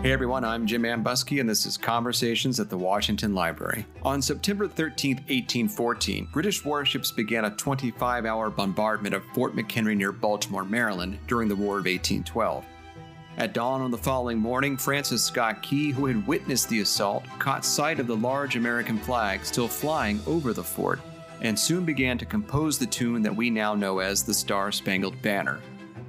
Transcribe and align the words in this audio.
Hey 0.00 0.12
everyone, 0.12 0.44
I'm 0.44 0.64
Jim 0.64 0.84
Ambuske, 0.84 1.40
and 1.40 1.50
this 1.50 1.66
is 1.66 1.76
Conversations 1.76 2.60
at 2.60 2.70
the 2.70 2.78
Washington 2.78 3.34
Library. 3.34 3.84
On 4.04 4.22
September 4.22 4.68
13, 4.68 5.16
1814, 5.16 6.28
British 6.32 6.64
warships 6.64 7.10
began 7.10 7.46
a 7.46 7.50
25 7.56 8.24
hour 8.24 8.48
bombardment 8.48 9.12
of 9.16 9.24
Fort 9.34 9.56
McHenry 9.56 9.96
near 9.96 10.12
Baltimore, 10.12 10.64
Maryland 10.64 11.18
during 11.26 11.48
the 11.48 11.56
War 11.56 11.78
of 11.80 11.86
1812. 11.86 12.64
At 13.38 13.52
dawn 13.52 13.80
on 13.80 13.90
the 13.90 13.98
following 13.98 14.38
morning, 14.38 14.76
Francis 14.76 15.24
Scott 15.24 15.62
Key, 15.62 15.90
who 15.90 16.06
had 16.06 16.24
witnessed 16.28 16.68
the 16.68 16.80
assault, 16.80 17.24
caught 17.40 17.64
sight 17.64 17.98
of 17.98 18.06
the 18.06 18.16
large 18.16 18.54
American 18.54 18.98
flag 18.98 19.44
still 19.44 19.66
flying 19.66 20.20
over 20.28 20.52
the 20.52 20.62
fort 20.62 21.00
and 21.40 21.58
soon 21.58 21.84
began 21.84 22.16
to 22.18 22.24
compose 22.24 22.78
the 22.78 22.86
tune 22.86 23.22
that 23.22 23.34
we 23.34 23.50
now 23.50 23.74
know 23.74 23.98
as 23.98 24.22
the 24.22 24.34
Star 24.34 24.70
Spangled 24.70 25.20
Banner. 25.22 25.58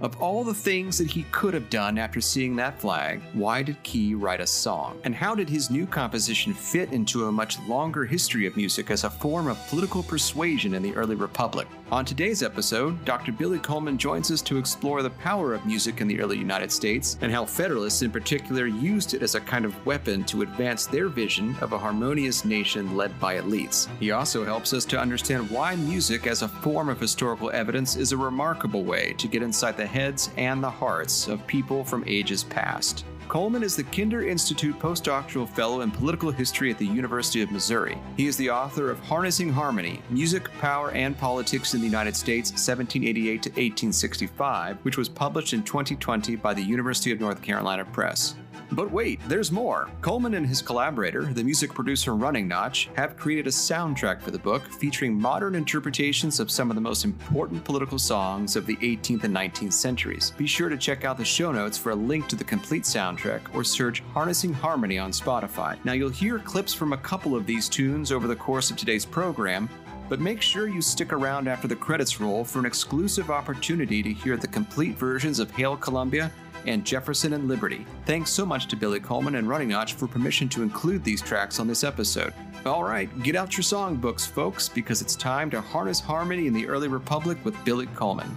Of 0.01 0.21
all 0.21 0.45
the 0.45 0.53
things 0.53 0.97
that 0.97 1.11
he 1.11 1.23
could 1.31 1.53
have 1.53 1.69
done 1.69 1.97
after 1.97 2.21
seeing 2.21 2.55
that 2.55 2.79
flag, 2.79 3.21
why 3.33 3.63
did 3.63 3.83
Key 3.83 4.15
write 4.15 4.39
a 4.39 4.47
song? 4.47 4.97
And 5.03 5.13
how 5.13 5.35
did 5.35 5.49
his 5.49 5.69
new 5.69 5.85
composition 5.85 6.53
fit 6.53 6.93
into 6.93 7.25
a 7.25 7.31
much 7.31 7.59
longer 7.67 8.05
history 8.05 8.45
of 8.45 8.55
music 8.55 8.91
as 8.91 9.03
a 9.03 9.09
form 9.09 9.47
of 9.47 9.57
political 9.67 10.01
persuasion 10.01 10.73
in 10.73 10.81
the 10.81 10.95
early 10.95 11.15
republic? 11.15 11.67
On 11.91 12.05
today's 12.05 12.43
episode, 12.43 13.03
Dr. 13.03 13.31
Billy 13.31 13.59
Coleman 13.59 13.97
joins 13.97 14.31
us 14.31 14.43
to 14.43 14.57
explore 14.57 15.01
the 15.01 15.09
power 15.09 15.53
of 15.53 15.65
music 15.65 15.99
in 15.99 16.07
the 16.07 16.21
early 16.21 16.37
United 16.37 16.71
States 16.71 17.17
and 17.21 17.31
how 17.31 17.43
Federalists 17.43 18.03
in 18.03 18.11
particular 18.11 18.67
used 18.67 19.15
it 19.15 19.23
as 19.23 19.35
a 19.35 19.41
kind 19.41 19.65
of 19.65 19.85
weapon 19.85 20.23
to 20.25 20.43
advance 20.43 20.85
their 20.85 21.09
vision 21.09 21.55
of 21.61 21.73
a 21.73 21.77
harmonious 21.79 22.45
nation 22.45 22.95
led 22.95 23.19
by 23.19 23.37
elites. 23.37 23.89
He 23.99 24.11
also 24.11 24.45
helps 24.45 24.71
us 24.71 24.85
to 24.85 24.99
understand 24.99 25.49
why 25.49 25.75
music 25.75 26.27
as 26.27 26.43
a 26.43 26.47
form 26.47 26.89
of 26.89 26.99
historical 26.99 27.49
evidence 27.51 27.97
is 27.97 28.11
a 28.11 28.17
remarkable 28.17 28.83
way 28.83 29.13
to 29.17 29.27
get 29.27 29.41
inside 29.41 29.75
the 29.75 29.88
heads 29.89 30.29
and 30.37 30.63
the 30.63 30.69
hearts 30.69 31.27
of 31.27 31.45
people 31.47 31.83
from 31.83 32.03
ages 32.07 32.43
past. 32.43 33.05
Coleman 33.29 33.61
is 33.61 33.75
the 33.75 33.83
Kinder 33.83 34.27
Institute 34.27 34.79
postdoctoral 34.79 35.47
fellow 35.47 35.81
in 35.81 35.91
political 35.91 36.31
history 36.31 36.71
at 36.71 36.79
the 36.79 36.87
University 36.87 37.43
of 37.43 37.51
Missouri. 37.51 37.95
He 38.17 38.25
is 38.25 38.35
the 38.37 38.49
author 38.49 38.89
of 38.89 38.99
Harnessing 39.01 39.53
Harmony 39.53 40.01
Music, 40.09 40.51
Power, 40.59 40.89
and 40.91 41.15
Politics 41.15 41.75
in 41.75 41.79
the 41.79 41.85
United 41.85 42.15
States, 42.15 42.49
1788 42.49 43.43
to 43.43 43.49
1865, 43.49 44.77
which 44.81 44.97
was 44.97 45.07
published 45.07 45.53
in 45.53 45.61
2020 45.61 46.37
by 46.37 46.55
the 46.55 46.63
University 46.63 47.11
of 47.11 47.19
North 47.19 47.41
Carolina 47.43 47.85
Press. 47.85 48.33
But 48.71 48.91
wait, 48.91 49.19
there's 49.27 49.51
more. 49.51 49.89
Coleman 50.01 50.35
and 50.35 50.45
his 50.45 50.61
collaborator, 50.61 51.25
the 51.25 51.43
music 51.43 51.73
producer 51.73 52.15
Running 52.15 52.47
Notch, 52.47 52.89
have 52.95 53.17
created 53.17 53.47
a 53.47 53.51
soundtrack 53.51 54.21
for 54.21 54.31
the 54.31 54.39
book 54.39 54.63
featuring 54.73 55.19
modern 55.19 55.55
interpretations 55.55 56.39
of 56.39 56.51
some 56.51 56.69
of 56.69 56.75
the 56.75 56.81
most 56.81 57.03
important 57.03 57.63
political 57.63 57.97
songs 57.97 58.55
of 58.55 58.65
the 58.65 58.75
18th 58.77 59.23
and 59.23 59.35
19th 59.35 59.73
centuries. 59.73 60.31
Be 60.37 60.45
sure 60.45 60.69
to 60.69 60.77
check 60.77 61.03
out 61.03 61.17
the 61.17 61.25
show 61.25 61.51
notes 61.51 61.77
for 61.77 61.91
a 61.91 61.95
link 61.95 62.27
to 62.27 62.35
the 62.35 62.43
complete 62.43 62.83
soundtrack 62.83 63.41
or 63.55 63.63
search 63.63 64.01
Harnessing 64.13 64.53
Harmony 64.53 64.99
on 64.99 65.11
Spotify. 65.11 65.83
Now, 65.83 65.93
you'll 65.93 66.09
hear 66.09 66.37
clips 66.39 66.73
from 66.73 66.93
a 66.93 66.97
couple 66.97 67.35
of 67.35 67.45
these 67.45 67.69
tunes 67.69 68.11
over 68.11 68.27
the 68.27 68.35
course 68.35 68.69
of 68.69 68.77
today's 68.77 69.05
program, 69.05 69.67
but 70.09 70.19
make 70.19 70.41
sure 70.41 70.67
you 70.67 70.81
stick 70.81 71.13
around 71.13 71.47
after 71.47 71.67
the 71.67 71.75
credits 71.75 72.19
roll 72.19 72.43
for 72.43 72.59
an 72.59 72.65
exclusive 72.65 73.29
opportunity 73.29 74.01
to 74.01 74.11
hear 74.11 74.37
the 74.37 74.47
complete 74.47 74.95
versions 74.95 75.39
of 75.39 75.51
Hail 75.51 75.77
Columbia 75.77 76.31
and 76.65 76.85
Jefferson 76.85 77.33
and 77.33 77.47
Liberty. 77.47 77.85
Thanks 78.05 78.31
so 78.31 78.45
much 78.45 78.67
to 78.67 78.75
Billy 78.75 78.99
Coleman 78.99 79.35
and 79.35 79.47
Running 79.47 79.69
Notch 79.69 79.93
for 79.93 80.07
permission 80.07 80.49
to 80.49 80.63
include 80.63 81.03
these 81.03 81.21
tracks 81.21 81.59
on 81.59 81.67
this 81.67 81.83
episode. 81.83 82.33
All 82.65 82.83
right, 82.83 83.09
get 83.23 83.35
out 83.35 83.55
your 83.55 83.63
songbooks, 83.63 84.27
folks, 84.27 84.67
because 84.67 85.01
it's 85.01 85.15
time 85.15 85.49
to 85.51 85.61
harness 85.61 85.99
harmony 85.99 86.47
in 86.47 86.53
the 86.53 86.67
early 86.67 86.87
republic 86.87 87.37
with 87.43 87.55
Billy 87.63 87.87
Coleman. 87.87 88.35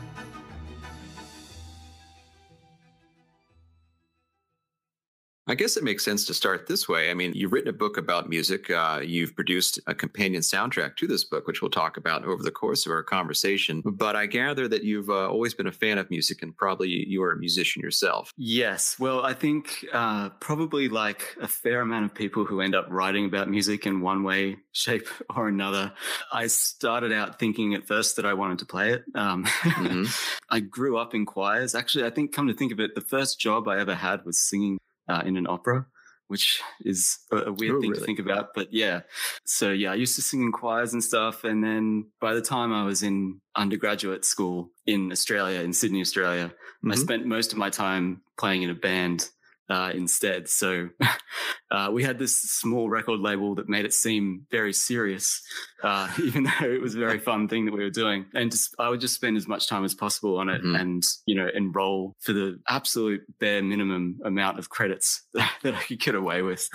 I 5.49 5.57
guess 5.57 5.77
it 5.77 5.83
makes 5.83 6.05
sense 6.05 6.25
to 6.27 6.35
start 6.35 6.69
this 6.69 6.89
way. 6.89 7.11
I 7.11 7.15
mean, 7.15 7.33
you've 7.35 7.51
written 7.51 7.69
a 7.69 7.73
book 7.73 7.97
about 7.97 8.29
music. 8.29 8.71
Uh, 8.71 9.01
you've 9.03 9.35
produced 9.35 9.81
a 9.89 9.95
companion 9.95 10.41
soundtrack 10.41 10.97
to 10.99 11.09
this 11.09 11.25
book, 11.25 11.49
which 11.49 11.61
we'll 11.61 11.71
talk 11.71 11.97
about 11.97 12.25
over 12.25 12.45
the 12.45 12.53
course 12.53 12.87
of 12.87 12.93
our 12.93 13.03
conversation. 13.03 13.83
But 13.85 14.15
I 14.15 14.27
gather 14.27 14.69
that 14.69 14.85
you've 14.85 15.11
uh, 15.11 15.29
always 15.29 15.53
been 15.53 15.67
a 15.67 15.73
fan 15.73 15.99
of 15.99 16.09
music 16.11 16.43
and 16.43 16.57
probably 16.57 16.89
you 16.89 17.25
are 17.25 17.33
a 17.33 17.37
musician 17.37 17.83
yourself. 17.83 18.33
Yes. 18.37 18.97
Well, 19.01 19.25
I 19.25 19.35
think 19.35 19.85
uh, 19.93 20.29
probably 20.39 20.89
like 20.89 21.37
a 21.41 21.49
fair 21.49 21.81
amount 21.81 22.05
of 22.05 22.15
people 22.15 22.45
who 22.45 22.61
end 22.61 22.77
up 22.77 22.87
writing 22.89 23.25
about 23.25 23.51
music 23.51 23.85
in 23.85 24.01
one 24.01 24.23
way, 24.23 24.59
shape, 24.73 25.09
or 25.35 25.49
another. 25.49 25.93
I 26.33 26.47
started 26.47 27.13
out 27.13 27.41
thinking 27.41 27.75
at 27.75 27.89
first 27.89 28.15
that 28.15 28.25
I 28.25 28.35
wanted 28.35 28.61
to 28.61 28.67
play 28.67 28.93
it. 28.93 29.05
Um, 29.17 29.45
mm-hmm. 29.45 30.05
I 30.51 30.61
grew 30.61 30.99
up 30.99 31.15
in 31.17 31.27
choirs. 31.27 31.75
Actually, 31.75 32.05
I 32.05 32.11
think, 32.11 32.33
come 32.33 32.47
to 32.47 32.55
think 32.55 32.71
of 32.71 32.79
it, 32.79 32.95
the 32.95 33.01
first 33.01 33.41
job 33.41 33.67
I 33.67 33.81
ever 33.81 33.97
had 33.97 34.25
was 34.25 34.41
singing 34.41 34.79
uh, 35.09 35.23
in 35.25 35.37
an 35.37 35.47
opera, 35.47 35.87
which 36.29 36.61
is 36.85 37.19
a, 37.31 37.37
a 37.37 37.53
weird 37.53 37.77
oh, 37.77 37.81
thing 37.81 37.91
really? 37.91 38.01
to 38.01 38.07
think 38.07 38.19
about. 38.19 38.49
But 38.55 38.73
yeah, 38.73 39.01
so 39.45 39.71
yeah, 39.71 39.93
I 39.93 39.95
used 39.95 40.17
to 40.17 40.23
sing 40.23 40.43
in 40.43 40.53
choirs 40.53 40.93
and 40.93 41.03
stuff. 41.03 41.45
And 41.45 41.63
then 41.63 42.11
by 42.21 42.35
the 42.35 42.43
time 42.43 42.73
I 42.73 42.85
was 42.85 43.03
in 43.03 43.41
undergraduate 43.57 44.25
school 44.25 44.71
in 44.87 45.13
Australia, 45.13 45.61
in 45.61 45.73
Sydney, 45.73 46.01
Australia, 46.01 46.47
mm-hmm. 46.47 46.93
I 46.93 46.95
spent 46.97 47.27
most 47.27 47.53
of 47.53 47.59
my 47.59 47.71
time 47.71 48.23
playing 48.39 48.63
in 48.63 48.71
a 48.71 48.75
band 48.75 49.29
uh, 49.73 49.91
instead. 49.95 50.51
So 50.51 50.91
uh, 51.71 51.89
we 51.91 52.05
had 52.05 52.19
this 52.19 52.43
small 52.43 52.91
record 52.91 53.21
label 53.21 53.55
that 53.55 53.71
made 53.71 53.87
it 53.87 53.95
seem 53.95 54.47
very 54.51 54.75
serious, 54.75 55.43
uh, 55.83 56.13
even 56.23 56.45
though 56.45 56.71
it 56.71 56.83
was 56.83 56.95
a 56.95 56.99
very 56.99 57.19
fun 57.19 57.49
thing 57.49 57.65
that 57.65 57.73
we 57.73 57.83
were 57.83 57.91
doing. 57.91 58.27
And 58.35 58.51
just, 58.51 58.75
I 58.79 58.91
would 58.91 59.01
just 59.01 59.15
spend 59.15 59.39
as 59.39 59.49
much 59.49 59.69
time 59.69 59.85
as 59.85 59.95
possible 59.95 60.37
on 60.37 60.51
it 60.51 60.61
mm-hmm. 60.61 60.75
and, 60.75 61.03
you 61.25 61.35
know, 61.35 61.49
enroll 61.55 62.15
for 62.21 62.35
the 62.35 62.61
absolute 62.69 63.23
bare 63.41 63.63
minimum 63.63 64.21
amount 64.27 64.59
of 64.59 64.69
credits 64.69 65.23
that 65.33 65.75
I 65.75 65.83
could 65.83 66.01
get 66.01 66.15
away 66.15 66.43
with 66.43 66.69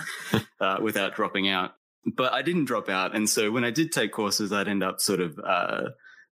uh, 0.60 0.78
without 0.82 1.14
dropping 1.14 1.48
out. 1.48 1.74
But 2.16 2.32
I 2.32 2.42
didn't 2.42 2.64
drop 2.64 2.88
out. 2.88 3.14
And 3.14 3.30
so 3.30 3.52
when 3.52 3.64
I 3.64 3.70
did 3.70 3.92
take 3.92 4.12
courses, 4.12 4.52
I'd 4.52 4.66
end 4.66 4.82
up 4.82 5.00
sort 5.00 5.20
of, 5.20 5.38
uh, 5.46 5.90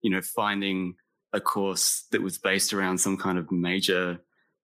you 0.02 0.10
know, 0.10 0.20
finding 0.20 0.96
a 1.32 1.40
course 1.40 2.06
that 2.10 2.20
was 2.20 2.36
based 2.36 2.74
around 2.74 2.98
some 2.98 3.16
kind 3.16 3.38
of 3.38 3.50
major 3.50 4.18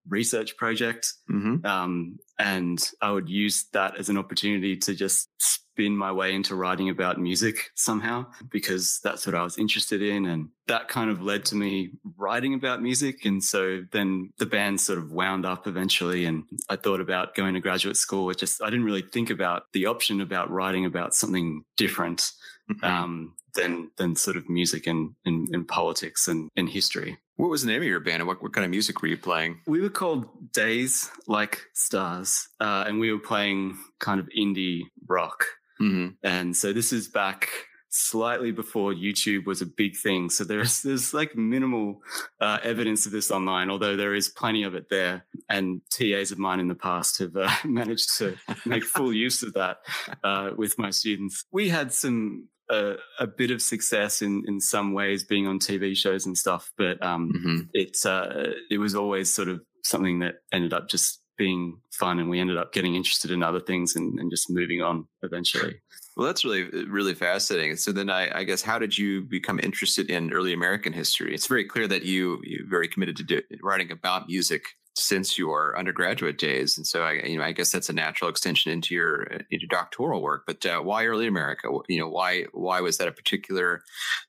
research 0.08 0.56
project. 0.56 1.14
Mm-hmm. 1.30 1.64
Um, 1.66 2.18
and 2.38 2.78
I 3.00 3.10
would 3.10 3.28
use 3.28 3.66
that 3.72 3.98
as 3.98 4.08
an 4.08 4.18
opportunity 4.18 4.76
to 4.76 4.94
just 4.94 5.28
spin 5.38 5.96
my 5.96 6.12
way 6.12 6.34
into 6.34 6.54
writing 6.54 6.90
about 6.90 7.18
music 7.18 7.70
somehow, 7.74 8.26
because 8.50 9.00
that's 9.02 9.26
what 9.26 9.34
I 9.34 9.42
was 9.42 9.58
interested 9.58 10.02
in. 10.02 10.26
And 10.26 10.48
that 10.68 10.88
kind 10.88 11.10
of 11.10 11.22
led 11.22 11.44
to 11.46 11.54
me 11.54 11.90
writing 12.16 12.54
about 12.54 12.82
music. 12.82 13.24
And 13.24 13.42
so 13.42 13.82
then 13.92 14.32
the 14.38 14.46
band 14.46 14.80
sort 14.80 14.98
of 14.98 15.12
wound 15.12 15.46
up 15.46 15.66
eventually. 15.66 16.26
And 16.26 16.44
I 16.68 16.76
thought 16.76 17.00
about 17.00 17.34
going 17.34 17.54
to 17.54 17.60
graduate 17.60 17.96
school. 17.96 18.30
It 18.30 18.38
just, 18.38 18.62
I 18.62 18.70
didn't 18.70 18.84
really 18.84 19.02
think 19.02 19.30
about 19.30 19.64
the 19.72 19.86
option 19.86 20.20
about 20.20 20.50
writing 20.50 20.84
about 20.84 21.14
something 21.14 21.64
different. 21.76 22.32
Mm-hmm. 22.70 22.84
Um, 22.84 23.34
than 23.54 23.90
than 23.96 24.16
sort 24.16 24.36
of 24.36 24.48
music 24.50 24.86
and, 24.86 25.14
and, 25.24 25.48
and 25.54 25.66
politics 25.66 26.28
and, 26.28 26.50
and 26.56 26.68
history. 26.68 27.16
What 27.36 27.50
was 27.50 27.62
the 27.62 27.68
name 27.68 27.82
of 27.82 27.88
your 27.88 28.00
band 28.00 28.22
and 28.22 28.26
what, 28.26 28.42
what 28.42 28.54
kind 28.54 28.64
of 28.64 28.70
music 28.70 29.02
were 29.02 29.08
you 29.08 29.18
playing? 29.18 29.60
We 29.66 29.82
were 29.82 29.90
called 29.90 30.52
Days 30.52 31.10
Like 31.26 31.60
Stars, 31.74 32.48
uh, 32.60 32.84
and 32.86 32.98
we 32.98 33.12
were 33.12 33.18
playing 33.18 33.76
kind 33.98 34.20
of 34.20 34.28
indie 34.36 34.84
rock. 35.06 35.44
Mm-hmm. 35.80 36.14
And 36.22 36.56
so 36.56 36.72
this 36.72 36.94
is 36.94 37.08
back 37.08 37.50
slightly 37.90 38.52
before 38.52 38.92
YouTube 38.92 39.46
was 39.46 39.62
a 39.62 39.66
big 39.66 39.96
thing. 39.96 40.30
So 40.30 40.44
there's 40.44 40.82
there's 40.82 41.12
like 41.12 41.36
minimal 41.36 42.00
uh, 42.40 42.58
evidence 42.62 43.06
of 43.06 43.12
this 43.12 43.30
online, 43.30 43.70
although 43.70 43.96
there 43.96 44.14
is 44.14 44.28
plenty 44.28 44.62
of 44.62 44.74
it 44.74 44.88
there. 44.88 45.26
And 45.48 45.80
TAs 45.90 46.32
of 46.32 46.38
mine 46.38 46.60
in 46.60 46.68
the 46.68 46.74
past 46.74 47.18
have 47.18 47.36
uh, 47.36 47.50
managed 47.64 48.16
to 48.18 48.36
make 48.64 48.84
full 48.84 49.12
use 49.12 49.42
of 49.42 49.54
that 49.54 49.78
uh, 50.24 50.52
with 50.56 50.78
my 50.78 50.90
students. 50.90 51.44
We 51.52 51.68
had 51.68 51.92
some 51.92 52.48
a, 52.70 52.94
a, 53.18 53.26
bit 53.26 53.50
of 53.50 53.62
success 53.62 54.22
in 54.22 54.42
in 54.46 54.60
some 54.60 54.92
ways 54.92 55.24
being 55.24 55.46
on 55.46 55.58
TV 55.58 55.96
shows 55.96 56.26
and 56.26 56.36
stuff, 56.36 56.72
but 56.76 57.02
um, 57.04 57.32
mm-hmm. 57.32 57.60
it's 57.72 58.04
uh, 58.04 58.52
it 58.70 58.78
was 58.78 58.94
always 58.94 59.32
sort 59.32 59.48
of 59.48 59.60
something 59.84 60.20
that 60.20 60.36
ended 60.52 60.72
up 60.72 60.88
just 60.88 61.20
being 61.38 61.78
fun, 61.92 62.18
and 62.18 62.30
we 62.30 62.40
ended 62.40 62.56
up 62.56 62.72
getting 62.72 62.94
interested 62.94 63.30
in 63.30 63.42
other 63.42 63.60
things 63.60 63.94
and, 63.94 64.18
and 64.18 64.30
just 64.30 64.50
moving 64.50 64.82
on 64.82 65.06
eventually. 65.22 65.80
Well, 66.16 66.26
that's 66.26 66.44
really 66.44 66.64
really 66.86 67.14
fascinating. 67.14 67.76
So 67.76 67.92
then, 67.92 68.10
I, 68.10 68.40
I, 68.40 68.44
guess, 68.44 68.62
how 68.62 68.78
did 68.78 68.96
you 68.96 69.22
become 69.22 69.60
interested 69.60 70.10
in 70.10 70.32
early 70.32 70.52
American 70.52 70.92
history? 70.92 71.34
It's 71.34 71.46
very 71.46 71.64
clear 71.64 71.86
that 71.88 72.04
you 72.04 72.40
you're 72.42 72.68
very 72.68 72.88
committed 72.88 73.16
to 73.16 73.22
do, 73.22 73.42
writing 73.62 73.92
about 73.92 74.28
music 74.28 74.62
since 74.96 75.38
your 75.38 75.78
undergraduate 75.78 76.38
days, 76.38 76.76
and 76.76 76.86
so 76.86 77.02
I, 77.02 77.12
you 77.24 77.38
know, 77.38 77.44
I 77.44 77.52
guess 77.52 77.70
that's 77.70 77.90
a 77.90 77.92
natural 77.92 78.30
extension 78.30 78.72
into 78.72 78.94
your 78.94 79.24
into 79.50 79.66
doctoral 79.66 80.22
work. 80.22 80.44
But 80.46 80.64
uh, 80.64 80.80
why 80.80 81.06
early 81.06 81.26
America? 81.26 81.68
You 81.88 82.00
know, 82.00 82.08
why 82.08 82.44
why 82.52 82.80
was 82.80 82.98
that 82.98 83.08
a 83.08 83.12
particular 83.12 83.82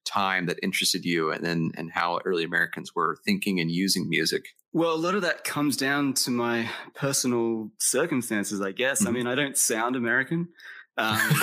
time 0.05 0.45
that 0.47 0.59
interested 0.61 1.05
you, 1.05 1.31
and 1.31 1.43
then 1.43 1.71
and 1.77 1.91
how 1.91 2.19
early 2.25 2.43
Americans 2.43 2.93
were 2.93 3.17
thinking 3.25 3.59
and 3.59 3.71
using 3.71 4.09
music? 4.09 4.43
Well, 4.73 4.93
a 4.93 4.95
lot 4.95 5.15
of 5.15 5.21
that 5.21 5.43
comes 5.43 5.77
down 5.77 6.13
to 6.15 6.31
my 6.31 6.69
personal 6.93 7.71
circumstances, 7.79 8.61
I 8.61 8.73
guess. 8.73 8.99
Mm-hmm. 8.99 9.07
I 9.07 9.11
mean, 9.11 9.27
I 9.27 9.35
don't 9.35 9.57
sound 9.57 9.95
American. 9.95 10.49
Um, 10.97 11.41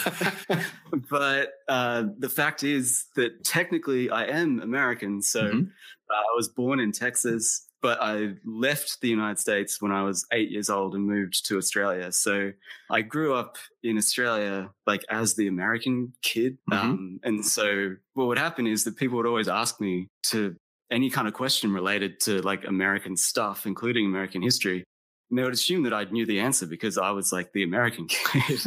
but 1.11 1.53
uh, 1.69 2.05
the 2.19 2.29
fact 2.29 2.63
is 2.63 3.07
that 3.17 3.45
technically 3.45 4.11
I 4.11 4.25
am 4.25 4.61
American. 4.61 5.23
So 5.23 5.43
mm-hmm. 5.43 5.61
uh, 5.61 6.15
I 6.15 6.37
was 6.37 6.49
born 6.49 6.81
in 6.81 6.93
Texas 6.93 7.64
but 7.85 7.99
I 8.01 8.31
left 8.47 9.03
the 9.03 9.11
United 9.11 9.39
States 9.39 9.83
when 9.83 9.93
I 9.93 10.05
was 10.05 10.25
eight 10.33 10.51
years 10.51 10.71
old 10.71 10.95
and 10.95 11.07
moved 11.07 11.47
to 11.49 11.59
Australia. 11.59 12.11
So 12.13 12.53
I 12.91 13.03
grew 13.03 13.35
up 13.35 13.59
in 13.83 13.99
Australia 13.99 14.71
like 14.87 15.05
as 15.11 15.35
the 15.35 15.49
American 15.49 16.15
kid. 16.23 16.57
Mm-hmm. 16.71 16.89
Um, 16.91 17.21
and 17.25 17.45
so 17.45 17.97
what 18.15 18.27
would 18.29 18.39
happen 18.39 18.67
is 18.67 18.85
that 18.85 18.97
people 18.97 19.19
would 19.19 19.27
always 19.27 19.49
ask 19.49 19.83
me 19.83 20.09
to 20.31 20.57
any 20.91 21.11
kind 21.11 21.29
of 21.29 21.35
question 21.35 21.75
related 21.75 22.21
to 22.21 22.41
like 22.41 22.67
American 22.67 23.19
stuff, 23.19 23.67
including 23.67 24.07
American 24.07 24.41
history. 24.41 24.83
And 25.29 25.39
they 25.39 25.43
would 25.43 25.53
assume 25.53 25.83
that 25.83 25.93
I 25.93 26.05
knew 26.05 26.25
the 26.25 26.41
answer 26.41 26.65
because 26.65 26.97
I 26.97 27.11
was 27.11 27.33
like 27.33 27.53
the 27.53 27.65
American 27.65 28.07
kid. 28.09 28.61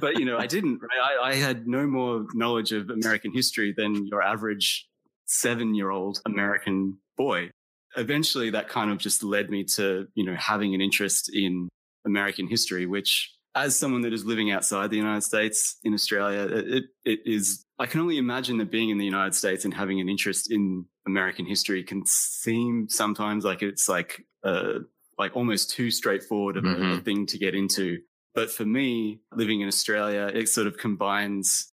but, 0.00 0.18
you 0.18 0.24
know, 0.24 0.36
I 0.36 0.48
didn't, 0.48 0.80
right? 0.82 1.20
I, 1.22 1.28
I 1.28 1.34
had 1.36 1.68
no 1.68 1.86
more 1.86 2.26
knowledge 2.34 2.72
of 2.72 2.90
American 2.90 3.32
history 3.32 3.72
than 3.76 4.08
your 4.08 4.20
average 4.20 4.88
seven 5.26 5.76
year 5.76 5.90
old 5.90 6.20
American 6.26 6.98
boy. 7.16 7.50
Eventually 7.96 8.50
that 8.50 8.68
kind 8.68 8.90
of 8.90 8.98
just 8.98 9.22
led 9.22 9.50
me 9.50 9.64
to, 9.76 10.06
you 10.14 10.24
know, 10.24 10.36
having 10.36 10.74
an 10.74 10.80
interest 10.80 11.30
in 11.32 11.68
American 12.06 12.46
history, 12.46 12.86
which 12.86 13.32
as 13.54 13.78
someone 13.78 14.02
that 14.02 14.12
is 14.12 14.24
living 14.24 14.50
outside 14.50 14.90
the 14.90 14.96
United 14.96 15.22
States 15.22 15.78
in 15.82 15.94
Australia, 15.94 16.42
it, 16.42 16.84
it 17.04 17.20
is, 17.24 17.64
I 17.78 17.86
can 17.86 18.00
only 18.00 18.18
imagine 18.18 18.58
that 18.58 18.70
being 18.70 18.90
in 18.90 18.98
the 18.98 19.04
United 19.04 19.34
States 19.34 19.64
and 19.64 19.74
having 19.74 20.00
an 20.00 20.08
interest 20.08 20.52
in 20.52 20.84
American 21.06 21.46
history 21.46 21.82
can 21.82 22.04
seem 22.06 22.88
sometimes 22.88 23.44
like 23.44 23.62
it's 23.62 23.88
like, 23.88 24.22
uh, 24.44 24.80
like 25.18 25.34
almost 25.34 25.70
too 25.70 25.90
straightforward 25.90 26.56
of 26.56 26.64
mm-hmm. 26.64 26.82
a, 26.82 26.94
a 26.94 27.00
thing 27.00 27.26
to 27.26 27.38
get 27.38 27.54
into. 27.54 27.98
But 28.34 28.50
for 28.50 28.64
me, 28.64 29.20
living 29.32 29.62
in 29.62 29.66
Australia, 29.66 30.30
it 30.32 30.48
sort 30.48 30.68
of 30.68 30.76
combines 30.76 31.72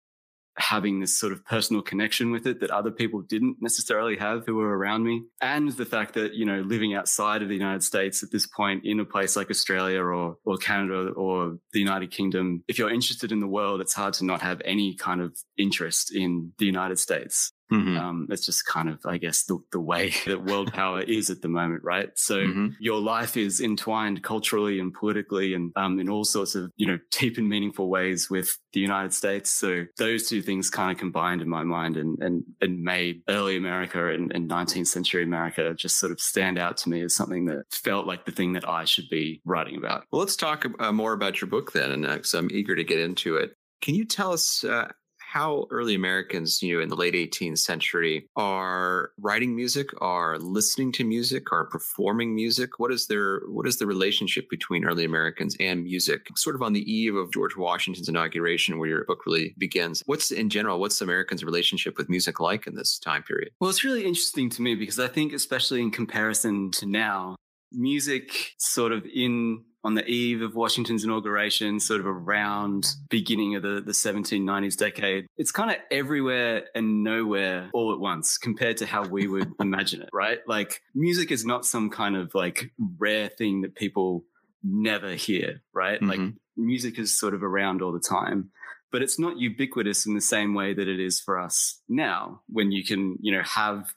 having 0.57 1.00
this 1.00 1.19
sort 1.19 1.33
of 1.33 1.44
personal 1.45 1.81
connection 1.81 2.31
with 2.31 2.45
it 2.45 2.59
that 2.59 2.71
other 2.71 2.92
people 2.92 3.21
didn't 3.21 3.57
necessarily 3.62 4.18
have 4.18 4.45
who 4.45 4.56
were 4.56 4.77
around 4.77 5.03
me. 5.03 5.24
And 5.39 5.71
the 5.71 5.86
fact 5.86 6.13
that, 6.15 6.33
you 6.33 6.45
know, 6.45 6.62
living 6.62 6.94
outside 6.94 7.42
of 7.42 7.50
the 7.50 7.56
United 7.56 7.83
States 7.83 8.24
at 8.24 8.31
this 8.31 8.48
point 8.48 8.86
in 8.86 9.00
a 9.00 9.06
place 9.06 9.36
like 9.36 9.50
Australia 9.50 10.01
or, 10.01 10.38
or 10.45 10.57
Canada 10.57 11.12
or 11.12 11.57
the 11.74 11.80
United 11.80 12.12
Kingdom, 12.12 12.63
if 12.68 12.77
you're 12.77 12.94
interested 12.94 13.31
in 13.31 13.39
the 13.39 13.48
world, 13.48 13.81
it's 13.81 13.94
hard 13.94 14.13
to 14.15 14.25
not 14.25 14.42
have 14.42 14.62
any 14.65 14.95
kind 14.95 15.21
of 15.21 15.36
interest 15.57 16.13
in 16.13 16.51
the 16.57 16.65
United 16.65 17.00
States. 17.00 17.53
Mm-hmm. 17.71 17.97
Um, 17.97 18.27
it's 18.29 18.45
just 18.45 18.65
kind 18.65 18.89
of, 18.89 19.00
I 19.06 19.18
guess, 19.18 19.44
the, 19.44 19.59
the 19.71 19.79
way 19.79 20.13
that 20.25 20.44
world 20.44 20.73
power 20.73 21.01
is 21.01 21.29
at 21.29 21.41
the 21.41 21.47
moment, 21.47 21.83
right? 21.83 22.09
So 22.15 22.38
mm-hmm. 22.38 22.68
your 22.79 23.00
life 23.00 23.38
is 23.38 23.62
entwined 23.62 24.23
culturally 24.23 24.79
and 24.79 24.94
politically 24.94 25.53
and 25.53 25.71
um, 25.75 26.00
in 26.00 26.09
all 26.09 26.25
sorts 26.25 26.56
of, 26.56 26.71
you 26.75 26.88
know, 26.88 27.00
deep 27.12 27.38
and 27.38 27.47
meaningful 27.47 27.89
ways 27.89 28.29
with 28.29 28.57
the 28.73 28.79
United 28.79 29.13
States. 29.13 29.50
So 29.50 29.85
those 29.97 30.27
two 30.27 30.41
things 30.41 30.69
kind 30.69 30.91
of 30.91 30.97
combined 30.97 31.41
in 31.41 31.50
my 31.50 31.63
mind 31.63 31.97
and, 31.97 32.18
and, 32.19 32.44
and 32.62 32.81
made 32.81 33.21
early 33.29 33.57
America 33.57 34.09
and, 34.09 34.31
and 34.33 34.50
19th 34.50 34.88
century 34.88 35.24
America 35.24 35.74
just 35.74 36.00
sort 36.00 36.12
of 36.12 36.19
stand 36.19 36.57
out 36.57 36.77
to 36.77 36.89
me 36.89 37.01
as 37.01 37.15
something 37.15 37.45
that 37.45 37.63
felt 37.71 38.06
like 38.06 38.25
the 38.25 38.31
thing 38.31 38.53
that 38.53 38.67
I 38.67 38.85
should 38.85 39.09
be 39.09 39.41
writing 39.45 39.77
about. 39.77 40.06
Well, 40.12 40.19
let's 40.19 40.35
talk 40.35 40.65
uh, 40.79 40.91
more 40.91 41.13
about 41.13 41.41
your 41.41 41.50
book 41.50 41.71
then, 41.71 41.91
and 41.91 42.06
uh, 42.06 42.17
I'm 42.33 42.50
eager 42.51 42.75
to 42.75 42.83
get 42.83 43.00
into 43.00 43.35
it. 43.38 43.56
Can 43.81 43.95
you 43.95 44.06
tell 44.06 44.31
us 44.31 44.63
uh, 44.63 44.89
how 45.31 45.65
early 45.71 45.95
Americans, 45.95 46.61
you 46.61 46.75
know, 46.75 46.83
in 46.83 46.89
the 46.89 46.95
late 46.95 47.13
18th 47.13 47.59
century 47.59 48.27
are 48.35 49.11
writing 49.17 49.55
music, 49.55 49.89
are 50.01 50.37
listening 50.37 50.91
to 50.91 51.05
music, 51.05 51.53
are 51.53 51.65
performing 51.67 52.35
music? 52.35 52.79
What 52.79 52.91
is 52.91 53.07
their 53.07 53.39
what 53.47 53.65
is 53.65 53.77
the 53.77 53.87
relationship 53.87 54.49
between 54.49 54.83
early 54.83 55.05
Americans 55.05 55.55
and 55.57 55.85
music? 55.85 56.27
Sort 56.35 56.57
of 56.57 56.61
on 56.61 56.73
the 56.73 56.91
eve 56.91 57.15
of 57.15 57.31
George 57.31 57.55
Washington's 57.55 58.09
inauguration, 58.09 58.77
where 58.77 58.89
your 58.89 59.05
book 59.05 59.25
really 59.25 59.55
begins. 59.57 60.03
What's 60.05 60.31
in 60.31 60.49
general, 60.49 60.81
what's 60.81 60.99
Americans' 60.99 61.45
relationship 61.45 61.97
with 61.97 62.09
music 62.09 62.41
like 62.41 62.67
in 62.67 62.75
this 62.75 62.99
time 62.99 63.23
period? 63.23 63.51
Well, 63.61 63.69
it's 63.69 63.85
really 63.85 64.03
interesting 64.03 64.49
to 64.49 64.61
me 64.61 64.75
because 64.75 64.99
I 64.99 65.07
think, 65.07 65.31
especially 65.31 65.81
in 65.81 65.91
comparison 65.91 66.71
to 66.71 66.85
now, 66.85 67.37
music 67.71 68.51
sort 68.57 68.91
of 68.91 69.05
in 69.05 69.63
on 69.83 69.95
the 69.95 70.05
eve 70.05 70.41
of 70.41 70.55
Washington's 70.55 71.03
inauguration, 71.03 71.79
sort 71.79 71.99
of 71.99 72.05
around 72.05 72.87
beginning 73.09 73.55
of 73.55 73.63
the, 73.63 73.81
the 73.81 73.91
1790s 73.91 74.77
decade. 74.77 75.25
It's 75.37 75.51
kind 75.51 75.71
of 75.71 75.77
everywhere 75.89 76.65
and 76.75 77.03
nowhere 77.03 77.69
all 77.73 77.91
at 77.91 77.99
once 77.99 78.37
compared 78.37 78.77
to 78.77 78.85
how 78.85 79.07
we 79.07 79.27
would 79.27 79.51
imagine 79.59 80.01
it, 80.01 80.09
right? 80.13 80.39
Like 80.47 80.81
music 80.93 81.31
is 81.31 81.45
not 81.45 81.65
some 81.65 81.89
kind 81.89 82.15
of 82.15 82.33
like 82.35 82.71
rare 82.97 83.27
thing 83.29 83.61
that 83.61 83.75
people 83.75 84.23
never 84.63 85.15
hear, 85.15 85.61
right? 85.73 85.99
Mm-hmm. 85.99 86.09
Like 86.09 86.33
music 86.55 86.99
is 86.99 87.17
sort 87.17 87.33
of 87.33 87.43
around 87.43 87.81
all 87.81 87.91
the 87.91 87.99
time. 87.99 88.51
But 88.91 89.01
it's 89.01 89.17
not 89.17 89.39
ubiquitous 89.39 90.05
in 90.05 90.15
the 90.15 90.21
same 90.21 90.53
way 90.53 90.73
that 90.73 90.87
it 90.87 90.99
is 90.99 91.21
for 91.21 91.39
us 91.39 91.81
now, 91.87 92.41
when 92.49 92.73
you 92.73 92.83
can, 92.83 93.17
you 93.21 93.31
know, 93.31 93.41
have 93.41 93.93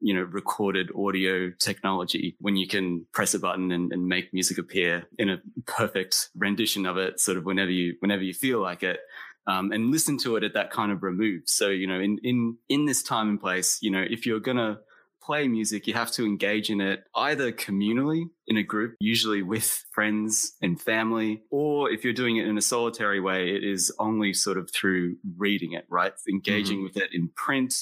you 0.00 0.14
know, 0.14 0.22
recorded 0.22 0.90
audio 0.96 1.50
technology 1.58 2.36
when 2.40 2.56
you 2.56 2.68
can 2.68 3.06
press 3.12 3.34
a 3.34 3.38
button 3.38 3.72
and, 3.72 3.92
and, 3.92 4.06
make 4.06 4.32
music 4.32 4.58
appear 4.58 5.06
in 5.18 5.30
a 5.30 5.40
perfect 5.66 6.28
rendition 6.36 6.86
of 6.86 6.96
it, 6.96 7.18
sort 7.18 7.38
of 7.38 7.44
whenever 7.44 7.70
you, 7.70 7.94
whenever 8.00 8.22
you 8.22 8.34
feel 8.34 8.60
like 8.60 8.82
it. 8.82 9.00
Um, 9.46 9.72
and 9.72 9.90
listen 9.90 10.18
to 10.18 10.36
it 10.36 10.44
at 10.44 10.54
that 10.54 10.70
kind 10.70 10.90
of 10.90 11.02
remove. 11.02 11.42
So, 11.46 11.68
you 11.68 11.86
know, 11.86 12.00
in, 12.00 12.18
in, 12.22 12.56
in 12.68 12.84
this 12.84 13.02
time 13.02 13.28
and 13.28 13.40
place, 13.40 13.78
you 13.80 13.90
know, 13.90 14.04
if 14.08 14.26
you're 14.26 14.40
going 14.40 14.56
to 14.56 14.78
play 15.26 15.48
music, 15.48 15.88
you 15.88 15.94
have 15.94 16.12
to 16.12 16.24
engage 16.24 16.70
in 16.70 16.80
it 16.80 17.02
either 17.16 17.50
communally 17.50 18.26
in 18.46 18.56
a 18.56 18.62
group, 18.62 18.94
usually 19.00 19.42
with 19.42 19.84
friends 19.92 20.54
and 20.62 20.80
family, 20.80 21.42
or 21.50 21.90
if 21.90 22.04
you're 22.04 22.12
doing 22.12 22.36
it 22.36 22.46
in 22.46 22.56
a 22.56 22.62
solitary 22.62 23.18
way, 23.20 23.50
it 23.50 23.64
is 23.64 23.92
only 23.98 24.32
sort 24.32 24.56
of 24.56 24.70
through 24.72 25.16
reading 25.36 25.72
it, 25.72 25.84
right? 25.90 26.12
Engaging 26.28 26.78
mm-hmm. 26.78 26.84
with 26.84 26.96
it 26.96 27.10
in 27.12 27.28
print, 27.34 27.74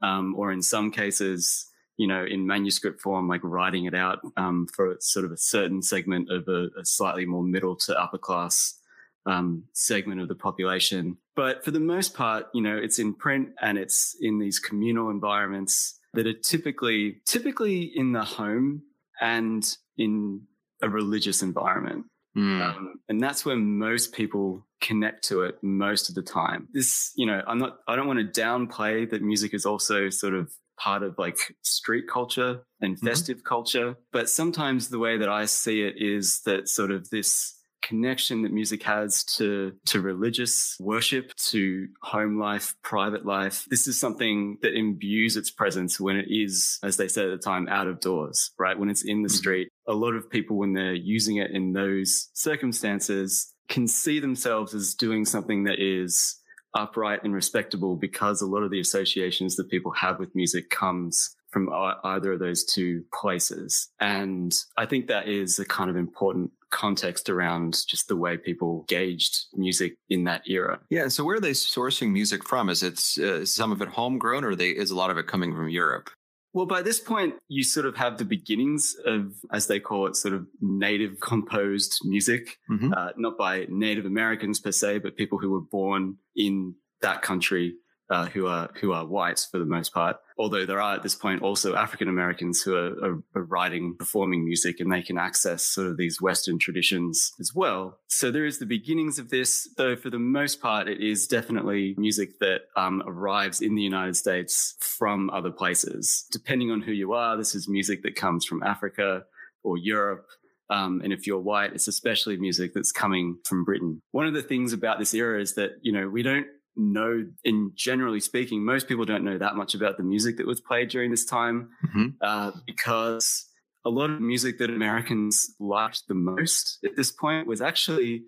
um, 0.00 0.36
or 0.38 0.52
in 0.52 0.62
some 0.62 0.92
cases, 0.92 1.66
you 1.96 2.06
know, 2.06 2.24
in 2.24 2.46
manuscript 2.46 3.00
form, 3.00 3.26
like 3.28 3.40
writing 3.42 3.86
it 3.86 3.94
out 3.94 4.20
um, 4.36 4.68
for 4.72 4.96
sort 5.00 5.24
of 5.24 5.32
a 5.32 5.36
certain 5.36 5.82
segment 5.82 6.30
of 6.30 6.46
a, 6.46 6.68
a 6.80 6.84
slightly 6.84 7.26
more 7.26 7.42
middle 7.42 7.74
to 7.74 8.00
upper 8.00 8.18
class 8.18 8.78
um, 9.26 9.64
segment 9.72 10.20
of 10.20 10.28
the 10.28 10.34
population. 10.36 11.16
But 11.34 11.64
for 11.64 11.72
the 11.72 11.80
most 11.80 12.14
part, 12.14 12.46
you 12.54 12.62
know, 12.62 12.76
it's 12.76 12.98
in 13.00 13.14
print 13.14 13.50
and 13.60 13.76
it's 13.76 14.16
in 14.20 14.38
these 14.38 14.58
communal 14.60 15.10
environments 15.10 15.98
that 16.14 16.26
are 16.26 16.32
typically 16.32 17.16
typically 17.26 17.90
in 17.94 18.12
the 18.12 18.24
home 18.24 18.82
and 19.20 19.76
in 19.96 20.42
a 20.82 20.88
religious 20.88 21.42
environment. 21.42 22.06
Mm. 22.36 22.62
Um, 22.62 22.94
and 23.08 23.20
that's 23.20 23.44
where 23.44 23.56
most 23.56 24.12
people 24.12 24.66
connect 24.80 25.24
to 25.24 25.42
it 25.42 25.56
most 25.62 26.08
of 26.08 26.14
the 26.14 26.22
time. 26.22 26.68
This, 26.72 27.12
you 27.14 27.26
know, 27.26 27.42
I'm 27.46 27.58
not, 27.58 27.78
I 27.86 27.94
don't 27.94 28.06
want 28.06 28.20
to 28.20 28.40
downplay 28.40 29.08
that 29.10 29.22
music 29.22 29.54
is 29.54 29.66
also 29.66 30.08
sort 30.08 30.34
of 30.34 30.50
part 30.78 31.02
of 31.02 31.14
like 31.18 31.36
street 31.62 32.04
culture 32.10 32.62
and 32.80 32.96
mm-hmm. 32.96 33.06
festive 33.06 33.38
mm-hmm. 33.38 33.48
culture. 33.48 33.96
But 34.12 34.30
sometimes 34.30 34.88
the 34.88 34.98
way 34.98 35.18
that 35.18 35.28
I 35.28 35.44
see 35.44 35.82
it 35.82 35.94
is 35.98 36.40
that 36.46 36.68
sort 36.68 36.90
of 36.90 37.10
this 37.10 37.54
connection 37.82 38.42
that 38.42 38.52
music 38.52 38.82
has 38.82 39.24
to 39.24 39.72
to 39.86 40.00
religious 40.00 40.76
worship 40.80 41.34
to 41.36 41.88
home 42.02 42.38
life 42.38 42.74
private 42.82 43.26
life 43.26 43.66
this 43.70 43.86
is 43.86 43.98
something 43.98 44.58
that 44.62 44.74
imbues 44.74 45.36
its 45.36 45.50
presence 45.50 46.00
when 46.00 46.16
it 46.16 46.26
is 46.28 46.78
as 46.82 46.96
they 46.96 47.08
said 47.08 47.26
at 47.26 47.30
the 47.30 47.44
time 47.44 47.68
out 47.68 47.86
of 47.86 48.00
doors 48.00 48.52
right 48.58 48.78
when 48.78 48.88
it's 48.88 49.04
in 49.04 49.22
the 49.22 49.28
mm-hmm. 49.28 49.36
street 49.36 49.68
a 49.88 49.94
lot 49.94 50.14
of 50.14 50.30
people 50.30 50.56
when 50.56 50.72
they're 50.72 50.94
using 50.94 51.36
it 51.36 51.50
in 51.50 51.72
those 51.72 52.30
circumstances 52.32 53.52
can 53.68 53.88
see 53.88 54.20
themselves 54.20 54.74
as 54.74 54.94
doing 54.94 55.24
something 55.24 55.64
that 55.64 55.78
is 55.78 56.38
upright 56.74 57.22
and 57.24 57.34
respectable 57.34 57.96
because 57.96 58.40
a 58.40 58.46
lot 58.46 58.62
of 58.62 58.70
the 58.70 58.80
associations 58.80 59.56
that 59.56 59.70
people 59.70 59.92
have 59.92 60.18
with 60.18 60.34
music 60.34 60.70
comes 60.70 61.36
from 61.50 61.68
either 62.04 62.32
of 62.32 62.38
those 62.38 62.64
two 62.64 63.04
places. 63.12 63.90
And 64.00 64.54
I 64.76 64.86
think 64.86 65.06
that 65.06 65.28
is 65.28 65.58
a 65.58 65.66
kind 65.66 65.90
of 65.90 65.96
important 65.96 66.50
context 66.72 67.30
around 67.30 67.86
just 67.86 68.08
the 68.08 68.16
way 68.16 68.36
people 68.36 68.84
gauged 68.88 69.46
music 69.54 69.94
in 70.10 70.24
that 70.24 70.42
era. 70.48 70.80
Yeah. 70.90 71.08
So 71.08 71.24
where 71.24 71.36
are 71.36 71.40
they 71.40 71.52
sourcing 71.52 72.10
music 72.10 72.44
from? 72.44 72.68
Is 72.68 72.82
it 72.82 72.98
uh, 73.22 73.44
some 73.44 73.70
of 73.70 73.80
it 73.80 73.88
homegrown 73.88 74.44
or 74.44 74.56
they, 74.56 74.70
is 74.70 74.90
a 74.90 74.96
lot 74.96 75.10
of 75.10 75.18
it 75.18 75.28
coming 75.28 75.54
from 75.54 75.68
Europe? 75.68 76.10
Well, 76.54 76.66
by 76.66 76.82
this 76.82 77.00
point, 77.00 77.34
you 77.48 77.64
sort 77.64 77.86
of 77.86 77.96
have 77.96 78.18
the 78.18 78.26
beginnings 78.26 78.94
of, 79.06 79.32
as 79.52 79.68
they 79.68 79.80
call 79.80 80.06
it, 80.06 80.16
sort 80.16 80.34
of 80.34 80.46
native 80.60 81.18
composed 81.20 82.00
music, 82.04 82.58
mm-hmm. 82.70 82.92
uh, 82.92 83.10
not 83.16 83.38
by 83.38 83.66
Native 83.70 84.04
Americans 84.04 84.60
per 84.60 84.70
se, 84.70 84.98
but 84.98 85.16
people 85.16 85.38
who 85.38 85.50
were 85.50 85.62
born 85.62 86.16
in 86.36 86.74
that 87.00 87.22
country 87.22 87.76
uh, 88.12 88.26
who 88.26 88.46
are 88.46 88.68
who 88.78 88.92
are 88.92 89.06
whites 89.06 89.46
for 89.46 89.58
the 89.58 89.64
most 89.64 89.94
part. 89.94 90.18
Although 90.36 90.66
there 90.66 90.80
are 90.82 90.96
at 90.96 91.02
this 91.02 91.14
point 91.14 91.40
also 91.40 91.74
African 91.74 92.08
Americans 92.08 92.60
who 92.60 92.74
are, 92.74 92.92
are, 93.02 93.22
are, 93.34 93.44
writing, 93.44 93.96
performing 93.98 94.44
music, 94.44 94.80
and 94.80 94.92
they 94.92 95.00
can 95.00 95.16
access 95.16 95.64
sort 95.64 95.86
of 95.86 95.96
these 95.96 96.20
Western 96.20 96.58
traditions 96.58 97.32
as 97.40 97.52
well. 97.54 97.98
So 98.08 98.30
there 98.30 98.44
is 98.44 98.58
the 98.58 98.66
beginnings 98.66 99.18
of 99.18 99.30
this, 99.30 99.66
though 99.78 99.96
for 99.96 100.10
the 100.10 100.18
most 100.18 100.60
part, 100.60 100.88
it 100.88 101.00
is 101.00 101.26
definitely 101.26 101.94
music 101.96 102.38
that 102.40 102.62
um, 102.76 103.02
arrives 103.06 103.62
in 103.62 103.74
the 103.74 103.82
United 103.82 104.16
States 104.16 104.76
from 104.80 105.30
other 105.30 105.50
places. 105.50 106.26
Depending 106.30 106.70
on 106.70 106.82
who 106.82 106.92
you 106.92 107.14
are, 107.14 107.38
this 107.38 107.54
is 107.54 107.66
music 107.66 108.02
that 108.02 108.14
comes 108.14 108.44
from 108.44 108.62
Africa 108.62 109.22
or 109.64 109.78
Europe. 109.78 110.26
Um, 110.68 111.00
and 111.02 111.12
if 111.12 111.26
you're 111.26 111.40
white, 111.40 111.72
it's 111.72 111.88
especially 111.88 112.36
music 112.36 112.72
that's 112.74 112.92
coming 112.92 113.38
from 113.46 113.64
Britain. 113.64 114.02
One 114.10 114.26
of 114.26 114.34
the 114.34 114.42
things 114.42 114.72
about 114.72 114.98
this 114.98 115.14
era 115.14 115.40
is 115.40 115.54
that, 115.54 115.72
you 115.82 115.92
know, 115.92 116.08
we 116.08 116.22
don't 116.22 116.46
know, 116.76 117.26
in 117.44 117.72
generally 117.74 118.20
speaking, 118.20 118.64
most 118.64 118.88
people 118.88 119.04
don't 119.04 119.24
know 119.24 119.38
that 119.38 119.56
much 119.56 119.74
about 119.74 119.96
the 119.96 120.02
music 120.02 120.36
that 120.38 120.46
was 120.46 120.60
played 120.60 120.88
during 120.88 121.10
this 121.10 121.24
time 121.24 121.70
mm-hmm. 121.86 122.08
uh, 122.20 122.52
because 122.66 123.46
a 123.84 123.90
lot 123.90 124.10
of 124.10 124.20
music 124.20 124.58
that 124.58 124.70
Americans 124.70 125.54
liked 125.58 126.06
the 126.08 126.14
most 126.14 126.78
at 126.84 126.96
this 126.96 127.10
point 127.10 127.46
was 127.46 127.60
actually, 127.60 128.24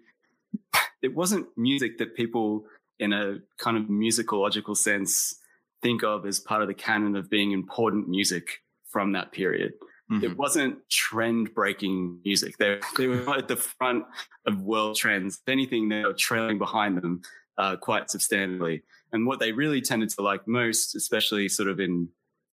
it 1.03 1.15
wasn't 1.15 1.47
music 1.57 1.99
that 1.99 2.15
people 2.15 2.65
in 2.99 3.13
a 3.13 3.39
kind 3.59 3.77
of 3.77 3.85
musicological 3.85 4.77
sense 4.77 5.37
think 5.83 6.03
of 6.03 6.27
as 6.27 6.41
part 6.41 6.63
of 6.63 6.69
the 6.69 6.75
canon 6.75 7.17
of 7.17 7.31
being 7.31 7.53
important 7.53 8.09
music 8.09 8.61
from 8.91 9.13
that 9.13 9.33
period. 9.33 9.73
Mm-hmm. 10.11 10.25
It 10.25 10.37
wasn't 10.37 10.79
trend 10.91 11.55
breaking 11.55 12.21
music. 12.25 12.59
They, 12.59 12.79
they 12.97 13.07
were 13.07 13.37
at 13.37 13.49
the 13.49 13.57
front 13.57 14.05
of 14.47 14.61
world 14.61 14.97
trends. 14.97 15.41
If 15.47 15.51
anything, 15.51 15.89
they 15.89 16.05
were 16.05 16.13
trailing 16.13 16.59
behind 16.59 16.99
them 16.99 17.23
uh, 17.59 17.77
quite 17.77 18.11
substantially. 18.11 18.83
And 19.13 19.27
what 19.27 19.39
they 19.39 19.53
really 19.53 19.81
tended 19.81 20.11
to 20.11 20.23
like 20.23 20.47
most, 20.47 20.95
especially 20.95 21.49
sort 21.49 21.69
of 21.69 21.81
in 21.81 22.09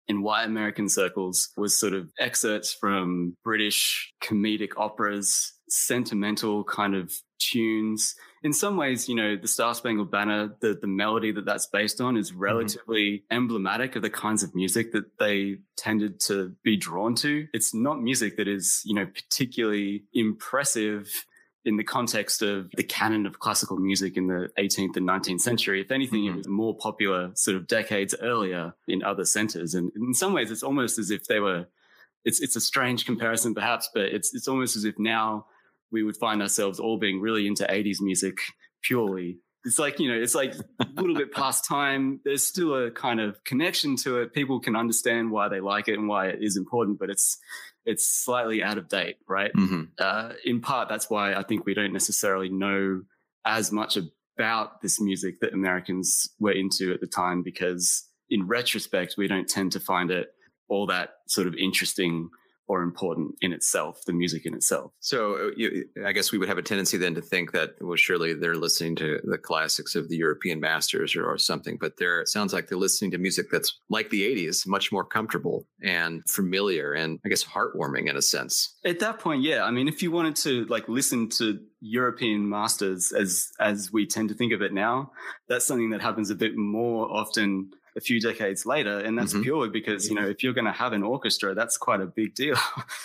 in 0.07 0.23
white 0.23 0.45
American 0.45 0.89
circles, 0.89 1.49
was 1.55 1.79
sort 1.79 1.93
of 1.93 2.11
excerpts 2.19 2.73
from 2.73 3.37
British 3.43 4.11
comedic 4.21 4.71
operas, 4.75 5.53
sentimental 5.69 6.63
kind 6.63 6.95
of 6.95 7.13
tunes. 7.39 8.15
In 8.43 8.53
some 8.53 8.77
ways, 8.77 9.07
you 9.07 9.15
know, 9.15 9.35
the 9.35 9.47
Star 9.47 9.73
Spangled 9.73 10.11
Banner, 10.11 10.55
the, 10.59 10.77
the 10.79 10.87
melody 10.87 11.31
that 11.31 11.45
that's 11.45 11.67
based 11.67 12.01
on 12.01 12.17
is 12.17 12.31
mm-hmm. 12.31 12.41
relatively 12.41 13.03
mm-hmm. 13.03 13.35
emblematic 13.37 13.95
of 13.95 14.01
the 14.01 14.09
kinds 14.09 14.43
of 14.43 14.53
music 14.55 14.91
that 14.91 15.17
they 15.19 15.57
tended 15.77 16.19
to 16.21 16.55
be 16.63 16.77
drawn 16.77 17.15
to. 17.15 17.47
It's 17.53 17.73
not 17.73 18.01
music 18.01 18.37
that 18.37 18.47
is, 18.47 18.81
you 18.85 18.95
know, 18.95 19.05
particularly 19.05 20.03
impressive 20.13 21.25
in 21.65 21.77
the 21.77 21.83
context 21.83 22.41
of 22.41 22.71
the 22.75 22.83
canon 22.83 23.25
of 23.25 23.39
classical 23.39 23.77
music 23.77 24.17
in 24.17 24.27
the 24.27 24.49
18th 24.57 24.97
and 24.97 25.07
19th 25.07 25.41
century. 25.41 25.81
If 25.81 25.91
anything, 25.91 26.23
mm-hmm. 26.23 26.33
it 26.33 26.37
was 26.37 26.47
more 26.47 26.75
popular 26.75 27.31
sort 27.35 27.57
of 27.57 27.67
decades 27.67 28.15
earlier 28.21 28.73
in 28.87 29.03
other 29.03 29.25
centers. 29.25 29.75
And 29.75 29.91
in 29.95 30.13
some 30.13 30.33
ways, 30.33 30.49
it's 30.49 30.63
almost 30.63 30.97
as 30.97 31.11
if 31.11 31.25
they 31.25 31.39
were, 31.39 31.67
it's, 32.25 32.41
it's 32.41 32.55
a 32.55 32.61
strange 32.61 33.05
comparison 33.05 33.53
perhaps, 33.53 33.89
but 33.93 34.05
it's, 34.05 34.33
it's 34.33 34.47
almost 34.47 34.75
as 34.75 34.85
if 34.85 34.95
now 34.97 35.45
we 35.91 36.03
would 36.03 36.17
find 36.17 36.41
ourselves 36.41 36.79
all 36.79 36.97
being 36.97 37.21
really 37.21 37.45
into 37.45 37.63
80s 37.65 38.01
music 38.01 38.37
purely. 38.81 39.37
It's 39.63 39.77
like, 39.77 39.99
you 39.99 40.11
know, 40.11 40.19
it's 40.19 40.33
like 40.33 40.55
a 40.79 40.87
little 40.95 41.15
bit 41.15 41.31
past 41.31 41.65
time. 41.69 42.21
There's 42.25 42.45
still 42.45 42.73
a 42.73 42.89
kind 42.89 43.19
of 43.19 43.43
connection 43.43 43.95
to 43.97 44.19
it. 44.19 44.33
People 44.33 44.59
can 44.59 44.75
understand 44.75 45.29
why 45.29 45.49
they 45.49 45.59
like 45.59 45.87
it 45.87 45.99
and 45.99 46.07
why 46.07 46.29
it 46.29 46.39
is 46.41 46.57
important, 46.57 46.97
but 46.97 47.11
it's, 47.11 47.37
it's 47.85 48.05
slightly 48.05 48.61
out 48.63 48.77
of 48.77 48.87
date, 48.87 49.17
right? 49.27 49.51
Mm-hmm. 49.57 49.83
Uh, 49.97 50.33
in 50.45 50.61
part, 50.61 50.89
that's 50.89 51.09
why 51.09 51.33
I 51.33 51.43
think 51.43 51.65
we 51.65 51.73
don't 51.73 51.93
necessarily 51.93 52.49
know 52.49 53.01
as 53.45 53.71
much 53.71 53.97
about 54.37 54.81
this 54.81 55.01
music 55.01 55.39
that 55.41 55.53
Americans 55.53 56.29
were 56.39 56.51
into 56.51 56.93
at 56.93 57.01
the 57.01 57.07
time, 57.07 57.43
because 57.43 58.07
in 58.29 58.47
retrospect, 58.47 59.15
we 59.17 59.27
don't 59.27 59.49
tend 59.49 59.71
to 59.73 59.79
find 59.79 60.11
it 60.11 60.29
all 60.69 60.87
that 60.87 61.15
sort 61.27 61.47
of 61.47 61.55
interesting 61.55 62.29
or 62.67 62.83
important 62.83 63.35
in 63.41 63.53
itself, 63.53 64.01
the 64.05 64.13
music 64.13 64.45
in 64.45 64.53
itself. 64.53 64.91
So 64.99 65.35
uh, 65.35 65.51
you, 65.57 65.85
I 66.05 66.11
guess 66.11 66.31
we 66.31 66.37
would 66.37 66.47
have 66.47 66.57
a 66.57 66.61
tendency 66.61 66.97
then 66.97 67.15
to 67.15 67.21
think 67.21 67.51
that, 67.51 67.71
well, 67.81 67.97
surely 67.97 68.33
they're 68.33 68.55
listening 68.55 68.95
to 68.97 69.19
the 69.23 69.37
classics 69.37 69.95
of 69.95 70.09
the 70.09 70.15
European 70.15 70.59
masters 70.59 71.15
or, 71.15 71.25
or 71.25 71.37
something, 71.37 71.77
but 71.79 71.97
there 71.97 72.21
it 72.21 72.29
sounds 72.29 72.53
like 72.53 72.67
they're 72.67 72.77
listening 72.77 73.11
to 73.11 73.17
music 73.17 73.47
that's 73.51 73.79
like 73.89 74.09
the 74.09 74.23
80s, 74.23 74.65
much 74.67 74.91
more 74.91 75.03
comfortable 75.03 75.67
and 75.83 76.23
familiar 76.27 76.93
and 76.93 77.19
I 77.25 77.29
guess 77.29 77.43
heartwarming 77.43 78.09
in 78.09 78.15
a 78.15 78.21
sense. 78.21 78.77
At 78.85 78.99
that 78.99 79.19
point, 79.19 79.43
yeah. 79.43 79.63
I 79.63 79.71
mean, 79.71 79.87
if 79.87 80.01
you 80.01 80.11
wanted 80.11 80.35
to 80.37 80.65
like 80.65 80.87
listen 80.87 81.29
to 81.29 81.59
European 81.81 82.47
masters 82.47 83.11
as 83.11 83.51
as 83.59 83.91
we 83.91 84.05
tend 84.05 84.29
to 84.29 84.35
think 84.35 84.53
of 84.53 84.61
it 84.61 84.71
now, 84.71 85.11
that's 85.49 85.65
something 85.65 85.89
that 85.89 86.01
happens 86.01 86.29
a 86.29 86.35
bit 86.35 86.55
more 86.55 87.11
often 87.11 87.71
a 87.95 88.01
few 88.01 88.21
decades 88.21 88.65
later. 88.65 88.99
And 88.99 89.17
that's 89.17 89.33
mm-hmm. 89.33 89.43
purely 89.43 89.69
because, 89.69 90.09
you 90.09 90.15
know, 90.15 90.27
if 90.27 90.43
you're 90.43 90.53
going 90.53 90.65
to 90.65 90.71
have 90.71 90.93
an 90.93 91.03
orchestra, 91.03 91.53
that's 91.53 91.77
quite 91.77 92.01
a 92.01 92.05
big 92.05 92.35
deal. 92.35 92.57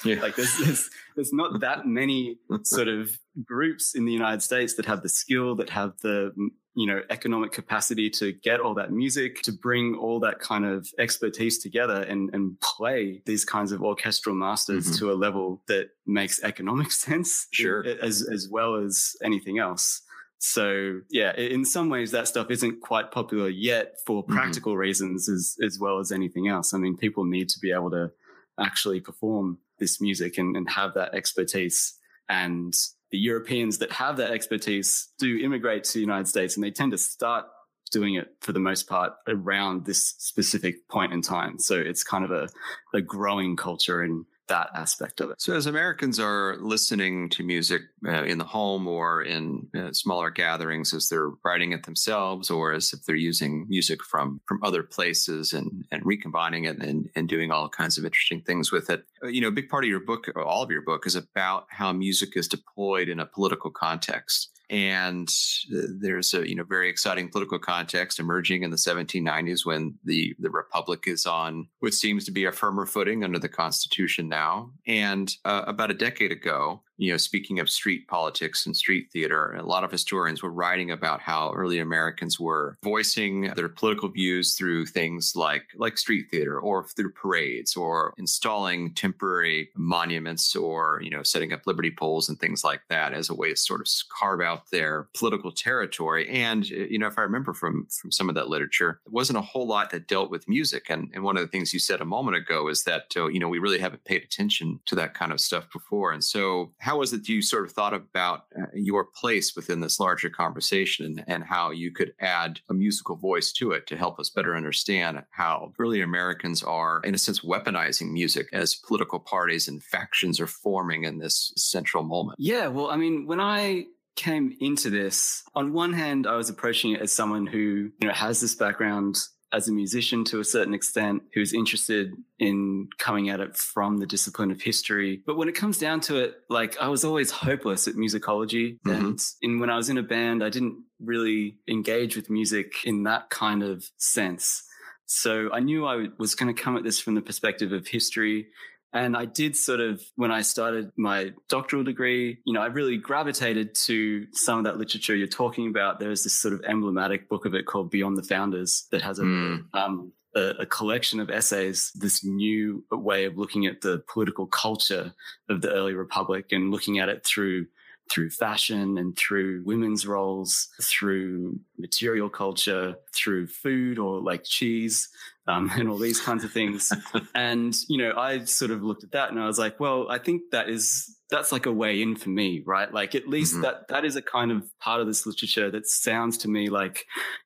Yeah. 0.05 0.21
like 0.23 0.37
there's, 0.37 0.57
there's, 0.59 0.91
there's 1.17 1.33
not 1.33 1.61
that 1.61 1.87
many 1.87 2.39
sort 2.63 2.89
of 2.89 3.19
groups 3.45 3.95
in 3.95 4.05
the 4.05 4.13
United 4.13 4.43
States 4.43 4.75
that 4.75 4.87
have 4.87 5.03
the 5.03 5.09
skill, 5.09 5.55
that 5.57 5.71
have 5.71 5.95
the, 6.03 6.33
you 6.75 6.87
know, 6.87 7.01
economic 7.11 7.53
capacity 7.53 8.11
to 8.11 8.33
get 8.33 8.61
all 8.61 8.75
that 8.75 8.93
music, 8.93 9.43
to 9.43 9.53
bring 9.53 9.95
all 9.97 10.21
that 10.21 10.39
kind 10.39 10.65
of 10.65 10.89
expertise 10.99 11.59
together 11.59 12.03
and, 12.03 12.31
and 12.33 12.61
play 12.61 13.23
these 13.27 13.45
kinds 13.45 13.73
of 13.73 13.83
orchestral 13.83 14.37
masters 14.37 14.87
mm-hmm. 14.87 14.97
to 14.97 15.13
a 15.13 15.15
level 15.15 15.63
that 15.69 15.89
makes 16.07 16.43
economic 16.43 16.93
sense. 17.07 17.47
Sure. 17.51 17.85
As, 18.03 18.27
as 18.31 18.49
well 18.51 18.77
as 18.77 19.17
anything 19.23 19.59
else. 19.59 20.03
So 20.39 21.01
yeah, 21.11 21.35
in 21.37 21.65
some 21.65 21.89
ways 21.89 22.11
that 22.11 22.29
stuff 22.29 22.51
isn't 22.51 22.81
quite 22.81 23.11
popular 23.11 23.49
yet 23.49 23.95
for 24.07 24.23
mm-hmm. 24.23 24.35
practical 24.35 24.73
mm-hmm. 24.73 24.81
reasons 24.81 25.29
as, 25.29 25.57
as 25.65 25.79
well 25.79 25.99
as 25.99 26.13
anything 26.13 26.49
else. 26.49 26.75
I 26.75 26.79
mean, 26.79 26.97
people 26.97 27.25
need 27.25 27.49
to 27.51 27.59
be 27.61 27.73
able 27.73 27.91
to 27.91 28.11
actually 28.59 29.01
perform 29.01 29.59
this 29.79 30.01
music 30.01 30.39
and, 30.39 30.57
and 30.57 30.69
have 30.71 30.95
that 30.95 31.15
expertise. 31.15 31.99
And 32.29 32.75
the 33.11 33.19
Europeans 33.19 33.79
that 33.79 33.93
have 33.93 34.17
that 34.17 34.31
expertise 34.31 35.09
do 35.19 35.39
immigrate 35.39 35.85
to 35.85 35.95
the 35.95 36.01
United 36.01 36.29
States 36.29 36.57
and 36.57 36.65
they 36.65 36.71
tend 36.71 36.93
to 36.93 36.99
start 36.99 37.47
doing 37.93 38.15
it 38.15 38.35
for 38.41 38.53
the 38.53 38.59
most 38.59 38.89
part 38.89 39.13
around 39.29 39.87
this 39.87 40.15
specific 40.19 40.89
point 40.89 41.13
in 41.13 41.23
time. 41.23 41.59
So 41.59 41.77
it's 41.77 42.03
kind 42.03 42.25
of 42.25 42.31
a, 42.31 42.49
a 42.93 43.01
growing 43.01 43.57
culture 43.57 44.03
in 44.03 44.25
that 44.49 44.71
aspect 44.75 45.21
of 45.21 45.31
it. 45.31 45.41
So, 45.41 45.55
as 45.55 45.67
Americans 45.67 46.19
are 46.19 46.57
listening 46.61 47.29
to 47.31 47.43
music 47.43 47.83
uh, 48.07 48.25
in 48.25 48.39
the 48.39 48.45
home 48.45 48.87
or 48.87 49.23
in 49.23 49.69
uh, 49.77 49.93
smaller 49.93 50.31
gatherings, 50.31 50.95
as 50.95 51.09
they're 51.09 51.31
writing 51.45 51.73
it 51.73 51.85
themselves, 51.85 52.51
or 52.51 52.73
as 52.73 52.93
if 52.93 53.05
they're 53.05 53.17
using 53.17 53.67
music 53.69 54.03
from 54.05 54.41
from 54.47 54.63
other 54.63 54.83
places 54.83 55.53
and 55.53 55.85
and 55.91 56.05
recombining 56.05 56.65
it 56.65 56.79
and, 56.79 57.09
and 57.15 57.29
doing 57.29 57.51
all 57.51 57.69
kinds 57.69 57.99
of 57.99 58.05
interesting 58.05 58.41
things 58.43 58.73
with 58.73 58.91
it, 58.91 59.05
uh, 59.23 59.29
you 59.29 59.41
know, 59.41 59.49
a 59.49 59.53
big 59.53 59.69
part 59.69 59.85
of 59.85 59.91
your 59.91 60.01
book, 60.01 60.27
all 60.37 60.63
of 60.63 60.71
your 60.71 60.83
book, 60.83 61.07
is 61.07 61.17
about 61.17 61.67
how 61.71 61.93
music 61.93 62.37
is 62.37 62.49
deployed 62.49 63.09
in 63.09 63.21
a 63.21 63.27
political 63.27 63.71
context 63.71 64.56
and 64.71 65.29
there's 65.69 66.35
a 66.35 66.49
you 66.49 66.55
know 66.55 66.65
very 66.65 66.89
exciting 66.89 67.29
political 67.29 67.59
context 67.59 68.19
emerging 68.19 68.63
in 68.63 68.71
the 68.71 68.77
1790s 68.77 69.65
when 69.65 69.95
the 70.05 70.35
the 70.39 70.51
republic 70.51 71.05
is 71.07 71.27
on 71.27 71.69
what 71.81 71.95
seems 71.95 72.25
to 72.25 72.33
be 72.33 72.45
a 72.45 72.53
firmer 72.53 72.87
footing 72.87 73.23
under 73.23 73.39
the 73.39 73.49
constitution 73.49 74.29
now. 74.29 74.71
And 74.87 75.33
uh, 75.45 75.63
about 75.67 75.91
a 75.91 75.95
decade 75.95 76.33
ago 76.33 76.83
you 76.99 77.13
know, 77.13 77.17
speaking 77.17 77.59
of 77.61 77.69
street 77.69 78.09
politics 78.09 78.67
and 78.67 78.77
street 78.77 79.09
theater, 79.13 79.55
a 79.55 79.63
lot 79.63 79.85
of 79.85 79.91
historians 79.91 80.43
were 80.43 80.51
writing 80.51 80.91
about 80.91 81.21
how 81.21 81.53
early 81.55 81.79
Americans 81.79 82.41
were 82.41 82.77
voicing 82.83 83.53
their 83.55 83.69
political 83.69 84.09
views 84.09 84.55
through 84.55 84.87
things 84.87 85.35
like 85.37 85.65
like 85.77 85.99
street 85.99 86.27
theater 86.31 86.59
or 86.59 86.85
through 86.85 87.13
parades 87.13 87.77
or 87.77 88.15
installing 88.19 88.95
temporary 88.95 89.69
monuments 89.75 90.57
or, 90.57 91.01
you 91.03 91.11
know, 91.11 91.23
setting 91.23 91.53
up 91.53 91.67
liberty 91.67 91.91
poles 91.91 92.29
and 92.29 92.39
things 92.39 92.65
like 92.65 92.81
that 92.89 93.13
as 93.13 93.29
a 93.29 93.35
way 93.35 93.51
to 93.51 93.57
sort 93.57 93.81
of 93.81 93.89
carve 94.09 94.41
out 94.41 94.71
their 94.71 95.09
political 95.15 95.53
territory. 95.53 96.29
And, 96.29 96.69
you 96.69 96.99
know, 96.99 97.07
if 97.07 97.19
I 97.19 97.23
remember 97.23 97.53
from 97.53 97.87
from 98.01 98.11
some 98.11 98.29
of 98.29 98.35
that 98.35 98.49
literature, 98.49 99.01
it 99.07 99.13
wasn't 99.13 99.39
a 99.39 99.43
whole 99.43 99.67
lot 99.67 99.91
that 99.91 100.09
dealt 100.09 100.31
with 100.31 100.49
music. 100.49 100.87
And, 100.89 101.11
and 101.15 101.23
one 101.25 101.37
of 101.37 101.43
the 101.43 101.49
things 101.49 101.75
you 101.75 101.81
said 101.81 102.01
a 102.01 102.05
moment 102.05 102.37
ago 102.37 102.69
is 102.69 102.85
that, 102.85 103.13
uh, 103.17 103.27
you 103.27 103.41
know, 103.41 103.49
we 103.49 103.59
really 103.59 103.79
haven't 103.79 104.05
paid 104.05 104.23
attention 104.23 104.81
to 104.87 104.95
that 104.95 105.15
kind 105.15 105.33
of 105.33 105.41
stuff 105.41 105.71
before. 105.73 106.13
And 106.13 106.25
so 106.25 106.73
how 106.87 106.99
was 106.99 107.13
it 107.13 107.29
you 107.29 107.43
sort 107.43 107.65
of 107.65 107.73
thought 107.73 107.93
about 107.93 108.45
uh, 108.57 108.67
your 108.73 109.03
place 109.03 109.57
within 109.57 109.81
this 109.81 109.99
larger 109.99 110.31
conversation 110.31 111.25
and, 111.27 111.43
how 111.47 111.71
you 111.71 111.93
could 111.93 112.13
add 112.21 112.61
a 112.71 112.75
musical 112.75 113.15
voice 113.17 113.53
to 113.53 113.73
it 113.73 113.87
to 113.87 113.97
help 113.97 114.19
us 114.19 114.31
better 114.31 114.57
understand 114.57 115.23
how 115.31 115.73
early 115.79 116.01
Americans 116.01 116.63
are, 116.63 117.01
in 117.05 117.15
a 117.15 117.19
sense, 117.19 117.41
weaponizing 117.41 118.11
music 118.11 118.49
as 118.53 118.75
political 118.75 119.19
parties 119.19 119.69
and 119.69 119.83
factions 119.83 120.41
are 120.41 120.47
forming 120.47 121.05
in 121.05 121.19
this 121.19 121.53
central 121.57 122.03
moment? 122.03 122.37
Yeah, 122.39 122.69
well, 122.69 122.89
I 122.89 122.97
mean, 122.97 123.27
when 123.27 123.41
I 123.41 123.87
came 124.17 124.57
into 124.61 124.91
this, 124.91 125.43
on 125.55 125.73
one 125.73 125.93
hand, 125.93 126.27
I 126.27 126.37
was 126.37 126.49
approaching 126.49 126.93
it 126.93 127.01
as 127.01 127.13
someone 127.13 127.47
who, 127.47 127.91
you 128.01 128.09
know, 128.09 128.15
has 128.15 128.41
this 128.41 128.55
background 128.55 129.19
as 129.53 129.69
a 129.69 129.73
musician 129.73 130.25
to 130.25 130.41
a 130.41 130.45
certain 130.45 130.75
extent 130.75 131.23
who's 131.33 131.55
interested 131.55 132.13
in 132.39 132.89
coming 132.99 133.29
at 133.29 133.41
it 133.41 133.57
from 133.57 133.99
the 133.99 134.07
discipline 134.07 134.51
of 134.51 134.61
history. 134.61 135.23
But 135.25 135.37
when 135.37 135.49
it 135.49 135.55
comes 135.55 135.79
down 135.79 136.01
to 136.03 136.17
it, 136.17 136.35
like 136.51 136.77
I 136.81 136.89
was 136.89 137.05
always 137.05 137.31
hopeless 137.31 137.87
at 137.87 137.95
musicology. 137.95 138.79
Mm-hmm. 138.81 138.91
And 138.91 139.25
in, 139.43 139.61
when 139.61 139.71
I 139.71 139.77
was 139.77 139.89
in 139.89 139.99
a 139.99 140.03
band, 140.03 140.43
I 140.43 140.51
didn't 140.51 140.83
really 141.01 141.59
engage 141.69 142.17
with 142.17 142.29
music 142.29 142.75
in 142.85 143.05
that 143.05 143.31
kind 143.31 143.63
of 143.63 143.89
sense. 143.97 144.65
So 145.07 145.51
I 145.53 145.61
knew 145.61 145.87
I 145.87 146.09
was 146.19 146.35
going 146.35 146.53
to 146.53 146.63
come 146.63 146.77
at 146.77 146.83
this 146.83 146.99
from 146.99 147.15
the 147.15 147.23
perspective 147.23 147.73
of 147.73 147.87
history 147.87 148.49
and 148.93 149.17
I 149.17 149.25
did 149.25 149.57
sort 149.57 149.81
of, 149.81 150.03
when 150.15 150.31
I 150.31 150.43
started 150.43 150.91
my 150.97 151.33
doctoral 151.49 151.85
degree, 151.85 152.39
you 152.45 152.53
know, 152.53 152.63
I 152.63 152.67
really 152.67 152.97
gravitated 152.97 153.75
to 153.87 154.27
some 154.33 154.59
of 154.59 154.65
that 154.65 154.79
literature 154.79 155.15
you're 155.15 155.27
talking 155.27 155.69
about. 155.69 155.99
There's 155.99 156.25
this 156.25 156.35
sort 156.35 156.55
of 156.55 156.63
emblematic 156.67 157.29
book 157.29 157.45
of 157.45 157.55
it 157.55 157.67
called 157.67 157.91
Beyond 157.91 158.17
the 158.17 158.23
Founders 158.23 158.87
that 158.93 159.03
has 159.03 159.19
a, 159.19 159.23
mm. 159.23 159.65
um, 159.75 160.13
a, 160.35 160.55
a, 160.61 160.67
collection 160.67 161.21
of 161.21 161.31
essays, 161.31 161.93
this 161.95 162.25
new 162.25 162.85
way 162.91 163.25
of 163.25 163.37
looking 163.37 163.67
at 163.67 163.81
the 163.81 164.03
political 164.13 164.47
culture 164.47 165.13
of 165.49 165.61
the 165.61 165.73
early 165.73 165.95
republic 165.95 166.47
and 166.53 166.71
looking 166.71 166.99
at 166.99 167.09
it 167.09 167.25
through 167.25 167.67
through 168.09 168.31
fashion 168.31 168.99
and 168.99 169.17
through 169.17 169.63
women's 169.65 170.07
roles, 170.07 170.69
through 170.81 171.59
material 171.77 172.29
culture, 172.29 172.95
through 173.13 173.49
food 173.49 173.99
or 173.99 174.21
like 174.21 174.45
cheese, 174.45 175.09
um, 175.47 175.71
and 175.75 175.89
all 175.89 175.99
these 175.99 176.21
kinds 176.21 176.45
of 176.45 176.53
things. 176.53 176.93
and, 177.35 177.75
you 177.89 177.99
know, 177.99 178.13
I 178.17 178.45
sort 178.45 178.71
of 178.71 178.83
looked 178.83 179.05
at 179.05 179.13
that 179.13 179.31
and 179.31 179.41
I 179.41 179.47
was 179.47 179.59
like, 179.59 179.81
well, 179.81 180.07
I 180.11 180.19
think 180.19 180.43
that 180.53 180.69
is 180.69 181.13
that's 181.29 181.51
like 181.51 181.67
a 181.67 181.73
way 181.73 182.01
in 182.01 182.15
for 182.15 182.29
me, 182.29 182.63
right? 182.65 182.93
Like 182.93 183.15
at 183.15 183.29
least 183.29 183.55
mm-hmm. 183.55 183.63
that 183.63 183.89
that 183.89 184.05
is 184.05 184.17
a 184.17 184.23
kind 184.23 184.53
of 184.53 184.65
part 184.79 185.01
of 185.01 185.07
this 185.07 185.27
literature 185.27 185.71
that 185.71 185.87
sounds 185.87 186.39
to 186.39 186.49
me 186.49 186.69
like 186.69 187.05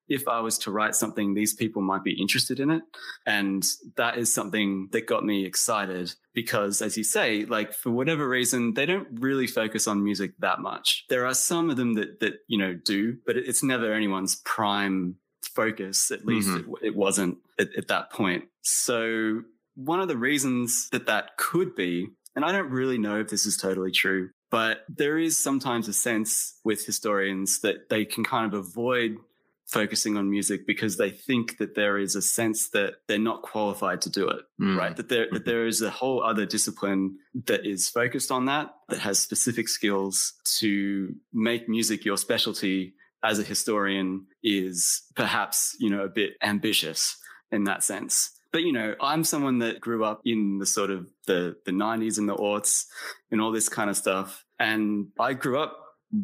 if 0.08 0.28
I 0.28 0.40
was 0.40 0.58
to 0.58 0.70
write 0.70 0.94
something, 0.94 1.32
these 1.32 1.54
people 1.54 1.80
might 1.80 2.04
be 2.04 2.20
interested 2.20 2.60
in 2.60 2.70
it. 2.70 2.82
And 3.26 3.64
that 3.96 4.18
is 4.18 4.32
something 4.32 4.88
that 4.92 5.06
got 5.06 5.24
me 5.24 5.46
excited 5.46 6.12
because 6.34 6.82
as 6.82 6.98
you 6.98 7.04
say, 7.04 7.44
like 7.46 7.72
for 7.72 7.90
whatever 7.90 8.28
reason, 8.28 8.74
they 8.74 8.86
don't 8.86 9.08
really 9.12 9.46
focus 9.46 9.86
on 9.86 10.04
music 10.04 10.32
that 10.40 10.60
much. 10.60 11.04
There 11.08 11.26
are 11.26 11.34
some 11.34 11.70
of 11.70 11.76
them 11.76 11.94
that 11.94 12.20
that, 12.20 12.34
you 12.48 12.58
know, 12.58 12.74
do, 12.74 13.16
but 13.24 13.36
it's 13.36 13.62
never 13.62 13.94
anyone's 13.94 14.36
prime 14.44 15.16
focus. 15.64 16.10
At 16.10 16.24
least 16.24 16.48
mm-hmm. 16.48 16.74
it, 16.82 16.88
it, 16.88 16.96
wasn't 16.96 17.38
at, 17.58 17.68
at 17.76 17.88
that 17.88 18.10
point. 18.10 18.44
So 18.62 19.42
one 19.74 20.00
of 20.00 20.08
the 20.08 20.16
reasons 20.16 20.88
that 20.90 21.06
that 21.06 21.36
could 21.36 21.74
be 21.74 22.08
and 22.36 22.44
I 22.44 22.52
don't 22.52 22.70
really 22.70 22.98
know 22.98 23.20
if 23.20 23.28
this 23.28 23.46
is 23.46 23.56
totally 23.56 23.90
true, 23.90 24.30
but 24.50 24.84
there 24.88 25.18
is 25.18 25.42
sometimes 25.42 25.88
a 25.88 25.92
sense 25.92 26.58
with 26.64 26.84
historians 26.86 27.60
that 27.60 27.88
they 27.88 28.04
can 28.04 28.24
kind 28.24 28.46
of 28.46 28.54
avoid 28.54 29.16
focusing 29.66 30.16
on 30.16 30.28
music 30.28 30.66
because 30.66 30.96
they 30.96 31.10
think 31.10 31.58
that 31.58 31.76
there 31.76 31.96
is 31.96 32.16
a 32.16 32.22
sense 32.22 32.70
that 32.70 32.94
they're 33.06 33.18
not 33.18 33.42
qualified 33.42 34.00
to 34.02 34.10
do 34.10 34.28
it, 34.28 34.42
mm. 34.60 34.76
right? 34.76 34.96
That 34.96 35.08
there, 35.08 35.28
that 35.30 35.44
there 35.44 35.66
is 35.66 35.80
a 35.80 35.90
whole 35.90 36.22
other 36.22 36.44
discipline 36.44 37.18
that 37.46 37.64
is 37.64 37.88
focused 37.88 38.32
on 38.32 38.46
that, 38.46 38.74
that 38.88 38.98
has 38.98 39.20
specific 39.20 39.68
skills 39.68 40.34
to 40.58 41.14
make 41.32 41.68
music 41.68 42.04
your 42.04 42.16
specialty 42.16 42.94
as 43.22 43.38
a 43.38 43.44
historian 43.44 44.26
is 44.42 45.02
perhaps, 45.14 45.76
you 45.78 45.90
know, 45.90 46.02
a 46.02 46.08
bit 46.08 46.32
ambitious 46.42 47.16
in 47.52 47.64
that 47.64 47.82
sense. 47.82 48.30
But 48.52 48.62
you 48.62 48.72
know, 48.72 48.94
I'm 49.00 49.24
someone 49.24 49.58
that 49.60 49.80
grew 49.80 50.04
up 50.04 50.20
in 50.24 50.58
the 50.58 50.66
sort 50.66 50.90
of 50.90 51.08
the 51.26 51.56
the 51.64 51.72
90s 51.72 52.18
and 52.18 52.28
the 52.28 52.36
aughts 52.36 52.86
and 53.30 53.40
all 53.40 53.52
this 53.52 53.68
kind 53.68 53.88
of 53.88 53.96
stuff. 53.96 54.44
And 54.58 55.08
I 55.18 55.34
grew 55.34 55.60
up 55.60 55.76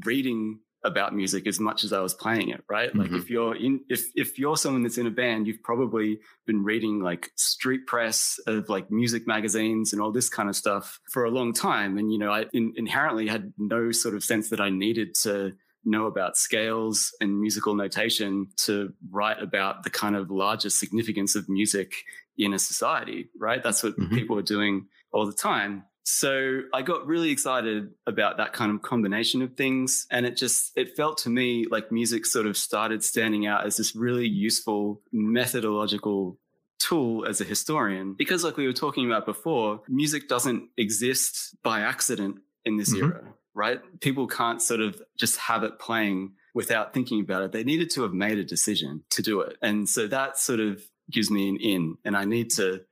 reading 0.05 0.61
about 0.87 1.15
music 1.15 1.47
as 1.47 1.59
much 1.59 1.85
as 1.85 1.93
I 1.93 2.01
was 2.01 2.15
playing 2.15 2.51
it, 2.51 2.63
right? 2.69 2.91
Mm-hmm. 2.91 3.01
Like 3.01 3.13
if 3.13 3.31
you're 3.31 3.55
in 3.55 3.81
if 3.89 4.07
if 4.15 4.39
you're 4.39 4.57
someone 4.57 4.83
that's 4.83 4.99
in 4.99 5.07
a 5.07 5.11
band, 5.11 5.47
you've 5.47 5.63
probably 5.63 6.19
been 6.47 6.65
reading 6.65 7.01
like 7.01 7.31
street 7.37 7.87
press 7.87 8.39
of 8.47 8.69
like 8.69 8.91
music 8.91 9.27
magazines 9.27 9.93
and 9.93 10.01
all 10.01 10.13
this 10.13 10.29
kind 10.29 10.49
of 10.49 10.57
stuff 10.57 11.01
for 11.13 11.25
a 11.25 11.31
long 11.31 11.53
time. 11.53 11.99
And 11.99 12.13
you 12.13 12.19
know, 12.19 12.31
I 12.31 12.47
in, 12.53 12.73
inherently 12.77 13.27
had 13.29 13.53
no 13.59 13.93
sort 13.93 14.15
of 14.15 14.25
sense 14.25 14.51
that 14.51 14.61
I 14.61 14.71
needed 14.71 15.15
to 15.23 15.53
know 15.87 16.07
about 16.07 16.37
scales 16.37 17.15
and 17.21 17.41
musical 17.41 17.75
notation 17.75 18.49
to 18.65 18.93
write 19.11 19.41
about 19.43 19.85
the 19.85 19.91
kind 19.91 20.17
of 20.17 20.31
larger 20.31 20.71
significance 20.71 21.35
of 21.35 21.49
music 21.49 21.93
in 22.37 22.53
a 22.53 22.59
society, 22.59 23.29
right? 23.39 23.63
That's 23.63 23.83
what 23.83 23.99
mm-hmm. 23.99 24.15
people 24.15 24.39
are 24.39 24.43
doing 24.43 24.87
all 25.13 25.27
the 25.27 25.33
time. 25.33 25.85
So 26.05 26.61
I 26.73 26.83
got 26.83 27.07
really 27.07 27.31
excited 27.31 27.91
about 28.07 28.37
that 28.37 28.53
kind 28.53 28.73
of 28.73 28.83
combination 28.83 29.43
of 29.43 29.55
things. 29.57 30.07
And 30.11 30.25
it 30.25 30.37
just, 30.37 30.73
it 30.77 30.97
felt 30.97 31.19
to 31.19 31.31
me 31.31 31.67
like 31.69 31.91
music 31.91 32.27
sort 32.27 32.47
of 32.47 32.57
started 32.57 33.03
standing 33.03 33.47
out 33.47 33.67
as 33.67 33.77
this 33.77 33.97
really 33.97 34.29
useful 34.29 35.01
methodological 35.13 36.39
tool 36.79 37.27
as 37.27 37.41
a 37.41 37.45
historian. 37.45 38.15
Because 38.17 38.45
like 38.45 38.57
we 38.57 38.67
were 38.67 38.73
talking 38.73 39.07
about 39.07 39.27
before, 39.27 39.81
music 39.89 40.29
doesn't 40.29 40.69
exist 40.77 41.57
by 41.65 41.81
accident 41.81 42.37
in 42.65 42.77
this 42.77 42.95
mm-hmm. 42.95 43.07
era 43.07 43.35
right? 43.57 43.81
People 44.01 44.27
can't 44.27 44.61
sort 44.61 44.81
of 44.81 45.03
just 45.17 45.39
have 45.39 45.65
it 45.65 45.79
playing 45.79 46.33
without 46.55 46.93
thinking 46.95 47.21
about 47.21 47.43
it. 47.43 47.53
They 47.53 47.65
needed 47.65 47.91
to 47.91 48.03
have 48.03 48.13
made 48.13 48.39
a 48.39 48.45
decision 48.45 49.03
to 49.11 49.23
do 49.23 49.41
it. 49.41 49.57
And 49.63 49.89
so 49.89 50.07
that 50.09 50.39
sort 50.39 50.61
of 50.61 50.83
gives 51.11 51.31
me 51.31 51.49
an 51.49 51.57
in 51.57 51.97
and 52.05 52.17
I 52.17 52.27
need 52.27 52.51
to, 52.51 52.83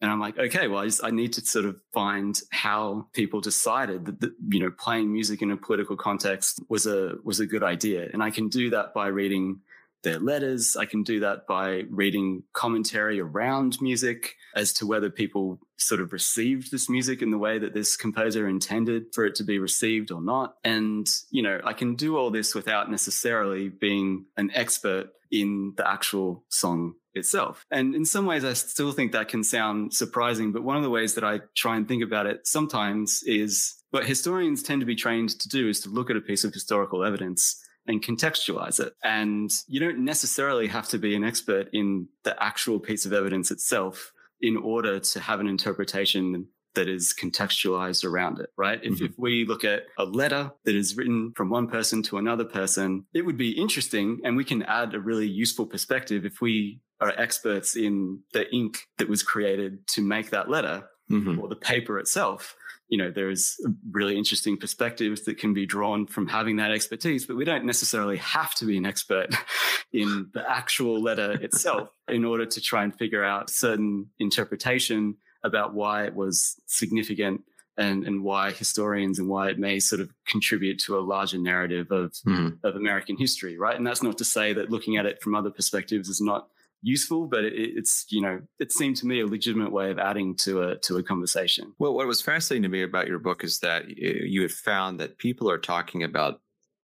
and 0.00 0.10
I'm 0.10 0.20
like, 0.20 0.38
okay, 0.38 0.68
well, 0.68 0.80
I, 0.80 0.86
just, 0.86 1.04
I 1.04 1.10
need 1.10 1.32
to 1.34 1.40
sort 1.40 1.64
of 1.64 1.80
find 1.92 2.40
how 2.50 3.06
people 3.12 3.40
decided 3.40 4.04
that, 4.06 4.20
that, 4.20 4.32
you 4.48 4.60
know, 4.60 4.70
playing 4.70 5.12
music 5.12 5.42
in 5.42 5.50
a 5.50 5.56
political 5.56 5.96
context 5.96 6.60
was 6.68 6.86
a, 6.86 7.16
was 7.24 7.40
a 7.40 7.46
good 7.46 7.62
idea. 7.62 8.08
And 8.12 8.22
I 8.22 8.30
can 8.30 8.48
do 8.48 8.70
that 8.70 8.94
by 8.94 9.08
reading 9.08 9.60
their 10.02 10.18
letters. 10.18 10.76
I 10.76 10.84
can 10.84 11.02
do 11.02 11.20
that 11.20 11.46
by 11.46 11.84
reading 11.90 12.42
commentary 12.52 13.20
around 13.20 13.80
music 13.80 14.36
as 14.54 14.72
to 14.74 14.86
whether 14.86 15.10
people 15.10 15.60
sort 15.78 16.00
of 16.00 16.12
received 16.12 16.70
this 16.70 16.88
music 16.88 17.22
in 17.22 17.30
the 17.30 17.38
way 17.38 17.58
that 17.58 17.74
this 17.74 17.96
composer 17.96 18.48
intended 18.48 19.06
for 19.12 19.24
it 19.24 19.34
to 19.36 19.44
be 19.44 19.58
received 19.58 20.10
or 20.10 20.20
not. 20.20 20.56
And, 20.64 21.06
you 21.30 21.42
know, 21.42 21.60
I 21.64 21.72
can 21.72 21.94
do 21.94 22.16
all 22.16 22.30
this 22.30 22.54
without 22.54 22.90
necessarily 22.90 23.68
being 23.68 24.26
an 24.36 24.50
expert 24.54 25.10
in 25.30 25.72
the 25.76 25.88
actual 25.88 26.44
song 26.50 26.94
itself. 27.14 27.64
And 27.70 27.94
in 27.94 28.04
some 28.04 28.26
ways, 28.26 28.44
I 28.44 28.52
still 28.52 28.92
think 28.92 29.12
that 29.12 29.28
can 29.28 29.44
sound 29.44 29.94
surprising. 29.94 30.52
But 30.52 30.62
one 30.62 30.76
of 30.76 30.82
the 30.82 30.90
ways 30.90 31.14
that 31.14 31.24
I 31.24 31.40
try 31.56 31.76
and 31.76 31.88
think 31.88 32.02
about 32.02 32.26
it 32.26 32.46
sometimes 32.46 33.22
is 33.24 33.74
what 33.90 34.06
historians 34.06 34.62
tend 34.62 34.80
to 34.80 34.86
be 34.86 34.94
trained 34.94 35.30
to 35.40 35.48
do 35.48 35.68
is 35.68 35.80
to 35.80 35.90
look 35.90 36.10
at 36.10 36.16
a 36.16 36.20
piece 36.20 36.44
of 36.44 36.52
historical 36.52 37.04
evidence 37.04 37.62
and 37.86 38.02
contextualize 38.02 38.80
it. 38.80 38.94
And 39.02 39.50
you 39.66 39.80
don't 39.80 40.04
necessarily 40.04 40.68
have 40.68 40.88
to 40.88 40.98
be 40.98 41.14
an 41.14 41.24
expert 41.24 41.68
in 41.72 42.08
the 42.24 42.40
actual 42.42 42.78
piece 42.78 43.04
of 43.04 43.12
evidence 43.12 43.50
itself 43.50 44.12
in 44.40 44.56
order 44.56 44.98
to 44.98 45.20
have 45.20 45.40
an 45.40 45.46
interpretation 45.46 46.46
that 46.74 46.88
is 46.88 47.14
contextualized 47.18 48.04
around 48.04 48.40
it, 48.40 48.48
right? 48.56 48.80
If, 48.82 48.94
mm-hmm. 48.94 49.04
if 49.04 49.12
we 49.18 49.44
look 49.46 49.62
at 49.64 49.82
a 49.98 50.04
letter 50.04 50.52
that 50.64 50.74
is 50.74 50.96
written 50.96 51.32
from 51.36 51.50
one 51.50 51.68
person 51.68 52.02
to 52.04 52.18
another 52.18 52.44
person, 52.44 53.04
it 53.12 53.22
would 53.22 53.36
be 53.36 53.50
interesting 53.50 54.20
and 54.24 54.36
we 54.36 54.44
can 54.44 54.62
add 54.62 54.94
a 54.94 55.00
really 55.00 55.28
useful 55.28 55.66
perspective 55.66 56.24
if 56.24 56.40
we 56.40 56.80
are 57.00 57.12
experts 57.18 57.76
in 57.76 58.20
the 58.32 58.50
ink 58.54 58.78
that 58.98 59.08
was 59.08 59.22
created 59.22 59.86
to 59.88 60.00
make 60.00 60.30
that 60.30 60.48
letter 60.48 60.84
mm-hmm. 61.10 61.38
or 61.38 61.48
the 61.48 61.56
paper 61.56 61.98
itself 61.98 62.56
you 62.92 62.98
know, 62.98 63.10
there's 63.10 63.58
really 63.90 64.18
interesting 64.18 64.58
perspectives 64.58 65.22
that 65.22 65.38
can 65.38 65.54
be 65.54 65.64
drawn 65.64 66.06
from 66.06 66.28
having 66.28 66.56
that 66.56 66.72
expertise, 66.72 67.24
but 67.24 67.36
we 67.36 67.44
don't 67.46 67.64
necessarily 67.64 68.18
have 68.18 68.54
to 68.56 68.66
be 68.66 68.76
an 68.76 68.84
expert 68.84 69.34
in 69.94 70.28
the 70.34 70.44
actual 70.46 71.00
letter 71.00 71.32
itself 71.42 71.88
in 72.06 72.22
order 72.22 72.44
to 72.44 72.60
try 72.60 72.84
and 72.84 72.94
figure 72.94 73.24
out 73.24 73.48
certain 73.48 74.10
interpretation 74.18 75.16
about 75.42 75.72
why 75.72 76.04
it 76.04 76.14
was 76.14 76.60
significant 76.66 77.42
and, 77.78 78.04
and 78.06 78.22
why 78.22 78.50
historians 78.50 79.18
and 79.18 79.26
why 79.26 79.48
it 79.48 79.58
may 79.58 79.80
sort 79.80 80.02
of 80.02 80.12
contribute 80.26 80.78
to 80.80 80.98
a 80.98 81.00
larger 81.00 81.38
narrative 81.38 81.90
of, 81.90 82.12
mm. 82.26 82.58
of 82.62 82.76
American 82.76 83.16
history, 83.16 83.56
right? 83.56 83.74
And 83.74 83.86
that's 83.86 84.02
not 84.02 84.18
to 84.18 84.24
say 84.26 84.52
that 84.52 84.70
looking 84.70 84.98
at 84.98 85.06
it 85.06 85.22
from 85.22 85.34
other 85.34 85.50
perspectives 85.50 86.10
is 86.10 86.20
not 86.20 86.48
useful, 86.82 87.26
but 87.26 87.44
it, 87.44 87.54
it's 87.54 88.04
you 88.10 88.20
know 88.20 88.40
it 88.58 88.72
seemed 88.72 88.96
to 88.96 89.06
me 89.06 89.20
a 89.20 89.26
legitimate 89.26 89.72
way 89.72 89.90
of 89.90 89.98
adding 89.98 90.36
to 90.38 90.62
a 90.62 90.78
to 90.78 90.98
a 90.98 91.02
conversation. 91.02 91.72
Well, 91.78 91.94
what 91.94 92.06
was 92.06 92.20
fascinating 92.20 92.64
to 92.64 92.68
me 92.68 92.82
about 92.82 93.06
your 93.06 93.18
book 93.18 93.44
is 93.44 93.60
that 93.60 93.84
you 93.96 94.42
had 94.42 94.52
found 94.52 95.00
that 95.00 95.18
people 95.18 95.50
are 95.50 95.58
talking 95.58 96.02
about 96.02 96.40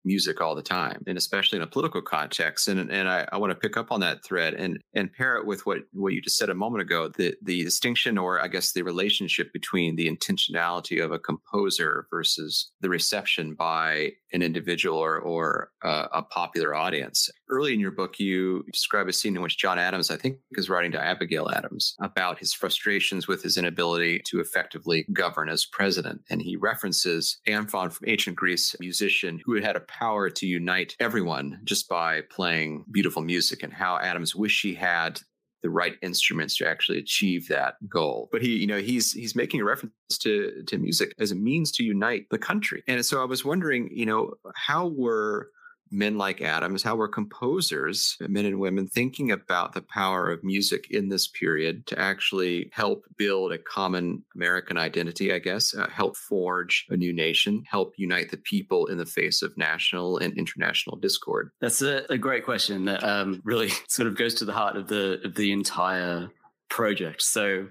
music 0.05 0.39
all 0.39 0.55
the 0.55 0.61
time, 0.61 1.03
and 1.07 1.17
especially 1.17 1.57
in 1.57 1.63
a 1.63 1.67
political 1.67 2.01
context. 2.01 2.67
And 2.67 2.79
and 2.91 3.09
I, 3.09 3.27
I 3.31 3.37
want 3.37 3.51
to 3.51 3.55
pick 3.55 3.75
up 3.75 3.91
on 3.91 3.99
that 4.01 4.23
thread 4.23 4.53
and 4.53 4.79
and 4.93 5.11
pair 5.11 5.35
it 5.35 5.45
with 5.45 5.65
what 5.65 5.79
what 5.91 6.13
you 6.13 6.21
just 6.21 6.37
said 6.37 6.49
a 6.49 6.55
moment 6.55 6.83
ago. 6.83 7.09
The 7.09 7.35
the 7.41 7.63
distinction, 7.63 8.17
or 8.17 8.41
I 8.41 8.47
guess 8.47 8.71
the 8.71 8.83
relationship 8.83 9.51
between 9.51 9.95
the 9.95 10.09
intentionality 10.09 11.03
of 11.03 11.11
a 11.11 11.19
composer 11.19 12.07
versus 12.09 12.71
the 12.81 12.89
reception 12.89 13.55
by 13.55 14.11
an 14.31 14.41
individual 14.41 14.97
or 14.97 15.19
or 15.19 15.71
uh, 15.83 16.07
a 16.13 16.21
popular 16.21 16.75
audience. 16.75 17.29
Early 17.49 17.73
in 17.73 17.79
your 17.79 17.91
book, 17.91 18.19
you 18.19 18.63
describe 18.71 19.07
a 19.07 19.13
scene 19.13 19.35
in 19.35 19.41
which 19.41 19.57
John 19.57 19.77
Adams, 19.77 20.09
I 20.09 20.17
think, 20.17 20.37
is 20.53 20.69
writing 20.69 20.91
to 20.93 21.03
Abigail 21.03 21.49
Adams 21.51 21.95
about 21.99 22.39
his 22.39 22.53
frustrations 22.53 23.27
with 23.27 23.43
his 23.43 23.57
inability 23.57 24.21
to 24.25 24.39
effectively 24.39 25.05
govern 25.13 25.49
as 25.49 25.65
president, 25.65 26.21
and 26.29 26.41
he 26.41 26.55
references 26.55 27.39
Amphion 27.47 27.91
from 27.91 28.07
ancient 28.07 28.35
Greece, 28.35 28.73
a 28.73 28.77
musician 28.81 29.41
who 29.45 29.61
had 29.61 29.75
a 29.75 29.81
power 29.81 30.29
to 30.29 30.47
unite 30.47 30.95
everyone 30.99 31.59
just 31.63 31.87
by 31.87 32.21
playing 32.29 32.85
beautiful 32.91 33.21
music, 33.21 33.61
and 33.63 33.73
how 33.73 33.97
Adams 33.97 34.35
wished 34.35 34.63
he 34.63 34.73
had 34.73 35.19
the 35.65 35.69
right 35.71 35.95
instruments 36.03 36.55
to 36.55 36.69
actually 36.69 36.99
achieve 36.99 37.47
that 37.47 37.73
goal. 37.89 38.29
But 38.31 38.43
he, 38.43 38.55
you 38.55 38.67
know, 38.67 38.79
he's 38.79 39.11
he's 39.11 39.35
making 39.35 39.61
a 39.61 39.65
reference 39.65 39.93
to 40.19 40.63
to 40.67 40.77
music 40.77 41.13
as 41.19 41.31
a 41.31 41.35
means 41.35 41.71
to 41.73 41.83
unite 41.83 42.27
the 42.29 42.37
country. 42.37 42.83
And 42.87 43.03
so 43.03 43.19
I 43.19 43.25
was 43.25 43.43
wondering, 43.43 43.89
you 43.91 44.05
know, 44.05 44.35
how 44.53 44.87
were 44.87 45.49
men 45.95 46.17
like 46.17 46.41
Adams, 46.41 46.83
how 46.83 46.95
were 46.95 47.07
composers, 47.07 48.17
men 48.19 48.45
and 48.45 48.59
women, 48.59 48.87
thinking 48.87 49.31
about 49.31 49.73
the 49.73 49.81
power 49.81 50.29
of 50.29 50.43
music 50.43 50.87
in 50.91 51.09
this 51.09 51.27
period 51.27 51.87
to 51.87 51.97
actually 51.97 52.69
help 52.73 53.05
build 53.17 53.51
a 53.51 53.57
common 53.57 54.23
American 54.35 54.77
identity, 54.77 55.33
I 55.33 55.39
guess, 55.39 55.73
uh, 55.73 55.89
help 55.89 56.17
forge 56.17 56.85
a 56.89 56.97
new 56.97 57.13
nation, 57.13 57.63
help 57.69 57.93
unite 57.97 58.31
the 58.31 58.37
people 58.37 58.87
in 58.87 58.97
the 58.97 59.05
face 59.05 59.41
of 59.41 59.57
national 59.57 60.17
and 60.17 60.37
international 60.37 60.97
discord? 60.97 61.51
That's 61.61 61.81
a, 61.81 62.05
a 62.09 62.17
great 62.17 62.43
question 62.43 62.85
that 62.85 63.03
um, 63.03 63.41
really 63.45 63.69
sort 63.87 64.07
of 64.07 64.17
goes 64.17 64.35
to 64.35 64.45
the 64.45 64.53
heart 64.53 64.75
of 64.75 64.87
the 64.87 65.21
of 65.23 65.35
the 65.35 65.51
entire 65.51 66.29
project. 66.69 67.21
So 67.21 67.67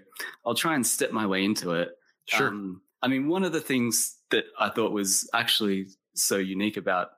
I'll 0.46 0.54
try 0.54 0.74
and 0.74 0.86
step 0.86 1.12
my 1.12 1.26
way 1.26 1.44
into 1.44 1.72
it. 1.72 1.90
Sure. 2.26 2.48
Um, 2.48 2.80
I 3.02 3.08
mean, 3.08 3.28
one 3.28 3.44
of 3.44 3.52
the 3.52 3.60
things 3.60 4.16
that 4.30 4.44
I 4.58 4.70
thought 4.70 4.92
was 4.92 5.28
actually 5.34 5.88
so 6.14 6.36
unique 6.38 6.78
about 6.78 7.08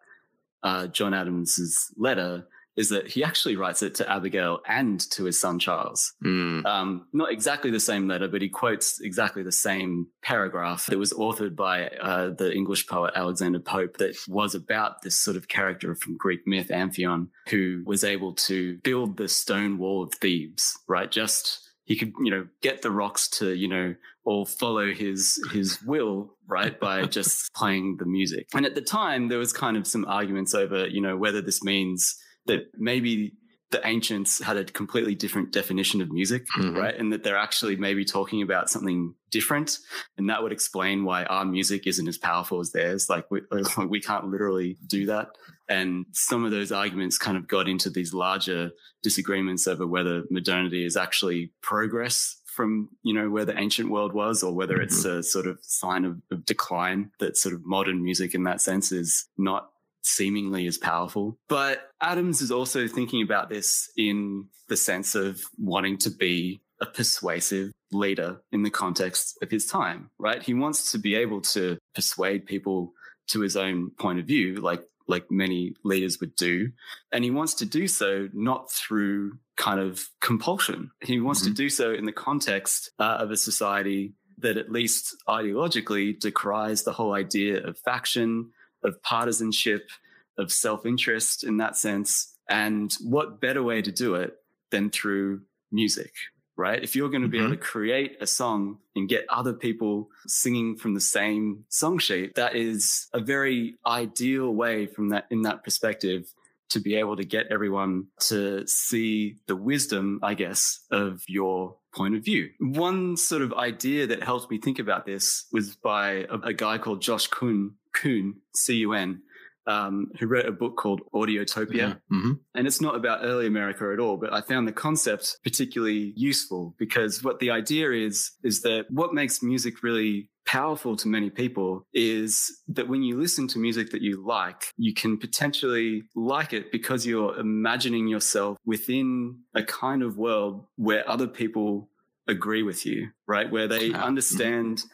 uh, 0.66 0.88
John 0.88 1.14
Adams's 1.14 1.94
letter 1.96 2.44
is 2.76 2.90
that 2.90 3.07
he 3.09 3.24
actually 3.24 3.57
writes 3.57 3.83
it 3.83 3.94
to 3.94 4.11
Abigail 4.11 4.59
and 4.66 5.00
to 5.12 5.24
his 5.24 5.40
son 5.40 5.59
Charles. 5.61 6.12
Mm. 6.24 6.66
Um, 6.66 7.07
not 7.12 7.33
exactly 7.33 7.70
the 7.70 7.81
same 7.81 8.07
letter, 8.07 8.29
but 8.29 8.42
he 8.42 8.48
quotes 8.48 9.00
exactly 9.00 9.42
the 9.42 9.52
same 9.52 10.09
paragraph 10.22 10.87
that 10.87 10.98
was 10.98 11.12
authored 11.12 11.55
by 11.55 11.88
uh, 11.88 12.31
the 12.31 12.52
English 12.52 12.87
poet 12.87 13.12
Alexander 13.14 13.61
Pope 13.61 13.96
that 13.98 14.16
was 14.29 14.55
about 14.55 15.02
this 15.02 15.16
sort 15.16 15.37
of 15.37 15.48
character 15.48 15.94
from 15.94 16.16
Greek 16.16 16.40
myth, 16.46 16.68
Amphion, 16.68 17.29
who 17.48 17.83
was 17.87 18.05
able 18.05 18.35
to 18.35 18.76
build 18.83 19.16
the 19.16 19.29
stone 19.29 19.79
wall 19.79 20.02
of 20.02 20.12
Thebes, 20.14 20.76
right? 20.87 21.11
Just 21.11 21.61
he 21.85 21.96
could, 21.96 22.12
you 22.22 22.31
know, 22.33 22.46
get 22.61 22.83
the 22.83 22.90
rocks 22.90 23.29
to, 23.29 23.55
you 23.55 23.68
know, 23.68 23.94
all 24.24 24.44
follow 24.44 24.92
his 24.92 25.40
his 25.52 25.81
will, 25.83 26.36
right, 26.48 26.78
by 26.78 27.06
just 27.06 27.52
playing 27.54 27.96
the 27.98 28.06
music. 28.06 28.48
And 28.54 28.66
at 28.66 28.74
the 28.74 28.80
time, 28.80 29.28
there 29.28 29.38
was 29.38 29.52
kind 29.52 29.76
of 29.76 29.87
some 29.87 30.04
arguments 30.06 30.54
over, 30.54 30.87
you 30.87 31.00
know, 31.00 31.16
whether 31.16 31.40
this 31.40 31.62
means 31.62 32.16
that 32.46 32.66
maybe 32.76 33.32
the 33.70 33.87
ancients 33.87 34.40
had 34.40 34.56
a 34.56 34.64
completely 34.64 35.14
different 35.14 35.52
definition 35.52 36.00
of 36.00 36.12
music, 36.12 36.46
mm-hmm. 36.56 36.76
right? 36.76 36.96
And 36.96 37.12
that 37.12 37.24
they're 37.24 37.37
actually 37.37 37.76
maybe 37.76 38.04
talking 38.04 38.40
about 38.40 38.70
something 38.70 39.14
different. 39.30 39.78
And 40.16 40.30
that 40.30 40.42
would 40.42 40.52
explain 40.52 41.04
why 41.04 41.24
our 41.24 41.44
music 41.44 41.87
isn't 41.87 42.06
as 42.06 42.16
powerful 42.16 42.61
as 42.61 42.70
theirs. 42.70 43.09
Like 43.11 43.28
we, 43.30 43.42
we 43.88 44.00
can't 44.00 44.28
literally 44.28 44.76
do 44.87 45.06
that. 45.06 45.28
And 45.68 46.06
some 46.12 46.44
of 46.44 46.52
those 46.52 46.70
arguments 46.70 47.18
kind 47.18 47.37
of 47.37 47.48
got 47.48 47.68
into 47.68 47.90
these 47.90 48.14
larger 48.14 48.70
disagreements 49.02 49.66
over 49.66 49.87
whether 49.87 50.22
modernity 50.30 50.85
is 50.85 50.96
actually 50.96 51.50
progress 51.61 52.37
from 52.56 52.88
you 53.02 53.14
know 53.14 53.30
where 53.30 53.44
the 53.44 53.58
ancient 53.58 53.90
world 53.90 54.12
was 54.12 54.42
or 54.42 54.52
whether 54.52 54.80
it's 54.80 55.06
mm-hmm. 55.06 55.18
a 55.18 55.22
sort 55.22 55.46
of 55.46 55.58
sign 55.62 56.04
of, 56.04 56.20
of, 56.32 56.44
decline 56.44 57.10
that 57.20 57.36
sort 57.36 57.54
of 57.54 57.64
modern 57.64 58.02
music 58.02 58.34
in 58.34 58.44
that 58.44 58.60
sense 58.60 58.90
is 58.90 59.28
not 59.36 59.70
seemingly 60.02 60.66
as 60.66 60.78
powerful. 60.78 61.38
But 61.48 61.90
Adams 62.00 62.40
is 62.40 62.50
also 62.50 62.88
thinking 62.88 63.22
about 63.22 63.50
this 63.50 63.90
in 63.96 64.46
the 64.68 64.76
sense 64.76 65.14
of 65.14 65.40
wanting 65.58 65.98
to 65.98 66.10
be 66.10 66.62
a 66.80 66.86
persuasive 66.86 67.72
leader 67.92 68.40
in 68.52 68.62
the 68.62 68.70
context 68.70 69.36
of 69.42 69.50
his 69.50 69.66
time, 69.66 70.10
right? 70.18 70.42
He 70.42 70.54
wants 70.54 70.92
to 70.92 70.98
be 70.98 71.14
able 71.14 71.40
to 71.42 71.78
persuade 71.94 72.46
people 72.46 72.92
to 73.28 73.40
his 73.40 73.56
own 73.56 73.90
point 73.98 74.18
of 74.18 74.26
view, 74.26 74.56
like 74.56 74.84
like 75.08 75.30
many 75.30 75.74
leaders 75.84 76.20
would 76.20 76.34
do. 76.36 76.70
And 77.12 77.24
he 77.24 77.30
wants 77.30 77.54
to 77.54 77.66
do 77.66 77.86
so 77.86 78.28
not 78.32 78.70
through 78.70 79.38
kind 79.56 79.80
of 79.80 80.08
compulsion. 80.20 80.90
He 81.02 81.20
wants 81.20 81.42
mm-hmm. 81.42 81.50
to 81.50 81.54
do 81.54 81.70
so 81.70 81.92
in 81.92 82.04
the 82.06 82.12
context 82.12 82.90
uh, 82.98 83.18
of 83.20 83.30
a 83.30 83.36
society 83.36 84.14
that 84.38 84.56
at 84.58 84.70
least 84.70 85.16
ideologically 85.28 86.18
decries 86.18 86.82
the 86.82 86.92
whole 86.92 87.14
idea 87.14 87.64
of 87.64 87.78
faction 87.78 88.50
of 88.86 89.02
partisanship, 89.02 89.90
of 90.38 90.52
self 90.52 90.86
interest 90.86 91.44
in 91.44 91.58
that 91.58 91.76
sense. 91.76 92.34
And 92.48 92.92
what 93.02 93.40
better 93.40 93.62
way 93.62 93.82
to 93.82 93.90
do 93.90 94.14
it 94.14 94.34
than 94.70 94.90
through 94.90 95.42
music, 95.72 96.12
right? 96.56 96.82
If 96.82 96.96
you're 96.96 97.10
going 97.10 97.22
to 97.22 97.28
be 97.28 97.38
mm-hmm. 97.38 97.46
able 97.48 97.56
to 97.56 97.62
create 97.62 98.16
a 98.20 98.26
song 98.26 98.78
and 98.94 99.08
get 99.08 99.26
other 99.28 99.52
people 99.52 100.08
singing 100.26 100.76
from 100.76 100.94
the 100.94 101.00
same 101.00 101.64
song 101.68 101.98
sheet, 101.98 102.34
that 102.34 102.56
is 102.56 103.08
a 103.12 103.20
very 103.20 103.74
ideal 103.86 104.50
way 104.50 104.86
from 104.86 105.10
that, 105.10 105.26
in 105.30 105.42
that 105.42 105.64
perspective, 105.64 106.32
to 106.70 106.80
be 106.80 106.96
able 106.96 107.16
to 107.16 107.24
get 107.24 107.46
everyone 107.50 108.06
to 108.18 108.66
see 108.66 109.36
the 109.46 109.56
wisdom, 109.56 110.18
I 110.22 110.34
guess, 110.34 110.80
of 110.90 111.22
your 111.28 111.76
point 111.94 112.16
of 112.16 112.24
view. 112.24 112.50
One 112.58 113.16
sort 113.16 113.42
of 113.42 113.52
idea 113.54 114.06
that 114.08 114.22
helped 114.22 114.50
me 114.50 114.58
think 114.58 114.78
about 114.78 115.06
this 115.06 115.46
was 115.52 115.76
by 115.76 116.26
a, 116.28 116.38
a 116.42 116.52
guy 116.52 116.78
called 116.78 117.00
Josh 117.00 117.28
Kun, 117.28 117.74
Kun, 117.92 118.36
C-U-N, 118.54 119.22
um, 119.66 120.11
who 120.18 120.26
wrote 120.26 120.46
a 120.46 120.52
book 120.52 120.76
called 120.76 121.02
Audiotopia. 121.14 121.98
Mm-hmm. 122.12 122.33
And 122.55 122.66
it's 122.66 122.81
not 122.81 122.94
about 122.94 123.20
early 123.22 123.46
America 123.46 123.90
at 123.92 124.00
all, 124.00 124.16
but 124.16 124.33
I 124.33 124.40
found 124.40 124.68
the 124.68 124.72
concept 124.72 125.38
particularly 125.42 126.12
useful 126.16 126.74
because 126.79 127.22
what 127.22 127.40
the 127.40 127.50
idea 127.50 127.90
is, 127.90 128.33
is 128.42 128.62
that 128.62 128.87
what 128.90 129.14
makes 129.14 129.42
music 129.42 129.83
really 129.83 130.31
powerful 130.46 130.96
to 130.96 131.09
many 131.09 131.29
people 131.29 131.85
is 131.92 132.62
that 132.68 132.88
when 132.88 133.02
you 133.02 133.20
listen 133.20 133.48
to 133.48 133.59
music 133.59 133.90
that 133.90 134.00
you 134.00 134.24
like, 134.24 134.72
you 134.76 134.94
can 134.94 135.18
potentially 135.18 136.05
like 136.14 136.52
it 136.52 136.70
because 136.70 137.05
you're 137.05 137.37
imagining 137.37 138.07
yourself 138.07 138.57
within 138.64 139.40
a 139.55 139.64
kind 139.64 140.02
of 140.02 140.16
world 140.16 140.64
where 140.76 141.09
other 141.11 141.26
people 141.26 141.88
agree 142.29 142.62
with 142.62 142.87
you, 142.87 143.09
right? 143.26 143.50
Where 143.50 143.66
they 143.66 143.90
mm-hmm. 143.90 144.02
understand 144.02 144.85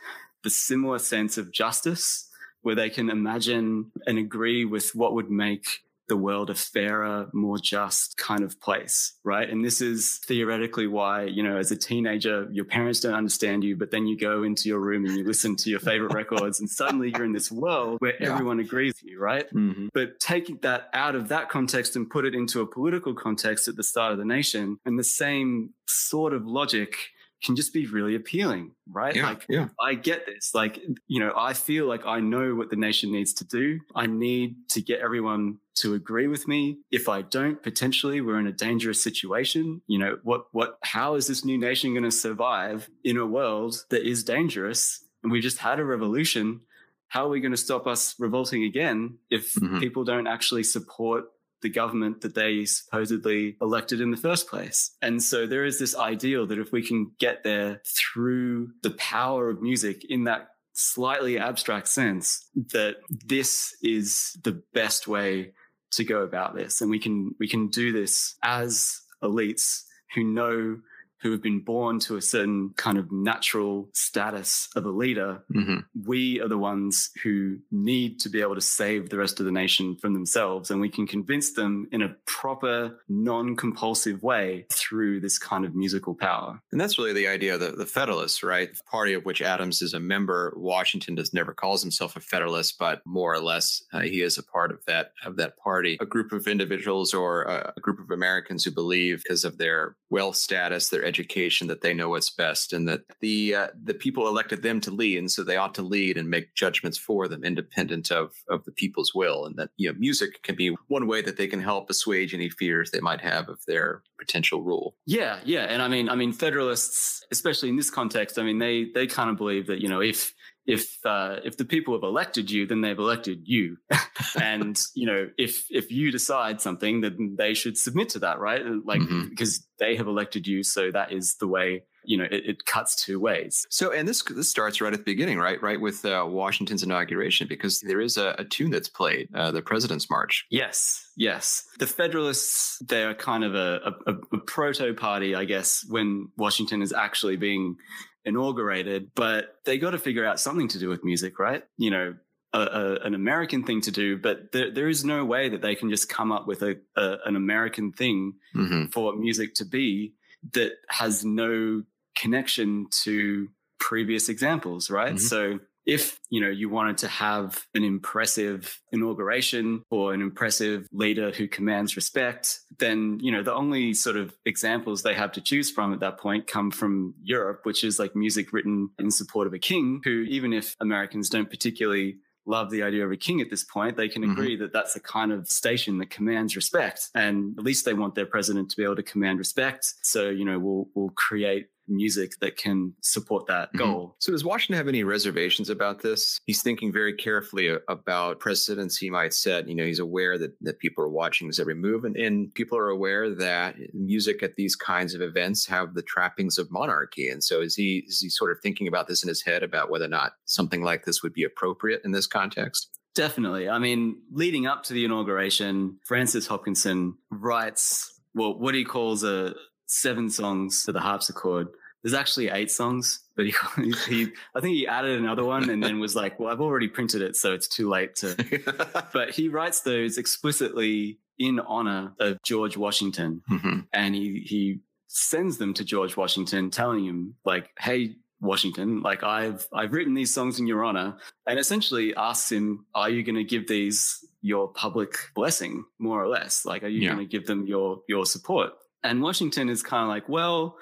the 0.42 0.50
similar 0.50 0.98
sense 0.98 1.38
of 1.38 1.52
justice 1.52 2.28
where 2.62 2.74
they 2.74 2.90
can 2.90 3.10
imagine 3.10 3.92
and 4.06 4.18
agree 4.18 4.64
with 4.64 4.94
what 4.94 5.14
would 5.14 5.30
make 5.30 5.66
the 6.08 6.16
world 6.16 6.50
a 6.50 6.54
fairer, 6.54 7.28
more 7.32 7.58
just 7.58 8.16
kind 8.18 8.42
of 8.42 8.60
place, 8.60 9.14
right? 9.24 9.48
And 9.48 9.64
this 9.64 9.80
is 9.80 10.20
theoretically 10.26 10.86
why, 10.86 11.24
you 11.24 11.42
know, 11.42 11.56
as 11.56 11.70
a 11.70 11.76
teenager, 11.76 12.48
your 12.50 12.64
parents 12.64 13.00
don't 13.00 13.14
understand 13.14 13.64
you, 13.64 13.76
but 13.76 13.90
then 13.90 14.06
you 14.06 14.18
go 14.18 14.42
into 14.42 14.68
your 14.68 14.80
room 14.80 15.06
and 15.06 15.16
you 15.16 15.24
listen 15.24 15.56
to 15.56 15.70
your 15.70 15.80
favorite 15.80 16.12
records 16.12 16.60
and 16.60 16.68
suddenly 16.68 17.10
you're 17.10 17.24
in 17.24 17.32
this 17.32 17.50
world 17.50 17.98
where 18.00 18.14
yeah. 18.20 18.32
everyone 18.32 18.60
agrees 18.60 18.94
with 19.00 19.10
you, 19.10 19.20
right? 19.20 19.46
Mm-hmm. 19.54 19.88
But 19.94 20.20
taking 20.20 20.58
that 20.62 20.90
out 20.92 21.14
of 21.14 21.28
that 21.28 21.48
context 21.48 21.96
and 21.96 22.10
put 22.10 22.26
it 22.26 22.34
into 22.34 22.60
a 22.60 22.66
political 22.66 23.14
context 23.14 23.66
at 23.68 23.76
the 23.76 23.84
start 23.84 24.12
of 24.12 24.18
the 24.18 24.24
nation 24.24 24.78
and 24.84 24.98
the 24.98 25.04
same 25.04 25.70
sort 25.86 26.34
of 26.34 26.46
logic 26.46 26.96
can 27.42 27.56
just 27.56 27.72
be 27.72 27.86
really 27.86 28.14
appealing, 28.14 28.72
right? 28.90 29.14
Yeah, 29.16 29.26
like, 29.26 29.46
yeah. 29.48 29.68
I 29.80 29.94
get 29.94 30.26
this. 30.26 30.54
Like, 30.54 30.78
you 31.08 31.20
know, 31.20 31.32
I 31.36 31.54
feel 31.54 31.86
like 31.86 32.06
I 32.06 32.20
know 32.20 32.54
what 32.54 32.70
the 32.70 32.76
nation 32.76 33.10
needs 33.10 33.32
to 33.34 33.44
do. 33.44 33.80
I 33.94 34.06
need 34.06 34.56
to 34.70 34.80
get 34.80 35.00
everyone 35.00 35.58
to 35.76 35.94
agree 35.94 36.28
with 36.28 36.46
me. 36.46 36.78
If 36.90 37.08
I 37.08 37.22
don't, 37.22 37.62
potentially 37.62 38.20
we're 38.20 38.38
in 38.38 38.46
a 38.46 38.52
dangerous 38.52 39.02
situation. 39.02 39.82
You 39.86 39.98
know, 39.98 40.18
what, 40.22 40.46
what, 40.52 40.78
how 40.82 41.14
is 41.14 41.26
this 41.26 41.44
new 41.44 41.58
nation 41.58 41.94
going 41.94 42.04
to 42.04 42.12
survive 42.12 42.88
in 43.04 43.16
a 43.16 43.26
world 43.26 43.84
that 43.90 44.06
is 44.06 44.22
dangerous? 44.22 45.04
And 45.22 45.32
we 45.32 45.40
just 45.40 45.58
had 45.58 45.80
a 45.80 45.84
revolution. 45.84 46.60
How 47.08 47.26
are 47.26 47.30
we 47.30 47.40
going 47.40 47.52
to 47.52 47.58
stop 47.58 47.86
us 47.86 48.14
revolting 48.18 48.64
again 48.64 49.18
if 49.30 49.54
mm-hmm. 49.54 49.78
people 49.78 50.04
don't 50.04 50.26
actually 50.26 50.64
support 50.64 51.24
the 51.62 51.70
government 51.70 52.20
that 52.20 52.34
they 52.34 52.64
supposedly 52.64 53.56
elected 53.60 54.00
in 54.00 54.10
the 54.10 54.16
first 54.16 54.48
place. 54.48 54.94
And 55.00 55.22
so 55.22 55.46
there 55.46 55.64
is 55.64 55.78
this 55.78 55.96
ideal 55.96 56.46
that 56.48 56.58
if 56.58 56.72
we 56.72 56.86
can 56.86 57.12
get 57.18 57.44
there 57.44 57.80
through 57.86 58.72
the 58.82 58.90
power 58.90 59.48
of 59.48 59.62
music 59.62 60.04
in 60.08 60.24
that 60.24 60.48
slightly 60.72 61.38
abstract 61.38 61.88
sense, 61.88 62.48
that 62.54 62.96
this 63.10 63.74
is 63.82 64.36
the 64.42 64.62
best 64.74 65.06
way 65.06 65.52
to 65.92 66.04
go 66.04 66.22
about 66.22 66.54
this. 66.54 66.80
And 66.80 66.90
we 66.90 66.98
can, 66.98 67.34
we 67.38 67.48
can 67.48 67.68
do 67.68 67.92
this 67.92 68.36
as 68.42 69.00
elites 69.22 69.82
who 70.14 70.24
know 70.24 70.78
who 71.22 71.30
have 71.30 71.42
been 71.42 71.60
born 71.60 72.00
to 72.00 72.16
a 72.16 72.22
certain 72.22 72.70
kind 72.76 72.98
of 72.98 73.12
natural 73.12 73.88
status 73.94 74.68
of 74.74 74.84
a 74.84 74.90
leader, 74.90 75.42
mm-hmm. 75.54 75.78
we 76.04 76.40
are 76.40 76.48
the 76.48 76.58
ones 76.58 77.10
who 77.22 77.58
need 77.70 78.18
to 78.20 78.28
be 78.28 78.40
able 78.40 78.54
to 78.54 78.60
save 78.60 79.08
the 79.08 79.18
rest 79.18 79.38
of 79.38 79.46
the 79.46 79.52
nation 79.52 79.96
from 79.96 80.14
themselves. 80.14 80.70
And 80.70 80.80
we 80.80 80.88
can 80.88 81.06
convince 81.06 81.52
them 81.52 81.88
in 81.92 82.02
a 82.02 82.16
proper, 82.26 82.98
non 83.08 83.56
compulsive 83.56 84.22
way 84.22 84.66
through 84.72 85.20
this 85.20 85.38
kind 85.38 85.64
of 85.64 85.74
musical 85.74 86.14
power. 86.14 86.60
And 86.72 86.80
that's 86.80 86.98
really 86.98 87.12
the 87.12 87.28
idea 87.28 87.54
of 87.54 87.60
the, 87.60 87.70
the 87.70 87.86
Federalists, 87.86 88.42
right? 88.42 88.72
The 88.74 88.82
party 88.90 89.12
of 89.12 89.24
which 89.24 89.42
Adams 89.42 89.82
is 89.82 89.94
a 89.94 90.00
member. 90.00 90.52
Washington 90.56 91.14
does 91.14 91.32
never 91.32 91.52
calls 91.52 91.82
himself 91.82 92.16
a 92.16 92.20
Federalist, 92.20 92.78
but 92.78 93.00
more 93.06 93.32
or 93.32 93.40
less 93.40 93.82
uh, 93.92 94.00
he 94.00 94.22
is 94.22 94.38
a 94.38 94.42
part 94.42 94.72
of 94.72 94.84
that 94.86 95.12
of 95.24 95.36
that 95.36 95.56
party. 95.56 95.98
A 96.00 96.06
group 96.06 96.32
of 96.32 96.48
individuals 96.48 97.14
or 97.14 97.42
a, 97.42 97.72
a 97.76 97.80
group 97.80 98.00
of 98.00 98.10
Americans 98.10 98.64
who 98.64 98.72
believe 98.72 99.22
because 99.22 99.44
of 99.44 99.58
their 99.58 99.96
wealth 100.10 100.36
status, 100.36 100.88
their 100.88 101.04
education 101.12 101.66
that 101.66 101.82
they 101.82 101.92
know 101.92 102.08
what's 102.08 102.30
best 102.30 102.72
and 102.72 102.88
that 102.88 103.02
the 103.20 103.54
uh, 103.54 103.68
the 103.84 103.94
people 103.94 104.26
elected 104.26 104.62
them 104.62 104.80
to 104.80 104.90
lead 104.90 105.18
and 105.18 105.30
so 105.30 105.44
they 105.44 105.56
ought 105.56 105.74
to 105.74 105.82
lead 105.82 106.16
and 106.16 106.30
make 106.30 106.54
judgments 106.54 106.96
for 106.96 107.28
them 107.28 107.44
independent 107.44 108.10
of 108.10 108.32
of 108.48 108.64
the 108.64 108.72
people's 108.72 109.12
will 109.14 109.44
and 109.44 109.56
that 109.56 109.70
you 109.76 109.90
know 109.90 109.98
music 109.98 110.42
can 110.42 110.54
be 110.54 110.74
one 110.88 111.06
way 111.06 111.20
that 111.20 111.36
they 111.36 111.46
can 111.46 111.60
help 111.60 111.90
assuage 111.90 112.32
any 112.32 112.48
fears 112.48 112.90
they 112.90 113.00
might 113.00 113.20
have 113.20 113.48
of 113.48 113.58
their 113.66 114.02
potential 114.18 114.62
rule. 114.62 114.94
Yeah 115.06 115.40
yeah 115.44 115.64
and 115.64 115.82
i 115.82 115.88
mean 115.88 116.08
i 116.08 116.14
mean 116.14 116.32
federalists 116.32 117.24
especially 117.30 117.68
in 117.68 117.76
this 117.76 117.90
context 117.90 118.38
i 118.38 118.42
mean 118.42 118.58
they 118.58 118.86
they 118.94 119.06
kind 119.06 119.30
of 119.30 119.36
believe 119.36 119.66
that 119.66 119.80
you 119.80 119.88
know 119.88 120.00
if 120.00 120.32
if 120.66 121.04
uh, 121.04 121.36
if 121.44 121.56
the 121.56 121.64
people 121.64 121.94
have 121.94 122.02
elected 122.02 122.50
you, 122.50 122.66
then 122.66 122.80
they've 122.80 122.98
elected 122.98 123.42
you, 123.44 123.78
and 124.40 124.80
you 124.94 125.06
know 125.06 125.28
if 125.36 125.66
if 125.70 125.90
you 125.90 126.12
decide 126.12 126.60
something, 126.60 127.00
then 127.00 127.34
they 127.36 127.54
should 127.54 127.76
submit 127.76 128.10
to 128.10 128.20
that, 128.20 128.38
right? 128.38 128.62
Like 128.84 129.00
mm-hmm. 129.00 129.28
because 129.28 129.66
they 129.78 129.96
have 129.96 130.06
elected 130.06 130.46
you, 130.46 130.62
so 130.62 130.90
that 130.92 131.12
is 131.12 131.36
the 131.36 131.48
way. 131.48 131.84
You 132.04 132.18
know, 132.18 132.24
it, 132.24 132.42
it, 132.46 132.64
cuts 132.64 132.96
two 132.96 133.20
ways. 133.20 133.64
So, 133.70 133.92
and 133.92 134.08
this 134.08 134.24
this 134.24 134.48
starts 134.48 134.80
right 134.80 134.92
at 134.92 134.98
the 134.98 135.04
beginning, 135.04 135.38
right? 135.38 135.62
Right 135.62 135.80
with 135.80 136.04
uh, 136.04 136.26
Washington's 136.28 136.82
inauguration, 136.82 137.46
because 137.46 137.78
there 137.78 138.00
is 138.00 138.16
a, 138.16 138.34
a 138.38 138.44
tune 138.44 138.72
that's 138.72 138.88
played, 138.88 139.28
uh, 139.36 139.52
the 139.52 139.62
President's 139.62 140.10
March. 140.10 140.44
Yes, 140.50 141.06
yes. 141.16 141.64
The 141.78 141.86
Federalists, 141.86 142.78
they 142.88 143.04
are 143.04 143.14
kind 143.14 143.44
of 143.44 143.54
a, 143.54 143.94
a, 144.08 144.14
a 144.32 144.38
proto 144.38 144.94
party, 144.94 145.36
I 145.36 145.44
guess, 145.44 145.84
when 145.88 146.28
Washington 146.36 146.82
is 146.82 146.92
actually 146.92 147.36
being 147.36 147.76
inaugurated, 148.24 149.10
but 149.14 149.56
they 149.64 149.78
got 149.78 149.90
to 149.90 149.98
figure 149.98 150.24
out 150.24 150.40
something 150.40 150.68
to 150.68 150.78
do 150.78 150.88
with 150.88 151.04
music, 151.04 151.38
right? 151.38 151.64
You 151.76 151.90
know, 151.90 152.14
a, 152.52 152.60
a, 152.60 152.94
an 153.06 153.14
American 153.14 153.64
thing 153.64 153.80
to 153.82 153.90
do, 153.90 154.16
but 154.16 154.52
there, 154.52 154.70
there 154.70 154.88
is 154.88 155.04
no 155.04 155.24
way 155.24 155.48
that 155.48 155.62
they 155.62 155.74
can 155.74 155.90
just 155.90 156.08
come 156.08 156.30
up 156.30 156.46
with 156.46 156.62
a, 156.62 156.76
a 156.96 157.16
an 157.24 157.36
American 157.36 157.92
thing 157.92 158.34
mm-hmm. 158.54 158.86
for 158.86 159.14
music 159.16 159.54
to 159.54 159.64
be 159.64 160.14
that 160.52 160.72
has 160.88 161.24
no 161.24 161.82
connection 162.16 162.86
to 163.04 163.48
previous 163.78 164.28
examples, 164.28 164.90
right? 164.90 165.14
Mm-hmm. 165.14 165.18
So 165.18 165.60
if 165.86 166.18
you 166.30 166.40
know 166.40 166.48
you 166.48 166.68
wanted 166.68 166.98
to 166.98 167.08
have 167.08 167.66
an 167.74 167.84
impressive 167.84 168.80
inauguration 168.92 169.82
or 169.90 170.14
an 170.14 170.22
impressive 170.22 170.86
leader 170.92 171.30
who 171.30 171.48
commands 171.48 171.96
respect 171.96 172.60
then 172.78 173.18
you 173.20 173.32
know 173.32 173.42
the 173.42 173.54
only 173.54 173.92
sort 173.92 174.16
of 174.16 174.34
examples 174.46 175.02
they 175.02 175.14
have 175.14 175.32
to 175.32 175.40
choose 175.40 175.70
from 175.70 175.92
at 175.92 176.00
that 176.00 176.18
point 176.18 176.46
come 176.46 176.70
from 176.70 177.14
europe 177.22 177.60
which 177.64 177.84
is 177.84 177.98
like 177.98 178.14
music 178.14 178.52
written 178.52 178.88
in 178.98 179.10
support 179.10 179.46
of 179.46 179.54
a 179.54 179.58
king 179.58 180.00
who 180.04 180.22
even 180.22 180.52
if 180.52 180.76
americans 180.80 181.28
don't 181.28 181.50
particularly 181.50 182.16
love 182.46 182.70
the 182.70 182.82
idea 182.82 183.04
of 183.04 183.12
a 183.12 183.16
king 183.16 183.40
at 183.40 183.50
this 183.50 183.64
point, 183.64 183.96
they 183.96 184.08
can 184.08 184.22
mm-hmm. 184.22 184.32
agree 184.32 184.54
mm-hmm. 184.54 184.62
that 184.62 184.72
that's 184.72 184.94
the 184.94 185.00
kind 185.00 185.32
of 185.32 185.48
station 185.48 185.98
that 185.98 186.10
commands 186.10 186.56
respect. 186.56 187.08
And 187.14 187.56
at 187.58 187.64
least 187.64 187.84
they 187.84 187.94
want 187.94 188.14
their 188.14 188.26
president 188.26 188.70
to 188.70 188.76
be 188.76 188.84
able 188.84 188.96
to 188.96 189.02
command 189.02 189.38
respect. 189.38 189.94
So, 190.02 190.28
you 190.28 190.44
know, 190.44 190.58
we'll, 190.58 190.88
we'll 190.94 191.10
create 191.10 191.66
music 191.88 192.32
that 192.40 192.56
can 192.56 192.94
support 193.00 193.46
that 193.46 193.68
mm-hmm. 193.68 193.78
goal. 193.78 194.16
So, 194.18 194.32
does 194.32 194.44
Washington 194.44 194.76
have 194.76 194.88
any 194.88 195.04
reservations 195.04 195.70
about 195.70 196.02
this? 196.02 196.38
He's 196.46 196.62
thinking 196.62 196.92
very 196.92 197.14
carefully 197.14 197.74
about 197.88 198.40
precedents 198.40 198.96
he 198.96 199.10
might 199.10 199.34
set. 199.34 199.68
You 199.68 199.74
know, 199.74 199.84
he's 199.84 199.98
aware 199.98 200.38
that, 200.38 200.52
that 200.60 200.78
people 200.78 201.04
are 201.04 201.08
watching 201.08 201.46
his 201.46 201.58
every 201.58 201.74
move, 201.74 202.04
and, 202.04 202.16
and 202.16 202.52
people 202.54 202.78
are 202.78 202.88
aware 202.88 203.34
that 203.34 203.76
music 203.92 204.42
at 204.42 204.56
these 204.56 204.76
kinds 204.76 205.14
of 205.14 205.20
events 205.20 205.66
have 205.66 205.94
the 205.94 206.02
trappings 206.02 206.58
of 206.58 206.70
monarchy. 206.70 207.28
And 207.28 207.42
so, 207.42 207.60
is 207.60 207.74
he 207.74 208.04
is 208.06 208.20
he 208.20 208.28
sort 208.28 208.52
of 208.52 208.58
thinking 208.62 208.88
about 208.88 209.08
this 209.08 209.22
in 209.22 209.28
his 209.28 209.42
head 209.42 209.62
about 209.62 209.90
whether 209.90 210.06
or 210.06 210.08
not 210.08 210.32
something 210.44 210.82
like 210.82 211.04
this 211.04 211.22
would 211.22 211.32
be 211.32 211.44
appropriate 211.44 212.02
in 212.04 212.12
this 212.12 212.26
context? 212.26 212.88
Definitely. 213.14 213.68
I 213.68 213.78
mean, 213.78 214.22
leading 214.30 214.66
up 214.66 214.84
to 214.84 214.94
the 214.94 215.04
inauguration, 215.04 215.98
Francis 216.06 216.46
Hopkinson 216.46 217.18
writes 217.30 218.08
well, 218.34 218.58
what 218.58 218.74
he 218.74 218.84
calls 218.84 219.24
a 219.24 219.54
seven 219.86 220.30
songs 220.30 220.84
to 220.84 220.92
the 220.92 221.00
harpsichord. 221.00 221.68
There's 222.02 222.14
actually 222.14 222.48
eight 222.48 222.70
songs, 222.70 223.20
but 223.36 223.46
he, 223.46 223.54
he, 224.08 224.28
I 224.54 224.60
think 224.60 224.74
he 224.74 224.86
added 224.86 225.18
another 225.18 225.44
one 225.44 225.70
and 225.70 225.82
then 225.82 226.00
was 226.00 226.16
like, 226.16 226.38
well, 226.38 226.50
I've 226.52 226.60
already 226.60 226.88
printed 226.88 227.22
it, 227.22 227.36
so 227.36 227.52
it's 227.52 227.68
too 227.68 227.88
late 227.88 228.16
to. 228.16 229.08
but 229.12 229.30
he 229.30 229.48
writes 229.48 229.82
those 229.82 230.18
explicitly 230.18 231.18
in 231.38 231.60
honor 231.60 232.12
of 232.18 232.42
George 232.42 232.76
Washington. 232.76 233.42
Mm-hmm. 233.50 233.80
And 233.92 234.14
he, 234.14 234.44
he 234.44 234.80
sends 235.06 235.58
them 235.58 235.74
to 235.74 235.84
George 235.84 236.16
Washington, 236.16 236.70
telling 236.70 237.04
him, 237.04 237.36
like, 237.44 237.70
hey, 237.78 238.16
Washington, 238.42 239.02
like 239.02 239.22
I've 239.22 239.66
I've 239.72 239.92
written 239.92 240.14
these 240.14 240.34
songs 240.34 240.58
in 240.58 240.66
your 240.66 240.84
honor, 240.84 241.16
and 241.46 241.58
essentially 241.58 242.14
asks 242.16 242.50
him, 242.50 242.86
"Are 242.92 243.08
you 243.08 243.22
going 243.22 243.36
to 243.36 243.44
give 243.44 243.68
these 243.68 244.18
your 244.42 244.66
public 244.66 245.14
blessing, 245.34 245.84
more 246.00 246.20
or 246.20 246.26
less? 246.26 246.66
Like, 246.66 246.82
are 246.82 246.88
you 246.88 247.02
yeah. 247.02 247.14
going 247.14 247.26
to 247.26 247.30
give 247.30 247.46
them 247.46 247.66
your 247.66 248.00
your 248.08 248.26
support?" 248.26 248.72
And 249.04 249.22
Washington 249.22 249.68
is 249.68 249.82
kind 249.82 250.02
of 250.02 250.08
like, 250.08 250.28
well, 250.28 250.76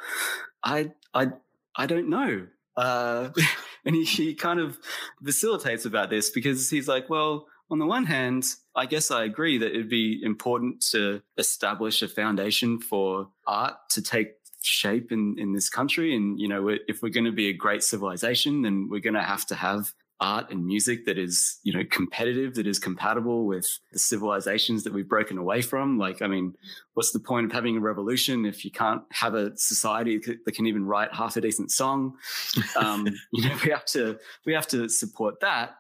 I, 0.63 0.93
I, 1.15 1.29
I 1.77 1.87
don't 1.87 2.09
know. 2.09 2.47
Uh, 2.77 3.31
and 3.85 3.95
he, 3.95 4.05
he 4.05 4.35
kind 4.35 4.61
of 4.61 4.79
facilitates 5.25 5.85
about 5.85 6.11
this 6.11 6.31
because 6.31 6.71
he's 6.71 6.89
like, 6.89 7.09
well, 7.09 7.47
on 7.71 7.79
the 7.79 7.87
one 7.87 8.05
hand, 8.05 8.45
I 8.75 8.87
guess 8.87 9.11
I 9.11 9.25
agree 9.25 9.59
that 9.59 9.71
it'd 9.71 9.89
be 9.89 10.21
important 10.23 10.85
to 10.91 11.23
establish 11.39 12.03
a 12.03 12.09
foundation 12.09 12.81
for 12.81 13.29
art 13.47 13.75
to 13.91 14.03
take 14.03 14.33
shape 14.63 15.13
in, 15.13 15.37
in 15.39 15.53
this 15.53 15.69
country. 15.69 16.15
And, 16.15 16.39
you 16.39 16.49
know, 16.49 16.69
if 16.89 17.03
we're 17.03 17.11
going 17.11 17.25
to 17.25 17.33
be 17.33 17.49
a 17.49 17.53
great 17.53 17.83
civilization, 17.83 18.63
then 18.63 18.89
we're 18.91 19.01
going 19.01 19.15
to 19.15 19.23
have 19.23 19.47
to 19.47 19.55
have 19.55 19.93
art 20.21 20.51
and 20.51 20.65
music 20.65 21.07
that 21.07 21.19
is, 21.19 21.59
you 21.63 21.73
know, 21.73 21.83
competitive, 21.91 22.55
that 22.55 22.67
is 22.67 22.79
compatible 22.79 23.47
with 23.47 23.79
the 23.93 23.99
civilizations 23.99 24.85
that 24.85 24.93
we've 24.93 25.09
broken 25.09 25.39
away 25.39 25.63
from. 25.63 25.99
Like, 25.99 26.21
I 26.21 26.27
mean, 26.27 26.55
what's 26.95 27.13
the 27.13 27.19
point 27.19 27.47
of 27.47 27.53
having 27.53 27.77
a 27.77 27.81
revolution 27.81 28.45
if 28.45 28.65
you 28.65 28.71
can't 28.71 29.03
have 29.13 29.35
a 29.35 29.57
society 29.57 30.19
that 30.19 30.55
can 30.55 30.67
even 30.67 30.85
write 30.85 31.13
half 31.15 31.37
a 31.37 31.41
decent 31.41 31.71
song? 31.71 32.17
Um, 32.77 33.07
you 33.33 33.47
know, 33.47 33.57
we 33.65 33.71
have 33.71 33.85
to 33.87 34.19
we 34.47 34.55
have 34.55 34.67
to 34.69 34.89
support 34.89 35.41
that. 35.41 35.75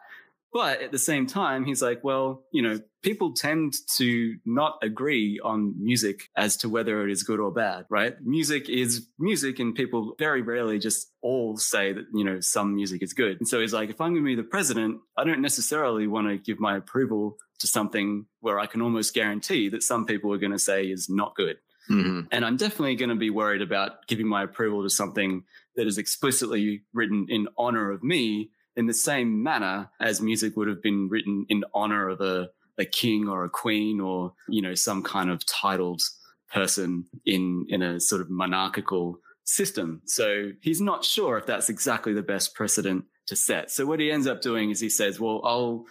But 0.52 0.82
at 0.82 0.90
the 0.90 0.98
same 0.98 1.26
time, 1.26 1.64
he's 1.64 1.80
like, 1.80 2.02
well, 2.02 2.42
you 2.52 2.60
know, 2.60 2.80
people 3.02 3.32
tend 3.34 3.72
to 3.98 4.36
not 4.44 4.78
agree 4.82 5.40
on 5.42 5.74
music 5.80 6.28
as 6.36 6.56
to 6.58 6.68
whether 6.68 7.06
it 7.06 7.12
is 7.12 7.22
good 7.22 7.38
or 7.38 7.52
bad, 7.52 7.84
right? 7.88 8.14
Music 8.20 8.68
is 8.68 9.06
music, 9.18 9.60
and 9.60 9.76
people 9.76 10.14
very 10.18 10.42
rarely 10.42 10.80
just 10.80 11.12
all 11.22 11.56
say 11.56 11.92
that, 11.92 12.06
you 12.12 12.24
know, 12.24 12.40
some 12.40 12.74
music 12.74 13.02
is 13.02 13.12
good. 13.12 13.38
And 13.38 13.46
so 13.46 13.60
he's 13.60 13.72
like, 13.72 13.90
if 13.90 14.00
I'm 14.00 14.12
going 14.12 14.24
to 14.24 14.26
be 14.26 14.34
the 14.34 14.42
president, 14.42 14.98
I 15.16 15.22
don't 15.24 15.40
necessarily 15.40 16.08
want 16.08 16.28
to 16.28 16.36
give 16.36 16.58
my 16.58 16.76
approval 16.76 17.36
to 17.60 17.66
something 17.68 18.26
where 18.40 18.58
I 18.58 18.66
can 18.66 18.82
almost 18.82 19.14
guarantee 19.14 19.68
that 19.68 19.84
some 19.84 20.04
people 20.04 20.32
are 20.32 20.38
going 20.38 20.52
to 20.52 20.58
say 20.58 20.86
is 20.86 21.08
not 21.08 21.36
good. 21.36 21.58
Mm-hmm. 21.88 22.22
And 22.30 22.44
I'm 22.44 22.56
definitely 22.56 22.96
going 22.96 23.10
to 23.10 23.16
be 23.16 23.30
worried 23.30 23.62
about 23.62 24.06
giving 24.06 24.26
my 24.26 24.44
approval 24.44 24.82
to 24.82 24.90
something 24.90 25.44
that 25.76 25.86
is 25.86 25.98
explicitly 25.98 26.82
written 26.92 27.26
in 27.28 27.48
honor 27.56 27.90
of 27.90 28.02
me 28.02 28.50
in 28.76 28.87
the 28.87 28.94
same 28.94 29.42
manner 29.42 29.90
as 30.00 30.20
music 30.20 30.56
would 30.56 30.68
have 30.68 30.83
been 30.83 31.09
written 31.09 31.46
in 31.48 31.64
honor 31.74 32.09
of 32.09 32.20
a, 32.20 32.50
a 32.78 32.85
king 32.85 33.28
or 33.28 33.44
a 33.44 33.50
queen 33.50 34.00
or, 34.00 34.33
you 34.48 34.62
know, 34.62 34.74
some 34.74 35.02
kind 35.02 35.30
of 35.30 35.44
titled 35.46 36.02
person 36.52 37.04
in, 37.26 37.66
in 37.68 37.83
a 37.83 38.00
sort 38.00 38.20
of 38.20 38.30
monarchical 38.30 39.18
system. 39.44 40.02
So 40.06 40.50
he's 40.62 40.80
not 40.80 41.04
sure 41.04 41.37
if 41.38 41.46
that's 41.46 41.68
exactly 41.68 42.12
the 42.12 42.22
best 42.22 42.54
precedent 42.54 43.04
to 43.26 43.37
set. 43.37 43.70
So 43.70 43.87
what 43.87 44.00
he 44.00 44.11
ends 44.11 44.26
up 44.26 44.40
doing 44.40 44.70
is 44.70 44.80
he 44.80 44.88
says, 44.88 45.20
well, 45.20 45.40
I'll, 45.44 45.85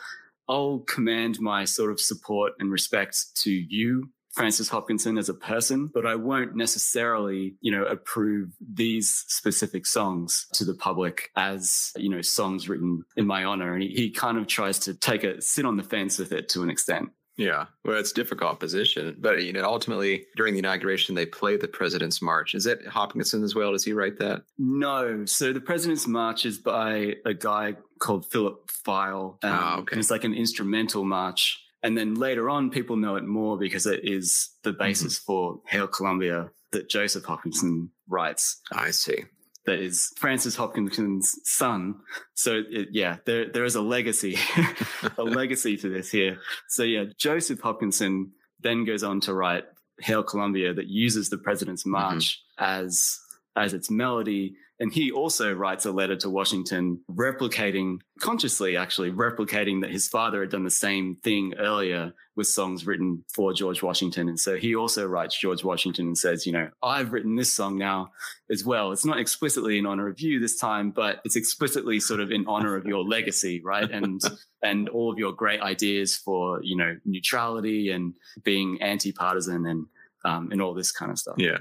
I'll 0.47 0.79
command 0.79 1.39
my 1.39 1.65
sort 1.65 1.91
of 1.91 1.99
support 1.99 2.53
and 2.59 2.71
respect 2.71 3.35
to 3.43 3.51
you 3.51 4.09
Francis 4.33 4.69
Hopkinson 4.69 5.17
as 5.17 5.29
a 5.29 5.33
person, 5.33 5.89
but 5.93 6.05
I 6.05 6.15
won't 6.15 6.55
necessarily, 6.55 7.55
you 7.61 7.71
know, 7.71 7.83
approve 7.83 8.49
these 8.59 9.09
specific 9.27 9.85
songs 9.85 10.47
to 10.53 10.65
the 10.65 10.73
public 10.73 11.29
as, 11.35 11.91
you 11.95 12.09
know, 12.09 12.21
songs 12.21 12.69
written 12.69 13.03
in 13.17 13.25
my 13.25 13.43
honor. 13.43 13.73
And 13.73 13.83
he, 13.83 13.89
he 13.89 14.09
kind 14.11 14.37
of 14.37 14.47
tries 14.47 14.79
to 14.79 14.93
take 14.93 15.23
a 15.23 15.41
sit 15.41 15.65
on 15.65 15.77
the 15.77 15.83
fence 15.83 16.19
with 16.19 16.31
it 16.31 16.49
to 16.49 16.63
an 16.63 16.69
extent. 16.69 17.09
Yeah, 17.39 17.67
well, 17.85 17.97
it's 17.97 18.11
difficult 18.11 18.59
position, 18.59 19.15
but 19.17 19.43
you 19.43 19.53
know, 19.53 19.63
ultimately 19.63 20.25
during 20.35 20.55
the 20.55 20.59
inauguration, 20.59 21.15
they 21.15 21.25
play 21.25 21.55
the 21.55 21.69
President's 21.69 22.21
March. 22.21 22.53
Is 22.53 22.65
that 22.65 22.85
Hopkinson 22.85 23.45
as 23.45 23.55
well? 23.55 23.71
Does 23.71 23.85
he 23.85 23.93
write 23.93 24.19
that? 24.19 24.41
No. 24.57 25.23
So 25.25 25.53
the 25.53 25.61
President's 25.61 26.05
March 26.05 26.45
is 26.45 26.57
by 26.57 27.15
a 27.25 27.33
guy 27.33 27.75
called 27.99 28.25
Philip 28.25 28.69
Phile. 28.85 29.41
Um, 29.41 29.59
oh, 29.63 29.79
okay. 29.79 29.97
it's 29.97 30.11
like 30.11 30.25
an 30.25 30.33
instrumental 30.33 31.05
march 31.05 31.63
and 31.83 31.97
then 31.97 32.15
later 32.15 32.49
on, 32.49 32.69
people 32.69 32.97
know 32.97 33.15
it 33.15 33.25
more 33.25 33.57
because 33.57 33.85
it 33.85 34.01
is 34.03 34.49
the 34.63 34.71
mm-hmm. 34.71 34.79
basis 34.79 35.19
mm-hmm. 35.19 35.25
for 35.25 35.61
Hail 35.67 35.87
Columbia 35.87 36.49
that 36.71 36.89
Joseph 36.89 37.25
Hopkinson 37.25 37.89
writes. 38.07 38.61
I 38.71 38.91
see. 38.91 39.25
That 39.65 39.79
is 39.79 40.11
Francis 40.17 40.55
Hopkinson's 40.55 41.35
son. 41.43 41.95
So 42.33 42.63
it, 42.69 42.89
yeah, 42.91 43.17
there 43.25 43.51
there 43.51 43.65
is 43.65 43.75
a 43.75 43.81
legacy, 43.81 44.37
a 45.17 45.23
legacy 45.23 45.77
to 45.77 45.89
this 45.89 46.09
here. 46.09 46.39
So 46.69 46.83
yeah, 46.83 47.05
Joseph 47.17 47.59
Hopkinson 47.59 48.31
then 48.61 48.83
goes 48.83 49.03
on 49.03 49.19
to 49.21 49.33
write 49.33 49.65
Hail 49.99 50.23
Columbia 50.23 50.73
that 50.73 50.87
uses 50.87 51.29
the 51.29 51.37
President's 51.37 51.83
mm-hmm. 51.83 51.91
March 51.91 52.41
mm-hmm. 52.59 52.87
as 52.87 53.19
as 53.55 53.73
its 53.73 53.91
melody 53.91 54.55
and 54.79 54.93
he 54.93 55.11
also 55.11 55.53
writes 55.53 55.85
a 55.85 55.91
letter 55.91 56.15
to 56.17 56.29
Washington 56.29 57.01
replicating, 57.11 57.99
consciously 58.21 58.77
actually, 58.77 59.11
replicating 59.11 59.81
that 59.81 59.91
his 59.91 60.07
father 60.07 60.39
had 60.39 60.51
done 60.51 60.63
the 60.63 60.69
same 60.69 61.17
thing 61.21 61.53
earlier 61.59 62.13
with 62.37 62.47
songs 62.47 62.87
written 62.87 63.25
for 63.33 63.53
George 63.53 63.83
Washington. 63.83 64.29
And 64.29 64.39
so 64.39 64.55
he 64.55 64.75
also 64.75 65.05
writes 65.05 65.37
George 65.37 65.65
Washington 65.65 66.07
and 66.07 66.17
says, 66.17 66.45
you 66.45 66.53
know, 66.53 66.69
I've 66.81 67.11
written 67.11 67.35
this 67.35 67.51
song 67.51 67.77
now 67.77 68.11
as 68.49 68.63
well. 68.63 68.93
It's 68.93 69.05
not 69.05 69.19
explicitly 69.19 69.77
in 69.77 69.85
honor 69.85 70.07
of 70.07 70.21
you 70.21 70.39
this 70.39 70.57
time, 70.57 70.91
but 70.91 71.19
it's 71.25 71.35
explicitly 71.35 71.99
sort 71.99 72.21
of 72.21 72.31
in 72.31 72.45
honor 72.47 72.77
of 72.77 72.85
your 72.85 73.03
legacy, 73.03 73.61
right? 73.61 73.89
And, 73.91 74.21
and 74.63 74.87
all 74.87 75.11
of 75.11 75.19
your 75.19 75.33
great 75.33 75.59
ideas 75.59 76.15
for, 76.15 76.63
you 76.63 76.77
know, 76.77 76.95
neutrality 77.03 77.89
and 77.89 78.13
being 78.45 78.81
anti 78.81 79.11
partisan 79.11 79.65
and, 79.65 79.85
um, 80.23 80.53
and 80.53 80.61
all 80.61 80.73
this 80.73 80.93
kind 80.93 81.11
of 81.11 81.19
stuff. 81.19 81.35
Yeah. 81.37 81.57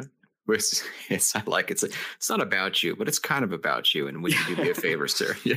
It's, 0.48 0.82
it's 1.08 1.34
not 1.34 1.48
like 1.48 1.70
it's 1.70 1.82
a, 1.82 1.88
it's 2.16 2.30
not 2.30 2.40
about 2.40 2.82
you, 2.82 2.96
but 2.96 3.08
it's 3.08 3.18
kind 3.18 3.44
of 3.44 3.52
about 3.52 3.94
you. 3.94 4.08
And 4.08 4.22
would 4.22 4.32
you 4.32 4.56
do 4.56 4.62
me 4.62 4.70
a 4.70 4.74
favor, 4.74 5.08
sir? 5.08 5.36
Yeah. 5.44 5.56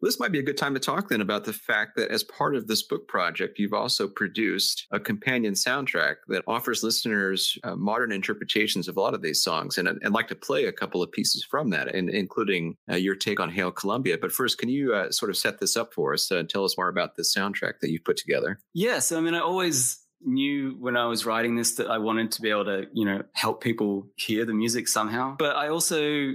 Well, 0.00 0.10
this 0.10 0.20
might 0.20 0.32
be 0.32 0.38
a 0.38 0.42
good 0.42 0.58
time 0.58 0.74
to 0.74 0.80
talk 0.80 1.08
then 1.08 1.22
about 1.22 1.44
the 1.44 1.54
fact 1.54 1.96
that 1.96 2.10
as 2.10 2.22
part 2.22 2.54
of 2.54 2.66
this 2.66 2.82
book 2.82 3.08
project, 3.08 3.58
you've 3.58 3.72
also 3.72 4.06
produced 4.06 4.86
a 4.90 5.00
companion 5.00 5.54
soundtrack 5.54 6.16
that 6.28 6.44
offers 6.46 6.82
listeners 6.82 7.56
uh, 7.64 7.76
modern 7.76 8.12
interpretations 8.12 8.88
of 8.88 8.98
a 8.98 9.00
lot 9.00 9.14
of 9.14 9.22
these 9.22 9.42
songs. 9.42 9.78
And 9.78 9.88
I'd 9.88 10.12
like 10.12 10.28
to 10.28 10.34
play 10.34 10.66
a 10.66 10.72
couple 10.72 11.02
of 11.02 11.10
pieces 11.10 11.42
from 11.44 11.70
that, 11.70 11.94
and 11.94 12.10
including 12.10 12.76
uh, 12.90 12.96
your 12.96 13.14
take 13.14 13.40
on 13.40 13.48
Hail 13.48 13.70
Columbia. 13.70 14.18
But 14.20 14.32
first, 14.32 14.58
can 14.58 14.68
you 14.68 14.92
uh, 14.92 15.10
sort 15.10 15.30
of 15.30 15.38
set 15.38 15.60
this 15.60 15.78
up 15.78 15.94
for 15.94 16.12
us? 16.12 16.30
Uh, 16.30 16.42
tell 16.46 16.64
us 16.64 16.76
more 16.76 16.88
about 16.88 17.16
this 17.16 17.34
soundtrack 17.34 17.80
that 17.80 17.90
you've 17.90 18.04
put 18.04 18.18
together. 18.18 18.60
Yes. 18.74 19.12
I 19.12 19.20
mean, 19.20 19.34
I 19.34 19.40
always 19.40 20.05
knew 20.22 20.76
when 20.78 20.96
I 20.96 21.06
was 21.06 21.26
writing 21.26 21.56
this 21.56 21.74
that 21.76 21.88
I 21.88 21.98
wanted 21.98 22.32
to 22.32 22.42
be 22.42 22.50
able 22.50 22.64
to, 22.66 22.86
you 22.92 23.04
know, 23.04 23.22
help 23.32 23.62
people 23.62 24.08
hear 24.16 24.44
the 24.44 24.54
music 24.54 24.88
somehow. 24.88 25.36
But 25.38 25.56
I 25.56 25.68
also 25.68 26.32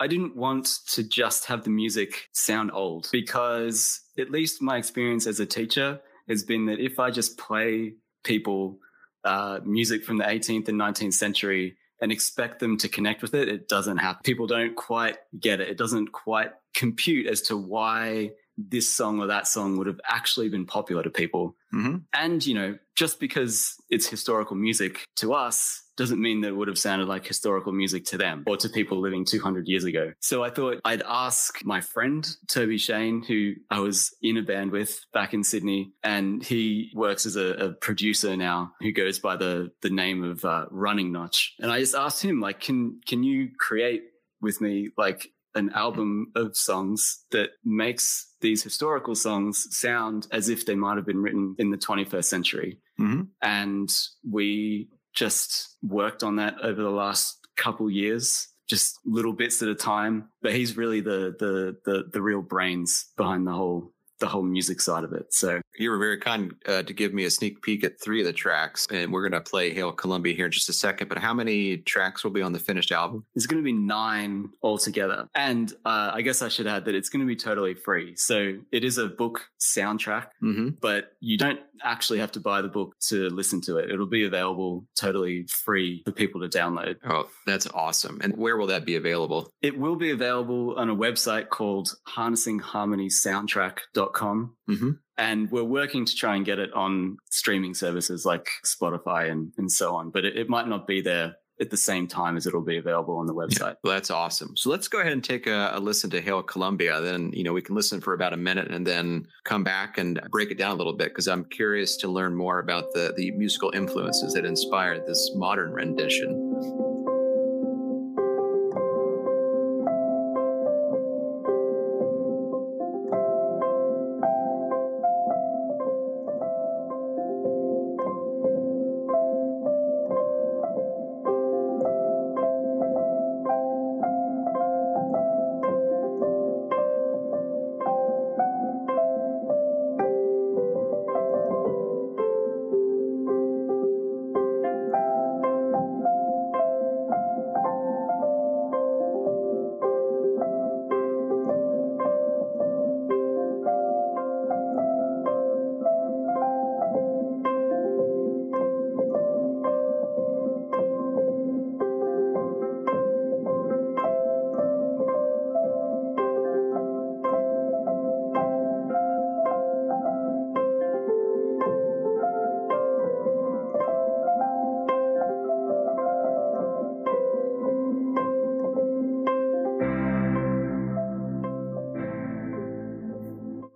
I 0.00 0.06
didn't 0.08 0.36
want 0.36 0.80
to 0.94 1.04
just 1.04 1.46
have 1.46 1.64
the 1.64 1.70
music 1.70 2.28
sound 2.32 2.72
old 2.72 3.08
because 3.12 4.00
at 4.18 4.30
least 4.30 4.60
my 4.60 4.76
experience 4.76 5.26
as 5.26 5.38
a 5.38 5.46
teacher 5.46 6.00
has 6.28 6.42
been 6.42 6.66
that 6.66 6.80
if 6.80 6.98
I 6.98 7.10
just 7.10 7.38
play 7.38 7.94
people 8.24 8.78
uh, 9.24 9.60
music 9.64 10.04
from 10.04 10.16
the 10.16 10.24
18th 10.24 10.68
and 10.68 10.80
19th 10.80 11.14
century 11.14 11.76
and 12.00 12.10
expect 12.10 12.58
them 12.58 12.76
to 12.78 12.88
connect 12.88 13.22
with 13.22 13.32
it, 13.32 13.48
it 13.48 13.68
doesn't 13.68 13.98
happen. 13.98 14.22
People 14.24 14.48
don't 14.48 14.74
quite 14.74 15.18
get 15.38 15.60
it. 15.60 15.68
It 15.68 15.78
doesn't 15.78 16.10
quite 16.10 16.50
compute 16.74 17.28
as 17.28 17.42
to 17.42 17.56
why 17.56 18.32
this 18.68 18.94
song 18.94 19.20
or 19.20 19.26
that 19.26 19.46
song 19.46 19.76
would 19.78 19.86
have 19.86 20.00
actually 20.08 20.48
been 20.48 20.66
popular 20.66 21.02
to 21.02 21.10
people. 21.10 21.56
Mm-hmm. 21.72 21.98
And, 22.12 22.44
you 22.44 22.54
know, 22.54 22.78
just 22.94 23.18
because 23.18 23.76
it's 23.88 24.06
historical 24.06 24.56
music 24.56 25.06
to 25.16 25.32
us 25.32 25.82
doesn't 25.96 26.20
mean 26.20 26.40
that 26.40 26.48
it 26.48 26.56
would 26.56 26.68
have 26.68 26.78
sounded 26.78 27.06
like 27.06 27.26
historical 27.26 27.72
music 27.72 28.04
to 28.06 28.18
them 28.18 28.44
or 28.46 28.56
to 28.56 28.68
people 28.68 29.00
living 29.00 29.24
200 29.24 29.68
years 29.68 29.84
ago. 29.84 30.12
So 30.20 30.42
I 30.42 30.50
thought 30.50 30.80
I'd 30.84 31.02
ask 31.02 31.64
my 31.64 31.80
friend, 31.80 32.26
Toby 32.48 32.78
Shane, 32.78 33.22
who 33.22 33.54
I 33.70 33.80
was 33.80 34.14
in 34.22 34.36
a 34.36 34.42
band 34.42 34.72
with 34.72 35.04
back 35.12 35.34
in 35.34 35.44
Sydney, 35.44 35.92
and 36.02 36.42
he 36.42 36.90
works 36.94 37.26
as 37.26 37.36
a, 37.36 37.46
a 37.66 37.72
producer 37.72 38.36
now 38.36 38.72
who 38.80 38.92
goes 38.92 39.18
by 39.18 39.36
the, 39.36 39.70
the 39.82 39.90
name 39.90 40.24
of 40.24 40.44
uh, 40.44 40.66
Running 40.70 41.12
Notch. 41.12 41.54
And 41.60 41.70
I 41.70 41.80
just 41.80 41.94
asked 41.94 42.22
him, 42.22 42.40
like, 42.40 42.60
can, 42.60 43.00
can 43.06 43.22
you 43.22 43.50
create 43.58 44.02
with 44.40 44.60
me, 44.60 44.90
like, 44.96 45.28
an 45.54 45.70
album 45.74 46.32
of 46.34 46.56
songs 46.56 47.24
that 47.30 47.50
makes 47.64 48.34
these 48.40 48.62
historical 48.62 49.14
songs 49.14 49.66
sound 49.70 50.26
as 50.30 50.48
if 50.48 50.66
they 50.66 50.74
might 50.74 50.96
have 50.96 51.06
been 51.06 51.22
written 51.22 51.54
in 51.58 51.70
the 51.70 51.76
21st 51.76 52.24
century. 52.24 52.80
Mm-hmm. 53.00 53.22
And 53.40 53.90
we 54.28 54.88
just 55.14 55.76
worked 55.82 56.22
on 56.22 56.36
that 56.36 56.56
over 56.62 56.82
the 56.82 56.90
last 56.90 57.38
couple 57.56 57.90
years, 57.90 58.48
just 58.68 58.98
little 59.04 59.32
bits 59.32 59.62
at 59.62 59.68
a 59.68 59.74
time. 59.74 60.28
But 60.40 60.54
he's 60.54 60.76
really 60.76 61.00
the 61.00 61.34
the 61.38 61.76
the, 61.84 62.04
the 62.12 62.22
real 62.22 62.42
brains 62.42 63.06
behind 63.16 63.46
the 63.46 63.52
whole 63.52 63.92
the 64.22 64.28
whole 64.28 64.42
music 64.42 64.80
side 64.80 65.02
of 65.04 65.12
it. 65.12 65.34
So 65.34 65.60
you 65.76 65.90
were 65.90 65.98
very 65.98 66.16
kind 66.16 66.54
uh, 66.66 66.84
to 66.84 66.92
give 66.94 67.12
me 67.12 67.24
a 67.24 67.30
sneak 67.30 67.60
peek 67.60 67.82
at 67.82 68.00
three 68.00 68.20
of 68.20 68.26
the 68.26 68.32
tracks, 68.32 68.86
and 68.90 69.12
we're 69.12 69.28
going 69.28 69.42
to 69.42 69.50
play 69.50 69.74
Hail 69.74 69.92
Columbia 69.92 70.32
here 70.32 70.46
in 70.46 70.52
just 70.52 70.68
a 70.68 70.72
second. 70.72 71.08
But 71.08 71.18
how 71.18 71.34
many 71.34 71.78
tracks 71.78 72.22
will 72.22 72.30
be 72.30 72.40
on 72.40 72.52
the 72.52 72.60
finished 72.60 72.92
album? 72.92 73.24
There's 73.34 73.46
going 73.46 73.60
to 73.60 73.64
be 73.64 73.72
nine 73.72 74.50
altogether, 74.62 75.28
and 75.34 75.72
uh, 75.84 76.12
I 76.14 76.22
guess 76.22 76.40
I 76.40 76.48
should 76.48 76.68
add 76.68 76.84
that 76.84 76.94
it's 76.94 77.08
going 77.08 77.20
to 77.20 77.26
be 77.26 77.36
totally 77.36 77.74
free. 77.74 78.14
So 78.16 78.54
it 78.70 78.84
is 78.84 78.96
a 78.96 79.08
book 79.08 79.48
soundtrack, 79.60 80.28
mm-hmm. 80.42 80.70
but 80.80 81.12
you 81.20 81.36
don't 81.36 81.60
actually 81.82 82.20
have 82.20 82.32
to 82.32 82.40
buy 82.40 82.62
the 82.62 82.68
book 82.68 82.94
to 83.08 83.28
listen 83.30 83.60
to 83.62 83.78
it. 83.78 83.90
It'll 83.90 84.06
be 84.06 84.24
available 84.24 84.86
totally 84.96 85.46
free 85.48 86.02
for 86.04 86.12
people 86.12 86.40
to 86.40 86.48
download. 86.48 86.96
Oh, 87.04 87.28
that's 87.46 87.66
awesome! 87.68 88.20
And 88.22 88.36
where 88.36 88.56
will 88.56 88.68
that 88.68 88.84
be 88.84 88.94
available? 88.96 89.50
It 89.62 89.78
will 89.78 89.96
be 89.96 90.10
available 90.10 90.78
on 90.78 90.90
a 90.90 90.96
website 90.96 91.48
called 91.48 91.94
harnessingharmonysoundtrack.com. 92.08 94.56
Mm-hmm. 94.70 94.90
And 95.18 95.50
we're 95.50 95.62
working 95.62 96.06
to 96.06 96.14
try 96.14 96.36
and 96.36 96.44
get 96.44 96.58
it 96.58 96.72
on 96.72 97.18
streaming 97.30 97.74
services 97.74 98.24
like 98.24 98.48
Spotify 98.64 99.30
and, 99.30 99.52
and 99.58 99.70
so 99.70 99.94
on, 99.94 100.10
but 100.10 100.24
it, 100.24 100.36
it 100.36 100.48
might 100.48 100.66
not 100.66 100.86
be 100.86 101.02
there 101.02 101.36
at 101.62 101.70
the 101.70 101.76
same 101.76 102.06
time 102.06 102.36
as 102.36 102.46
it'll 102.46 102.60
be 102.60 102.76
available 102.76 103.16
on 103.16 103.26
the 103.26 103.34
website. 103.34 103.60
Yeah, 103.60 103.74
well, 103.84 103.94
that's 103.94 104.10
awesome. 104.10 104.56
So 104.56 104.68
let's 104.68 104.88
go 104.88 105.00
ahead 105.00 105.12
and 105.12 105.24
take 105.24 105.46
a, 105.46 105.70
a, 105.72 105.80
listen 105.80 106.10
to 106.10 106.20
Hail 106.20 106.42
Columbia. 106.42 107.00
Then, 107.00 107.32
you 107.32 107.44
know, 107.44 107.52
we 107.52 107.62
can 107.62 107.74
listen 107.74 108.00
for 108.00 108.12
about 108.12 108.32
a 108.32 108.36
minute 108.36 108.70
and 108.70 108.86
then 108.86 109.28
come 109.44 109.64
back 109.64 109.96
and 109.96 110.20
break 110.30 110.50
it 110.50 110.58
down 110.58 110.72
a 110.72 110.74
little 110.74 110.92
bit 110.92 111.08
because 111.08 111.28
I'm 111.28 111.44
curious 111.44 111.96
to 111.98 112.08
learn 112.08 112.34
more 112.34 112.58
about 112.58 112.92
the, 112.92 113.14
the 113.16 113.30
musical 113.30 113.70
influences 113.74 114.34
that 114.34 114.44
inspired 114.44 115.06
this 115.06 115.30
modern 115.34 115.72
rendition. 115.72 116.51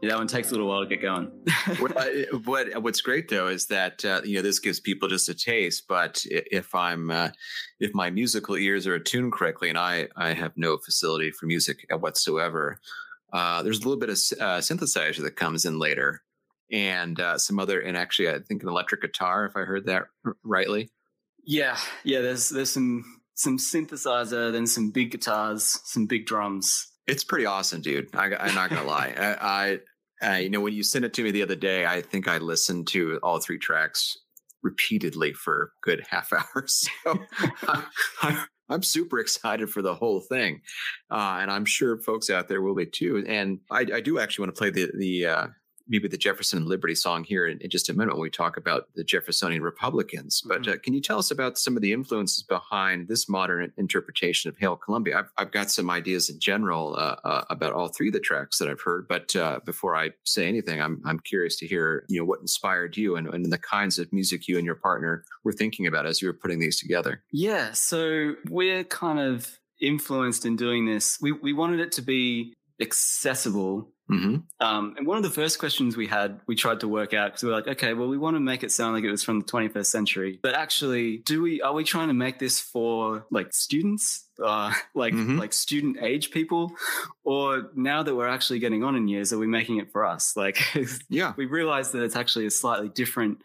That 0.07 0.19
one 0.19 0.27
takes 0.27 0.49
a 0.49 0.53
little 0.53 0.69
while 0.69 0.81
to 0.81 0.87
get 0.87 1.03
going. 1.03 1.31
what, 1.79 1.95
what, 2.45 2.83
what's 2.83 3.01
great 3.01 3.29
though 3.29 3.49
is 3.49 3.67
that 3.67 4.05
uh, 4.05 4.21
you 4.25 4.37
know 4.37 4.43
this 4.43 4.59
gives 4.59 4.81
people 4.81 5.09
just 5.09 5.29
a 5.29 5.35
taste. 5.35 5.85
But 5.89 6.23
if 6.25 6.75
I'm 6.75 7.11
uh, 7.11 7.31
if 7.81 7.95
my 7.95 8.11
musical 8.11 8.57
ears 8.57 8.87
are 8.87 8.95
attuned 8.95 9.33
correctly, 9.33 9.69
and 9.69 9.79
I 9.79 10.09
I 10.17 10.33
have 10.33 10.53
no 10.57 10.77
facility 10.79 11.31
for 11.31 11.47
music 11.47 11.87
whatsoever, 11.91 12.81
uh, 13.33 13.63
there's 13.63 13.79
a 13.79 13.83
little 13.83 13.99
bit 13.99 14.11
of 14.11 14.17
uh, 14.41 14.61
synthesizer 14.61 15.23
that 15.23 15.37
comes 15.37 15.65
in 15.65 15.79
later, 15.79 16.23
and 16.71 17.19
uh, 17.21 17.39
some 17.39 17.59
other, 17.59 17.81
and 17.81 17.97
actually 17.97 18.29
I 18.29 18.39
think 18.41 18.63
an 18.63 18.69
electric 18.69 19.03
guitar, 19.03 19.47
if 19.47 19.57
I 19.57 19.61
heard 19.61 19.87
that 19.87 20.05
rightly. 20.43 20.91
Yeah, 21.45 21.77
yeah. 22.05 22.21
There's 22.21 22.49
there's 22.49 22.71
some 22.71 23.05
some 23.35 23.59
synthesizer, 23.59 24.51
then 24.53 24.67
some 24.67 24.91
big 24.91 25.11
guitars, 25.11 25.81
some 25.85 26.07
big 26.07 26.27
drums. 26.27 26.89
It's 27.07 27.23
pretty 27.23 27.47
awesome, 27.47 27.83
dude. 27.83 28.09
I, 28.15 28.49
am 28.49 28.55
not 28.55 28.71
gonna 28.71 28.85
lie. 28.85 29.15
I, 29.19 29.37
I 29.41 29.79
uh, 30.25 30.33
you 30.33 30.49
know, 30.49 30.61
when 30.61 30.73
you 30.73 30.83
sent 30.83 31.05
it 31.05 31.13
to 31.15 31.23
me 31.23 31.31
the 31.31 31.43
other 31.43 31.57
day, 31.57 31.87
I 31.87 32.01
think 32.01 32.29
I 32.29 32.39
listened 32.39 32.87
to 32.89 33.19
all 33.23 33.39
three 33.39 33.59
tracks 33.59 34.17
repeatedly 34.63 35.33
for 35.33 35.73
good 35.83 36.05
half 36.09 36.33
hours. 36.57 36.89
So 37.05 37.19
I, 38.19 38.45
am 38.71 38.83
super 38.83 39.19
excited 39.19 39.71
for 39.71 39.83
the 39.83 39.95
whole 39.95 40.21
thing, 40.21 40.63
uh, 41.11 41.39
and 41.41 41.51
I'm 41.51 41.65
sure 41.65 41.99
folks 41.99 42.31
out 42.31 42.49
there 42.49 42.63
will 42.63 42.75
be 42.75 42.87
too. 42.87 43.25
And 43.27 43.61
I, 43.71 43.87
I 43.95 44.01
do 44.01 44.19
actually 44.19 44.45
want 44.45 44.57
to 44.57 44.59
play 44.59 44.71
the 44.71 44.91
the 44.97 45.27
uh, 45.27 45.47
maybe 45.89 46.09
the 46.09 46.17
Jefferson 46.17 46.59
and 46.59 46.69
Liberty 46.69 46.95
song 46.95 47.25
here 47.25 47.47
in, 47.47 47.59
in, 47.61 47.71
just 47.71 47.89
a 47.89 47.95
minute 47.95 48.15
when 48.15 48.23
we 48.23 48.31
talk 48.31 48.57
about 48.57 48.89
the 48.95 49.05
Jeffersonian 49.05 49.63
Republicans. 49.63 50.43
But 50.47 50.63
mm-hmm. 50.63 50.73
uh, 50.73 50.77
can 50.83 50.95
you 50.95 51.01
tell 51.01 51.19
us 51.19 51.31
about 51.31 51.59
some 51.59 51.77
of 51.77 51.83
the 51.83 51.93
influences 51.93 52.43
behind 52.43 53.09
this 53.09 53.29
modern 53.29 53.73
interpretation 53.77 54.49
of 54.49 54.57
Hail 54.59 54.77
Columbia? 54.77 55.19
I've, 55.19 55.31
I've 55.37 55.53
got 55.53 55.71
some 55.71 55.91
ideas 55.91 56.29
in 56.29 56.39
general 56.41 56.97
uh, 56.97 57.17
uh, 57.25 57.45
about 57.51 57.73
all 57.73 57.89
three 57.89 58.09
of 58.09 58.15
the 58.15 58.21
tracks 58.21 58.59
that 58.59 58.69
I've 58.69 58.81
heard. 58.81 59.07
But 59.09 59.35
uh, 59.37 59.61
before 59.65 59.97
I 59.97 60.11
say 60.25 60.49
anything, 60.49 60.81
I'm, 60.81 61.03
I'm 61.05 61.21
curious 61.21 61.57
to 61.57 61.67
hear 61.67 62.05
you 62.09 62.21
know 62.21 62.25
what 62.25 62.41
inspired 62.41 62.97
you 62.97 63.17
and, 63.17 63.29
and 63.29 63.53
the 63.53 63.59
kinds 63.59 63.99
of 63.99 64.13
music 64.13 64.49
you 64.49 64.57
and 64.57 64.67
your 64.67 64.75
partner 64.75 65.25
were 65.45 65.53
thinking 65.53 65.87
about 65.87 66.07
as 66.07 66.21
you 66.21 66.29
were 66.29 66.35
putting 66.35 66.59
these 66.59 66.79
together. 66.79 67.23
Yeah, 67.33 67.73
so 67.73 68.35
we're 68.49 68.85
kind 68.85 69.21
of 69.21 69.59
influenced 69.81 70.47
in 70.47 70.57
doing 70.57 70.87
this. 70.87 71.19
We 71.21 71.33
we 71.33 71.53
wanted 71.53 71.81
it 71.81 71.93
to 71.93 72.03
be 72.03 72.55
accessible 72.81 73.91
Mm-hmm. 74.11 74.37
Um, 74.65 74.95
and 74.97 75.07
one 75.07 75.17
of 75.17 75.25
the 75.25 75.31
first 75.31 75.59
questions 75.59 75.97
we 75.97 76.07
had, 76.07 76.41
we 76.47 76.55
tried 76.55 76.81
to 76.81 76.89
work 76.89 77.13
out 77.13 77.33
because 77.33 77.43
we 77.43 77.49
were 77.49 77.57
like, 77.57 77.67
okay, 77.67 77.93
well, 77.93 78.09
we 78.09 78.19
want 78.19 78.37
to 78.37 78.41
make 78.41 78.63
it 78.63 78.71
sound 78.71 78.95
like 78.95 79.03
it 79.03 79.11
was 79.11 79.25
from 79.25 79.41
the 79.41 79.45
21st 79.45 79.87
century, 79.87 80.39
but 80.43 80.55
actually, 80.55 81.19
do 81.19 81.43
we 81.43 81.61
are 81.61 81.73
we 81.73 81.83
trying 81.83 82.09
to 82.09 82.15
make 82.15 82.39
this 82.39 82.61
for 82.61 83.27
like 83.31 83.53
students, 83.53 84.27
uh, 84.43 84.73
like 84.95 85.13
mm-hmm. 85.13 85.39
like 85.39 85.53
student 85.53 85.99
age 86.01 86.31
people, 86.31 86.73
or 87.25 87.71
now 87.75 88.03
that 88.03 88.15
we're 88.15 88.29
actually 88.29 88.61
getting 88.61 88.85
on 88.85 88.95
in 88.95 89.09
years, 89.09 89.33
are 89.33 89.39
we 89.39 89.49
making 89.49 89.79
it 89.79 89.91
for 89.91 90.05
us? 90.05 90.37
Like, 90.37 90.61
yeah, 91.09 91.33
we 91.37 91.47
realized 91.47 91.93
that 91.93 92.03
it's 92.03 92.17
actually 92.17 92.47
a 92.47 92.51
slightly 92.51 92.89
different 92.89 93.39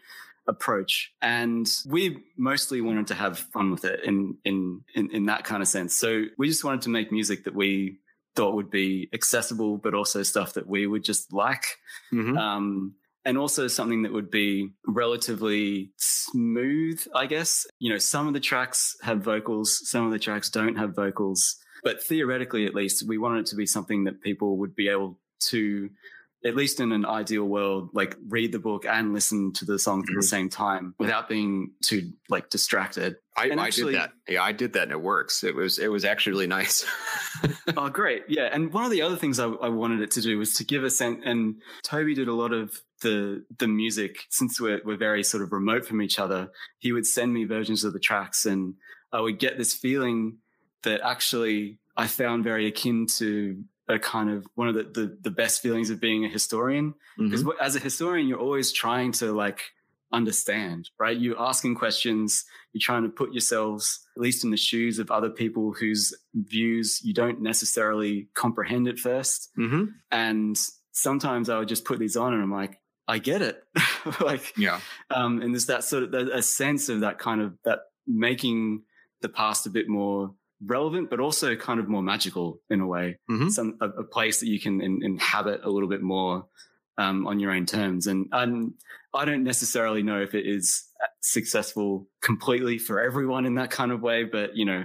approach 0.48 1.12
and 1.22 1.70
we 1.86 2.18
mostly 2.36 2.80
wanted 2.80 3.06
to 3.06 3.14
have 3.14 3.38
fun 3.38 3.70
with 3.70 3.84
it 3.84 4.02
in, 4.02 4.36
in 4.44 4.80
in 4.92 5.08
in 5.12 5.26
that 5.26 5.44
kind 5.44 5.62
of 5.62 5.68
sense 5.68 5.96
so 5.96 6.24
we 6.36 6.48
just 6.48 6.64
wanted 6.64 6.82
to 6.82 6.88
make 6.88 7.12
music 7.12 7.44
that 7.44 7.54
we 7.54 8.00
thought 8.34 8.54
would 8.54 8.70
be 8.70 9.08
accessible, 9.12 9.78
but 9.78 9.94
also 9.94 10.22
stuff 10.22 10.54
that 10.54 10.66
we 10.66 10.86
would 10.86 11.04
just 11.04 11.32
like. 11.32 11.78
Mm-hmm. 12.12 12.36
Um, 12.36 12.94
and 13.24 13.38
also 13.38 13.68
something 13.68 14.02
that 14.02 14.12
would 14.12 14.30
be 14.30 14.70
relatively 14.86 15.92
smooth, 15.96 17.04
I 17.14 17.26
guess. 17.26 17.66
You 17.78 17.92
know, 17.92 17.98
some 17.98 18.26
of 18.26 18.34
the 18.34 18.40
tracks 18.40 18.96
have 19.02 19.20
vocals, 19.20 19.88
some 19.88 20.06
of 20.06 20.12
the 20.12 20.18
tracks 20.18 20.50
don't 20.50 20.76
have 20.76 20.96
vocals. 20.96 21.56
but 21.84 22.02
theoretically, 22.02 22.66
at 22.66 22.74
least, 22.74 23.06
we 23.06 23.18
wanted 23.18 23.40
it 23.40 23.46
to 23.46 23.56
be 23.56 23.66
something 23.66 24.04
that 24.04 24.22
people 24.22 24.58
would 24.58 24.74
be 24.74 24.88
able 24.88 25.18
to 25.50 25.90
at 26.44 26.56
least 26.56 26.80
in 26.80 26.92
an 26.92 27.04
ideal 27.04 27.44
world, 27.44 27.90
like 27.92 28.16
read 28.28 28.52
the 28.52 28.58
book 28.58 28.84
and 28.84 29.12
listen 29.12 29.52
to 29.54 29.64
the 29.64 29.78
songs 29.78 30.04
mm-hmm. 30.04 30.18
at 30.18 30.20
the 30.20 30.26
same 30.26 30.48
time 30.48 30.94
without 30.98 31.28
being 31.28 31.70
too 31.84 32.12
like 32.28 32.50
distracted. 32.50 33.16
I, 33.36 33.50
I 33.50 33.66
actually, 33.66 33.92
did 33.92 34.02
that. 34.02 34.12
Yeah, 34.28 34.42
I 34.42 34.52
did 34.52 34.72
that, 34.74 34.84
and 34.84 34.92
it 34.92 35.00
works. 35.00 35.44
It 35.44 35.54
was 35.54 35.78
it 35.78 35.88
was 35.88 36.04
actually 36.04 36.32
really 36.32 36.46
nice. 36.48 36.84
oh, 37.76 37.88
great! 37.88 38.24
Yeah, 38.28 38.48
and 38.52 38.72
one 38.72 38.84
of 38.84 38.90
the 38.90 39.02
other 39.02 39.16
things 39.16 39.38
I, 39.38 39.46
I 39.46 39.68
wanted 39.68 40.00
it 40.00 40.10
to 40.12 40.20
do 40.20 40.38
was 40.38 40.54
to 40.54 40.64
give 40.64 40.84
a 40.84 40.90
sense. 40.90 41.22
And 41.24 41.56
Toby 41.82 42.14
did 42.14 42.28
a 42.28 42.34
lot 42.34 42.52
of 42.52 42.80
the 43.02 43.44
the 43.58 43.68
music 43.68 44.24
since 44.30 44.60
we're 44.60 44.80
we're 44.84 44.96
very 44.96 45.22
sort 45.22 45.42
of 45.42 45.52
remote 45.52 45.86
from 45.86 46.02
each 46.02 46.18
other. 46.18 46.50
He 46.78 46.92
would 46.92 47.06
send 47.06 47.32
me 47.32 47.44
versions 47.44 47.84
of 47.84 47.92
the 47.92 48.00
tracks, 48.00 48.44
and 48.46 48.74
I 49.12 49.20
would 49.20 49.38
get 49.38 49.56
this 49.56 49.74
feeling 49.74 50.38
that 50.82 51.00
actually 51.02 51.78
I 51.96 52.06
found 52.06 52.44
very 52.44 52.66
akin 52.66 53.06
to 53.18 53.62
a 53.88 53.98
kind 53.98 54.30
of 54.30 54.46
one 54.54 54.68
of 54.68 54.74
the, 54.74 54.84
the, 54.84 55.18
the 55.22 55.30
best 55.30 55.60
feelings 55.60 55.90
of 55.90 56.00
being 56.00 56.24
a 56.24 56.28
historian. 56.28 56.94
Because 57.18 57.42
mm-hmm. 57.42 57.60
as 57.60 57.76
a 57.76 57.80
historian, 57.80 58.28
you're 58.28 58.38
always 58.38 58.72
trying 58.72 59.12
to 59.12 59.32
like 59.32 59.62
understand, 60.12 60.90
right? 60.98 61.16
You're 61.16 61.40
asking 61.40 61.74
questions, 61.74 62.44
you're 62.72 62.80
trying 62.80 63.02
to 63.02 63.08
put 63.08 63.32
yourselves 63.32 64.06
at 64.16 64.22
least 64.22 64.44
in 64.44 64.50
the 64.50 64.56
shoes 64.56 64.98
of 64.98 65.10
other 65.10 65.30
people 65.30 65.72
whose 65.72 66.14
views 66.34 67.00
you 67.02 67.14
don't 67.14 67.40
necessarily 67.40 68.28
comprehend 68.34 68.88
at 68.88 68.96
1st 68.96 69.48
mm-hmm. 69.58 69.84
And 70.10 70.60
sometimes 70.92 71.48
I 71.48 71.58
would 71.58 71.68
just 71.68 71.84
put 71.84 71.98
these 71.98 72.16
on 72.16 72.34
and 72.34 72.42
I'm 72.42 72.52
like, 72.52 72.78
I 73.08 73.18
get 73.18 73.42
it. 73.42 73.62
like, 74.20 74.52
yeah. 74.56 74.80
Um, 75.10 75.42
and 75.42 75.52
there's 75.52 75.66
that 75.66 75.84
sort 75.84 76.04
of 76.04 76.14
a 76.14 76.42
sense 76.42 76.88
of 76.88 77.00
that 77.00 77.18
kind 77.18 77.40
of 77.40 77.54
that 77.64 77.80
making 78.06 78.82
the 79.22 79.28
past 79.28 79.66
a 79.66 79.70
bit 79.70 79.88
more 79.88 80.34
relevant, 80.64 81.10
but 81.10 81.20
also 81.20 81.56
kind 81.56 81.80
of 81.80 81.88
more 81.88 82.02
magical 82.02 82.60
in 82.70 82.80
a 82.80 82.86
way. 82.86 83.18
Mm-hmm. 83.30 83.48
Some 83.48 83.76
a, 83.80 83.88
a, 83.88 84.04
place 84.04 84.40
that 84.40 84.48
you 84.48 84.60
can 84.60 84.80
in, 84.80 85.00
inhabit 85.02 85.60
a 85.64 85.70
little 85.70 85.88
bit 85.88 86.02
more 86.02 86.46
um, 86.98 87.26
on 87.26 87.40
your 87.40 87.50
own 87.50 87.66
terms. 87.66 88.06
And, 88.06 88.26
and 88.32 88.74
I 89.14 89.24
don't 89.24 89.44
necessarily 89.44 90.02
know 90.02 90.20
if 90.20 90.34
it 90.34 90.46
is 90.46 90.84
successful 91.20 92.06
completely 92.20 92.78
for 92.78 93.00
everyone 93.00 93.46
in 93.46 93.56
that 93.56 93.70
kind 93.70 93.92
of 93.92 94.00
way, 94.00 94.24
but 94.24 94.56
you 94.56 94.64
know, 94.64 94.84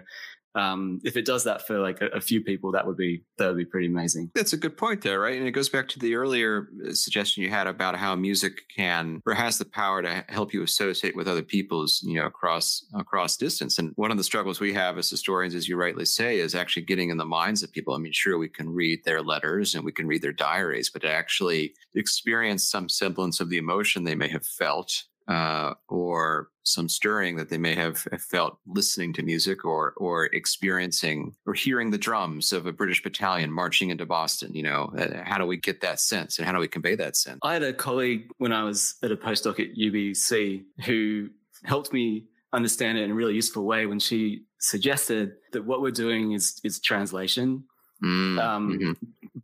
um, 0.57 0.99
if 1.03 1.15
it 1.15 1.25
does 1.25 1.43
that 1.43 1.67
for 1.67 1.77
like 1.77 2.01
a, 2.01 2.07
a, 2.07 2.21
few 2.21 2.41
people, 2.41 2.71
that 2.71 2.87
would 2.87 2.97
be 2.97 3.23
that 3.37 3.47
would 3.47 3.57
be 3.57 3.65
pretty 3.65 3.85
amazing. 3.85 4.31
That's 4.33 4.53
a 4.53 4.57
good 4.57 4.75
point 4.75 5.03
there, 5.03 5.19
right? 5.19 5.37
And 5.37 5.47
it 5.47 5.51
goes 5.51 5.69
back 5.69 5.87
to 5.89 5.99
the 5.99 6.15
earlier 6.15 6.69
uh, 6.83 6.93
suggestion 6.93 7.43
you 7.43 7.51
had 7.51 7.67
about 7.67 7.95
how 7.95 8.15
music 8.15 8.63
can 8.75 9.21
or 9.27 9.35
has 9.35 9.59
the 9.59 9.65
power 9.65 10.01
to 10.01 10.25
help 10.29 10.53
you 10.53 10.63
associate 10.63 11.15
with 11.15 11.27
other 11.27 11.43
people's, 11.43 12.01
you 12.03 12.15
know, 12.15 12.25
across 12.25 12.83
across 12.95 13.37
distance. 13.37 13.77
And 13.77 13.91
one 13.97 14.09
of 14.09 14.17
the 14.17 14.23
struggles 14.23 14.59
we 14.59 14.73
have 14.73 14.97
as 14.97 15.09
historians, 15.09 15.53
as 15.53 15.69
you 15.69 15.77
rightly 15.77 16.05
say, 16.05 16.39
is 16.39 16.55
actually 16.55 16.83
getting 16.83 17.11
in 17.11 17.17
the 17.17 17.25
minds 17.25 17.61
of 17.61 17.71
people. 17.71 17.93
I 17.93 17.99
mean, 17.99 18.13
sure, 18.13 18.39
we 18.39 18.49
can 18.49 18.69
read 18.69 19.03
their 19.05 19.21
letters 19.21 19.75
and 19.75 19.85
we 19.85 19.91
can 19.91 20.07
read 20.07 20.23
their 20.23 20.33
diaries, 20.33 20.89
but 20.89 21.03
to 21.03 21.09
actually 21.09 21.75
experience 21.93 22.67
some 22.67 22.89
semblance 22.89 23.39
of 23.39 23.49
the 23.49 23.57
emotion 23.57 24.05
they 24.05 24.15
may 24.15 24.29
have 24.29 24.45
felt 24.45 25.03
uh, 25.27 25.73
or 25.87 26.49
some 26.63 26.89
stirring 26.89 27.37
that 27.37 27.49
they 27.49 27.57
may 27.57 27.75
have 27.75 27.97
felt 28.19 28.57
listening 28.65 29.13
to 29.13 29.23
music 29.23 29.65
or 29.65 29.93
or 29.97 30.25
experiencing 30.25 31.35
or 31.45 31.53
hearing 31.53 31.91
the 31.91 31.97
drums 31.97 32.51
of 32.51 32.65
a 32.65 32.73
British 32.73 33.01
battalion 33.01 33.51
marching 33.51 33.89
into 33.89 34.05
Boston. 34.05 34.53
You 34.53 34.63
know, 34.63 34.93
how 35.23 35.37
do 35.37 35.45
we 35.45 35.57
get 35.57 35.81
that 35.81 35.99
sense 35.99 36.37
and 36.37 36.45
how 36.45 36.53
do 36.53 36.59
we 36.59 36.67
convey 36.67 36.95
that 36.95 37.15
sense? 37.15 37.39
I 37.43 37.53
had 37.53 37.63
a 37.63 37.73
colleague 37.73 38.29
when 38.37 38.51
I 38.51 38.63
was 38.63 38.95
at 39.03 39.11
a 39.11 39.17
postdoc 39.17 39.59
at 39.59 39.77
UBC 39.77 40.63
who 40.85 41.29
helped 41.63 41.93
me 41.93 42.25
understand 42.53 42.97
it 42.97 43.03
in 43.03 43.11
a 43.11 43.15
really 43.15 43.35
useful 43.35 43.65
way 43.65 43.85
when 43.85 43.99
she 43.99 44.43
suggested 44.59 45.33
that 45.53 45.65
what 45.65 45.81
we're 45.81 45.91
doing 45.91 46.33
is 46.33 46.59
is 46.63 46.79
translation. 46.79 47.63
Mm, 48.03 48.39
um, 48.39 48.69
mm-hmm. 48.69 48.91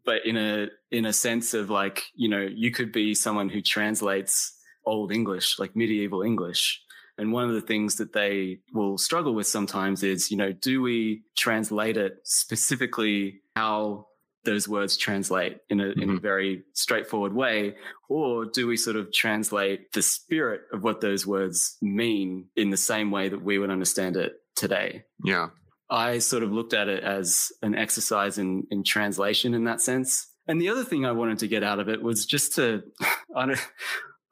but 0.06 0.26
in 0.26 0.38
a 0.38 0.68
in 0.92 1.06
a 1.06 1.14
sense 1.14 1.54
of 1.54 1.70
like 1.70 2.04
you 2.16 2.30
know 2.30 2.42
you 2.42 2.72
could 2.72 2.92
be 2.92 3.16
someone 3.16 3.50
who 3.50 3.62
translates 3.62 4.54
old 4.86 5.12
English, 5.12 5.60
like 5.60 5.76
medieval 5.76 6.22
English. 6.22 6.82
And 7.18 7.32
one 7.32 7.48
of 7.48 7.54
the 7.54 7.62
things 7.62 7.98
that 7.98 8.14
they 8.14 8.60
will 8.74 8.98
struggle 8.98 9.36
with 9.36 9.46
sometimes 9.48 10.02
is, 10.04 10.32
you 10.32 10.38
know, 10.38 10.52
do 10.52 10.82
we 10.82 11.24
translate 11.36 11.96
it 11.98 12.18
specifically 12.24 13.42
how 13.56 14.08
those 14.46 14.68
words 14.68 14.98
translate 14.98 15.60
in 15.70 15.80
a, 15.80 15.84
mm-hmm. 15.86 16.02
in 16.02 16.10
a 16.10 16.14
mm-hmm. 16.14 16.22
very 16.22 16.64
straightforward 16.74 17.34
way? 17.34 17.76
Or 18.10 18.46
do 18.46 18.68
we 18.68 18.78
sort 18.78 18.96
of 18.96 19.12
translate 19.14 19.92
the 19.94 20.02
spirit 20.02 20.62
of 20.72 20.84
what 20.84 21.02
those 21.02 21.26
words 21.26 21.78
mean 21.82 22.48
in 22.56 22.70
the 22.72 22.78
same 22.78 23.12
way 23.12 23.30
that 23.30 23.44
we 23.44 23.58
would 23.58 23.70
understand 23.70 24.18
it 24.18 24.34
today? 24.56 25.04
Yeah. 25.24 25.50
I 25.90 26.18
sort 26.20 26.44
of 26.44 26.52
looked 26.52 26.74
at 26.74 26.88
it 26.88 27.04
as 27.04 27.52
an 27.62 27.76
exercise 27.76 28.38
in, 28.38 28.66
in 28.72 28.84
translation 28.84 29.54
in 29.54 29.66
that 29.66 29.82
sense. 29.82 30.28
And 30.48 30.60
the 30.60 30.70
other 30.70 30.84
thing 30.84 31.06
I 31.06 31.12
wanted 31.12 31.40
to 31.40 31.48
get 31.48 31.64
out 31.64 31.80
of 31.80 31.88
it 31.88 32.02
was 32.02 32.26
just 32.26 32.56
to, 32.56 32.84
I 33.36 33.46
don't, 33.46 33.60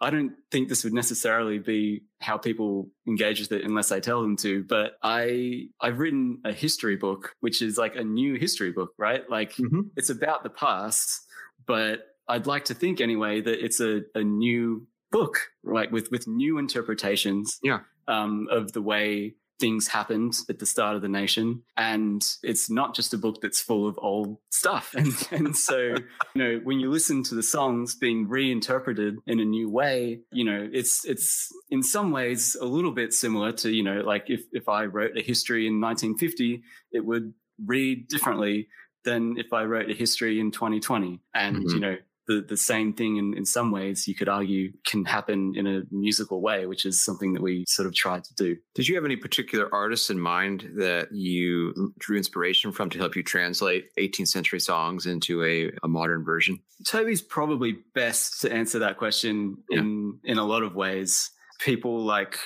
I 0.01 0.09
don't 0.09 0.33
think 0.49 0.67
this 0.67 0.83
would 0.83 0.93
necessarily 0.93 1.59
be 1.59 2.01
how 2.19 2.37
people 2.37 2.89
engage 3.07 3.39
with 3.39 3.51
it 3.51 3.63
unless 3.63 3.91
I 3.91 3.99
tell 3.99 4.21
them 4.21 4.35
to. 4.37 4.63
But 4.63 4.93
I 5.03 5.67
I've 5.79 5.99
written 5.99 6.41
a 6.43 6.51
history 6.51 6.95
book, 6.95 7.35
which 7.39 7.61
is 7.61 7.77
like 7.77 7.95
a 7.95 8.03
new 8.03 8.35
history 8.35 8.71
book, 8.71 8.89
right? 8.97 9.29
Like 9.29 9.53
mm-hmm. 9.53 9.81
it's 9.95 10.09
about 10.09 10.43
the 10.43 10.49
past, 10.49 11.27
but 11.67 11.99
I'd 12.27 12.47
like 12.47 12.65
to 12.65 12.73
think 12.73 12.99
anyway 12.99 13.41
that 13.41 13.63
it's 13.63 13.79
a, 13.79 14.01
a 14.15 14.23
new 14.23 14.87
book, 15.11 15.37
right? 15.63 15.91
With 15.91 16.09
with 16.11 16.27
new 16.27 16.57
interpretations 16.57 17.59
yeah. 17.63 17.79
um, 18.07 18.47
of 18.49 18.71
the 18.71 18.81
way 18.81 19.35
things 19.61 19.87
happened 19.87 20.33
at 20.49 20.57
the 20.59 20.65
start 20.65 20.95
of 20.95 21.03
the 21.03 21.07
nation. 21.07 21.61
And 21.77 22.27
it's 22.41 22.69
not 22.69 22.95
just 22.95 23.13
a 23.13 23.17
book 23.17 23.39
that's 23.41 23.61
full 23.61 23.87
of 23.87 23.97
old 24.01 24.37
stuff. 24.49 24.95
And, 25.01 25.13
and 25.31 25.55
so, 25.55 25.77
you 25.77 25.97
know, 26.35 26.59
when 26.63 26.79
you 26.79 26.91
listen 26.91 27.23
to 27.23 27.35
the 27.35 27.43
songs 27.43 27.95
being 27.95 28.27
reinterpreted 28.27 29.17
in 29.25 29.39
a 29.39 29.45
new 29.45 29.69
way, 29.69 30.21
you 30.31 30.43
know, 30.43 30.69
it's, 30.71 31.05
it's 31.05 31.49
in 31.69 31.81
some 31.81 32.11
ways 32.11 32.55
a 32.59 32.65
little 32.65 32.91
bit 32.91 33.13
similar 33.13 33.51
to, 33.53 33.71
you 33.71 33.83
know, 33.83 34.01
like 34.01 34.29
if, 34.29 34.41
if 34.51 34.67
I 34.67 34.85
wrote 34.85 35.17
a 35.17 35.21
history 35.21 35.65
in 35.67 35.79
1950, 35.79 36.63
it 36.91 37.05
would 37.05 37.33
read 37.65 38.07
differently 38.07 38.67
than 39.03 39.37
if 39.37 39.53
I 39.53 39.63
wrote 39.63 39.89
a 39.89 39.93
history 39.93 40.39
in 40.39 40.51
2020. 40.51 41.19
And, 41.33 41.57
mm-hmm. 41.57 41.69
you 41.69 41.79
know, 41.79 41.97
the, 42.27 42.45
the 42.47 42.57
same 42.57 42.93
thing 42.93 43.17
in, 43.17 43.35
in 43.35 43.45
some 43.45 43.71
ways 43.71 44.07
you 44.07 44.15
could 44.15 44.29
argue 44.29 44.71
can 44.85 45.05
happen 45.05 45.53
in 45.55 45.67
a 45.67 45.81
musical 45.91 46.41
way, 46.41 46.65
which 46.65 46.85
is 46.85 47.03
something 47.03 47.33
that 47.33 47.41
we 47.41 47.65
sort 47.67 47.87
of 47.87 47.93
tried 47.93 48.23
to 48.23 48.33
do. 48.35 48.55
Did 48.75 48.87
you 48.87 48.95
have 48.95 49.05
any 49.05 49.15
particular 49.15 49.73
artists 49.73 50.09
in 50.09 50.19
mind 50.19 50.69
that 50.77 51.11
you 51.11 51.93
drew 51.99 52.17
inspiration 52.17 52.71
from 52.71 52.89
to 52.91 52.99
help 52.99 53.15
you 53.15 53.23
translate 53.23 53.89
18th 53.97 54.27
century 54.27 54.59
songs 54.59 55.05
into 55.05 55.43
a, 55.43 55.71
a 55.83 55.87
modern 55.87 56.23
version? 56.23 56.59
Toby's 56.85 57.21
probably 57.21 57.77
best 57.93 58.41
to 58.41 58.51
answer 58.51 58.79
that 58.79 58.97
question 58.97 59.57
yeah. 59.69 59.79
in 59.79 60.19
in 60.23 60.37
a 60.37 60.45
lot 60.45 60.63
of 60.63 60.75
ways. 60.75 61.31
People 61.59 62.03
like 62.03 62.37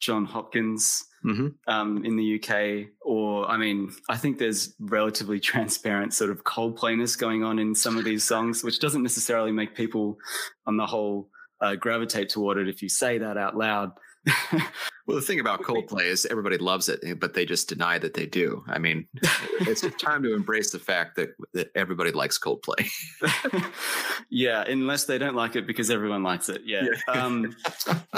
Jon 0.00 0.24
Hopkins 0.24 1.04
mm-hmm. 1.24 1.48
um, 1.66 2.04
in 2.04 2.16
the 2.16 2.40
UK, 2.40 2.88
or 3.00 3.48
I 3.50 3.56
mean, 3.56 3.92
I 4.08 4.16
think 4.16 4.38
there's 4.38 4.74
relatively 4.78 5.40
transparent 5.52 6.14
sort 6.14 6.30
of 6.30 6.44
Coldplayness 6.44 7.18
going 7.18 7.44
on 7.44 7.58
in 7.58 7.74
some 7.74 7.96
of 7.96 8.04
these 8.04 8.24
songs, 8.24 8.62
which 8.62 8.80
doesn't 8.80 9.02
necessarily 9.02 9.52
make 9.52 9.74
people, 9.74 10.18
on 10.66 10.76
the 10.76 10.86
whole, 10.86 11.28
uh, 11.60 11.74
gravitate 11.74 12.28
toward 12.28 12.58
it 12.58 12.68
if 12.68 12.82
you 12.82 12.88
say 12.88 13.18
that 13.18 13.36
out 13.36 13.56
loud. 13.56 13.92
well, 15.06 15.16
the 15.16 15.22
thing 15.22 15.40
about 15.40 15.62
Coldplay 15.62 16.04
is 16.04 16.26
everybody 16.26 16.58
loves 16.58 16.88
it, 16.88 17.00
but 17.18 17.34
they 17.34 17.46
just 17.46 17.68
deny 17.68 17.98
that 17.98 18.14
they 18.14 18.26
do. 18.26 18.64
I 18.68 18.78
mean, 18.78 19.06
it's 19.60 19.80
time 20.02 20.22
to 20.24 20.34
embrace 20.34 20.70
the 20.70 20.78
fact 20.78 21.16
that, 21.16 21.30
that 21.54 21.70
everybody 21.74 22.12
likes 22.12 22.38
Coldplay. 22.38 22.88
yeah, 24.28 24.62
unless 24.62 25.04
they 25.04 25.18
don't 25.18 25.34
like 25.34 25.56
it 25.56 25.66
because 25.66 25.90
everyone 25.90 26.22
likes 26.22 26.48
it. 26.48 26.62
Yeah. 26.64 26.84
yeah. 26.84 27.12
Um, 27.12 27.56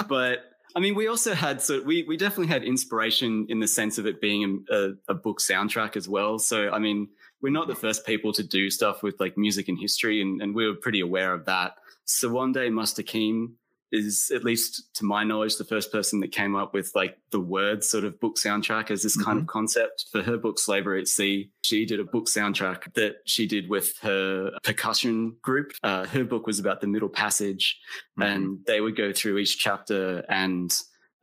but 0.07 0.50
I 0.75 0.79
mean, 0.79 0.95
we 0.95 1.07
also 1.07 1.33
had 1.33 1.61
so 1.61 1.81
we 1.81 2.03
we 2.03 2.17
definitely 2.17 2.47
had 2.47 2.63
inspiration 2.63 3.45
in 3.49 3.59
the 3.59 3.67
sense 3.67 3.97
of 3.97 4.05
it 4.05 4.21
being 4.21 4.65
a, 4.69 4.91
a, 5.07 5.13
book 5.13 5.39
soundtrack 5.39 5.95
as 5.95 6.07
well. 6.07 6.39
So 6.39 6.69
I 6.69 6.79
mean, 6.79 7.09
we're 7.41 7.51
not 7.51 7.67
the 7.67 7.75
first 7.75 8.05
people 8.05 8.31
to 8.33 8.43
do 8.43 8.69
stuff 8.69 9.03
with 9.03 9.19
like 9.19 9.37
music 9.37 9.67
and 9.67 9.79
history, 9.79 10.21
and, 10.21 10.41
and 10.41 10.55
we 10.55 10.67
were 10.67 10.75
pretty 10.75 11.01
aware 11.01 11.33
of 11.33 11.45
that. 11.45 11.73
Sowande 12.05 12.71
Mustakeem 12.71 13.53
is, 13.91 14.31
at 14.33 14.43
least 14.43 14.93
to 14.95 15.05
my 15.05 15.23
knowledge, 15.23 15.57
the 15.57 15.65
first 15.65 15.91
person 15.91 16.19
that 16.21 16.31
came 16.31 16.55
up 16.55 16.73
with 16.73 16.91
like 16.95 17.17
the 17.31 17.39
word 17.39 17.83
sort 17.83 18.03
of 18.03 18.19
book 18.19 18.37
soundtrack 18.37 18.91
as 18.91 19.03
this 19.03 19.17
mm-hmm. 19.17 19.25
kind 19.25 19.37
of 19.37 19.43
mm-hmm. 19.43 19.51
concept 19.51 20.05
for 20.11 20.21
her 20.21 20.37
book 20.37 20.59
Slavery 20.59 21.01
at 21.01 21.07
Sea. 21.07 21.51
She 21.63 21.85
did 21.85 21.99
a 21.99 22.05
book 22.05 22.27
soundtrack 22.27 22.93
that 22.93 23.15
she 23.25 23.47
did 23.47 23.69
with 23.69 23.97
her 23.99 24.51
percussion 24.63 25.35
group. 25.41 25.71
Uh, 25.83 26.05
her 26.07 26.23
book 26.23 26.47
was 26.47 26.59
about 26.59 26.81
the 26.81 26.87
Middle 26.87 27.09
Passage, 27.09 27.79
mm-hmm. 28.19 28.31
and 28.31 28.59
they 28.65 28.81
would 28.81 28.95
go 28.95 29.11
through 29.11 29.37
each 29.37 29.57
chapter 29.57 30.23
and 30.29 30.73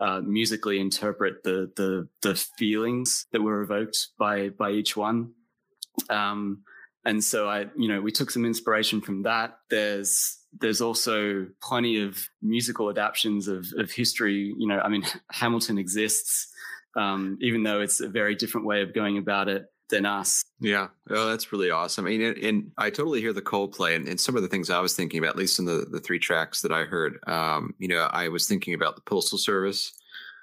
uh, 0.01 0.21
musically 0.21 0.79
interpret 0.79 1.43
the 1.43 1.73
the 1.77 2.09
the 2.23 2.35
feelings 2.35 3.27
that 3.33 3.43
were 3.43 3.63
evoked 3.63 4.09
by 4.19 4.51
by 4.51 4.71
each 4.71 4.97
one. 4.97 5.33
Um, 6.11 6.63
and 7.05 7.23
so 7.25 7.49
I, 7.49 7.67
you 7.77 7.89
know, 7.89 8.01
we 8.01 8.13
took 8.13 8.31
some 8.31 8.45
inspiration 8.45 9.01
from 9.01 9.23
that. 9.23 9.59
There's 9.71 10.38
there's 10.53 10.81
also 10.81 11.47
plenty 11.63 12.01
of 12.03 12.19
musical 12.43 12.91
adaptations 12.91 13.49
of, 13.49 13.67
of 13.77 13.91
history. 13.91 14.55
You 14.57 14.67
know, 14.67 14.81
I 14.81 14.89
mean, 14.89 15.05
Hamilton 15.31 15.79
exists, 15.79 16.49
um, 16.97 17.39
even 17.41 17.63
though 17.63 17.81
it's 17.81 18.01
a 18.01 18.09
very 18.09 18.35
different 18.35 18.67
way 18.67 18.83
of 18.83 18.95
going 18.95 19.19
about 19.19 19.49
it. 19.49 19.67
than 19.91 20.05
us. 20.05 20.45
Yeah, 20.61 20.89
oh, 21.09 21.31
that's 21.31 21.51
really 21.51 21.71
awesome. 21.71 22.07
I 22.07 22.11
mean, 22.11 22.23
and, 22.23 22.37
and 22.39 22.71
I 22.77 22.91
totally 22.91 23.21
hear 23.21 23.33
the 23.33 23.41
Coldplay 23.41 23.97
and, 23.97 24.07
and, 24.07 24.21
some 24.21 24.37
of 24.37 24.43
the 24.43 24.49
things 24.49 24.69
I 24.69 24.81
was 24.81 24.95
thinking 24.95 25.19
about, 25.19 25.31
at 25.31 25.37
least 25.37 25.59
in 25.59 25.65
the 25.65 25.87
the 25.91 26.01
three 26.01 26.19
tracks 26.19 26.61
that 26.61 26.73
I 26.73 26.85
heard. 26.85 27.19
Um, 27.27 27.75
you 27.79 27.89
know, 27.89 28.03
I 28.11 28.29
was 28.29 28.47
thinking 28.47 28.75
about 28.75 28.97
the 28.97 29.03
Postal 29.03 29.39
Service 29.39 29.93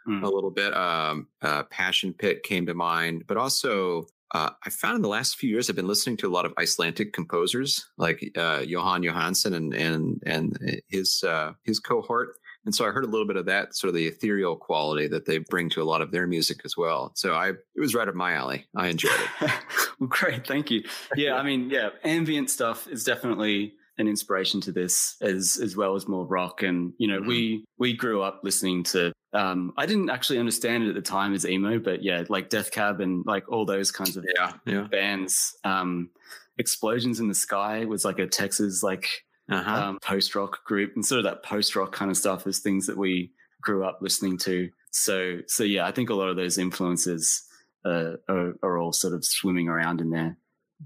mm. 0.08 0.24
a 0.24 0.28
little 0.28 0.52
bit. 0.52 0.76
Um, 0.76 1.28
uh, 1.42 1.64
Passion 1.64 2.14
Pit 2.14 2.44
came 2.44 2.66
to 2.66 2.74
mind, 2.74 3.26
but 3.28 3.38
also 3.38 4.08
uh, 4.36 4.50
I 4.66 4.70
found 4.70 4.98
in 4.98 5.02
the 5.02 5.08
last 5.08 5.38
few 5.38 5.50
years 5.50 5.70
I've 5.70 5.78
been 5.78 5.88
listening 5.88 6.18
to 6.18 6.28
a 6.28 6.30
lot 6.30 6.46
of 6.46 6.54
Icelandic 6.60 7.14
composers 7.14 7.86
like 7.98 8.20
uh, 8.36 8.60
Jóhann 8.60 9.10
Jóhannsson 9.10 9.56
and 9.56 9.74
and 9.74 10.22
and 10.26 10.82
his 10.90 11.24
uh, 11.24 11.54
his 11.64 11.80
cohort. 11.80 12.36
And 12.66 12.76
so 12.76 12.86
I 12.86 12.90
heard 12.90 13.06
a 13.06 13.08
little 13.08 13.28
bit 13.28 13.38
of 13.38 13.46
that 13.46 13.76
sort 13.76 13.90
of 13.90 13.96
the 13.96 14.08
ethereal 14.08 14.58
quality 14.58 15.08
that 15.08 15.26
they 15.26 15.38
bring 15.38 15.70
to 15.70 15.82
a 15.82 15.86
lot 15.86 16.02
of 16.02 16.12
their 16.12 16.28
music 16.28 16.62
as 16.66 16.76
well. 16.76 17.12
So 17.16 17.34
I 17.34 17.50
it 17.52 17.80
was 17.80 17.96
right 17.96 18.10
up 18.10 18.16
my 18.16 18.34
alley. 18.34 18.68
I 18.76 18.88
enjoyed 18.88 19.14
it. 19.40 19.52
well, 20.00 20.10
great, 20.10 20.46
thank 20.46 20.70
you. 20.70 20.84
Yeah, 21.16 21.36
I 21.36 21.44
mean, 21.50 21.70
yeah, 21.70 21.92
ambient 22.04 22.50
stuff 22.50 22.90
is 22.90 23.06
definitely 23.06 23.76
an 23.98 24.08
inspiration 24.08 24.62
to 24.62 24.72
this 24.72 25.16
as 25.22 25.60
as 25.62 25.76
well 25.76 25.96
as 25.96 26.08
more 26.08 26.26
rock 26.26 26.64
and 26.64 26.94
you 26.98 27.08
know 27.08 27.20
mm-hmm. 27.20 27.28
we 27.28 27.66
we 27.78 27.94
grew 27.94 28.22
up 28.22 28.42
listening 28.44 28.84
to 28.84 29.12
um 29.34 29.74
i 29.78 29.86
didn't 29.86 30.10
actually 30.10 30.40
understand 30.40 30.84
it 30.84 30.90
at 30.90 30.96
the 30.96 31.02
time 31.02 31.34
as 31.34 31.46
emo 31.46 31.80
but 31.80 32.04
yeah 32.04 32.24
like 32.30 32.50
death 32.50 32.72
cab 32.72 33.00
and 33.00 33.26
like 33.26 33.50
all 33.50 33.66
those 33.66 33.92
kinds 33.92 34.18
of 34.18 34.26
yeah, 34.36 34.52
yeah. 34.66 34.88
bands 34.92 35.58
um 35.64 36.10
explosions 36.58 37.20
in 37.20 37.28
the 37.28 37.36
sky 37.36 37.86
was 37.86 38.06
like 38.06 38.20
a 38.20 38.28
texas 38.28 38.84
like 38.84 39.24
uh-huh. 39.50 39.90
um, 39.90 40.00
post 40.02 40.36
rock 40.36 40.64
group 40.66 40.94
and 40.96 41.06
sort 41.06 41.20
of 41.20 41.26
that 41.26 41.44
post 41.44 41.76
rock 41.76 41.92
kind 41.92 42.10
of 42.10 42.18
stuff 42.18 42.48
is 42.48 42.60
things 42.60 42.88
that 42.88 42.98
we 42.98 43.32
grew 43.62 43.86
up 43.86 44.00
listening 44.02 44.38
to 44.38 44.70
so 44.92 45.38
so 45.48 45.64
yeah 45.64 45.86
i 45.86 45.92
think 45.92 46.10
a 46.10 46.16
lot 46.16 46.30
of 46.30 46.36
those 46.36 46.58
influences 46.58 47.44
uh, 47.86 48.14
are, 48.28 48.56
are 48.64 48.78
all 48.80 48.92
sort 48.92 49.14
of 49.14 49.24
swimming 49.24 49.68
around 49.68 50.02
in 50.02 50.10
there 50.10 50.38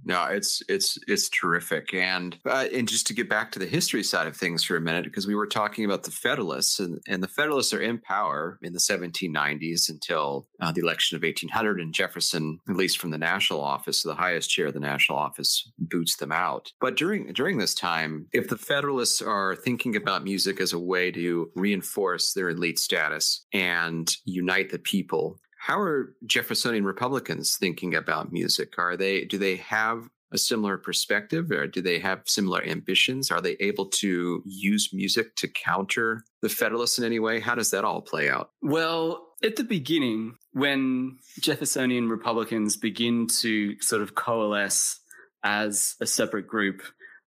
no, 0.05 0.25
it's 0.25 0.61
it's 0.69 0.97
it's 1.07 1.29
terrific, 1.29 1.93
and 1.93 2.37
uh, 2.45 2.67
and 2.73 2.87
just 2.87 3.07
to 3.07 3.13
get 3.13 3.29
back 3.29 3.51
to 3.51 3.59
the 3.59 3.65
history 3.65 4.03
side 4.03 4.27
of 4.27 4.35
things 4.35 4.63
for 4.63 4.75
a 4.75 4.81
minute, 4.81 5.03
because 5.03 5.27
we 5.27 5.35
were 5.35 5.47
talking 5.47 5.85
about 5.85 6.03
the 6.03 6.11
Federalists, 6.11 6.79
and, 6.79 6.99
and 7.07 7.23
the 7.23 7.27
Federalists 7.27 7.73
are 7.73 7.81
in 7.81 7.97
power 7.97 8.59
in 8.61 8.73
the 8.73 8.79
1790s 8.79 9.89
until 9.89 10.47
uh, 10.61 10.71
the 10.71 10.81
election 10.81 11.15
of 11.15 11.23
1800, 11.23 11.79
and 11.79 11.93
Jefferson, 11.93 12.59
at 12.69 12.75
least 12.75 12.99
from 12.99 13.11
the 13.11 13.17
national 13.17 13.61
office, 13.61 14.03
the 14.03 14.15
highest 14.15 14.49
chair 14.49 14.67
of 14.67 14.73
the 14.73 14.79
national 14.79 15.17
office, 15.17 15.71
boots 15.77 16.17
them 16.17 16.31
out. 16.31 16.71
But 16.79 16.95
during 16.95 17.33
during 17.33 17.57
this 17.57 17.73
time, 17.73 18.27
if 18.31 18.47
the 18.47 18.57
Federalists 18.57 19.21
are 19.21 19.55
thinking 19.55 19.95
about 19.95 20.23
music 20.23 20.59
as 20.61 20.73
a 20.73 20.79
way 20.79 21.11
to 21.11 21.51
reinforce 21.55 22.33
their 22.33 22.49
elite 22.49 22.79
status 22.79 23.45
and 23.53 24.15
unite 24.25 24.69
the 24.69 24.79
people, 24.79 25.39
how 25.59 25.79
are 25.79 26.15
Jeffersonian 26.25 26.85
Republicans 26.85 27.57
thinking 27.57 27.93
about 27.93 28.31
music? 28.31 28.79
Are 28.79 28.95
they 28.95 29.25
do 29.25 29.37
they 29.37 29.57
have 29.57 30.09
a 30.31 30.37
similar 30.37 30.77
perspective 30.77 31.51
or 31.51 31.67
do 31.67 31.81
they 31.81 31.99
have 31.99 32.21
similar 32.25 32.63
ambitions? 32.63 33.29
Are 33.29 33.41
they 33.41 33.57
able 33.59 33.87
to 33.87 34.41
use 34.45 34.93
music 34.93 35.35
to 35.37 35.47
counter 35.47 36.23
the 36.41 36.49
Federalists 36.49 36.97
in 36.97 37.03
any 37.03 37.19
way? 37.19 37.39
How 37.39 37.55
does 37.55 37.71
that 37.71 37.83
all 37.83 38.01
play 38.01 38.29
out? 38.29 38.51
Well, 38.61 39.27
at 39.43 39.55
the 39.57 39.63
beginning, 39.63 40.35
when 40.53 41.17
Jeffersonian 41.39 42.09
Republicans 42.09 42.77
begin 42.77 43.27
to 43.39 43.79
sort 43.81 44.01
of 44.01 44.15
coalesce 44.15 44.99
as 45.43 45.95
a 45.99 46.05
separate 46.05 46.47
group, 46.47 46.83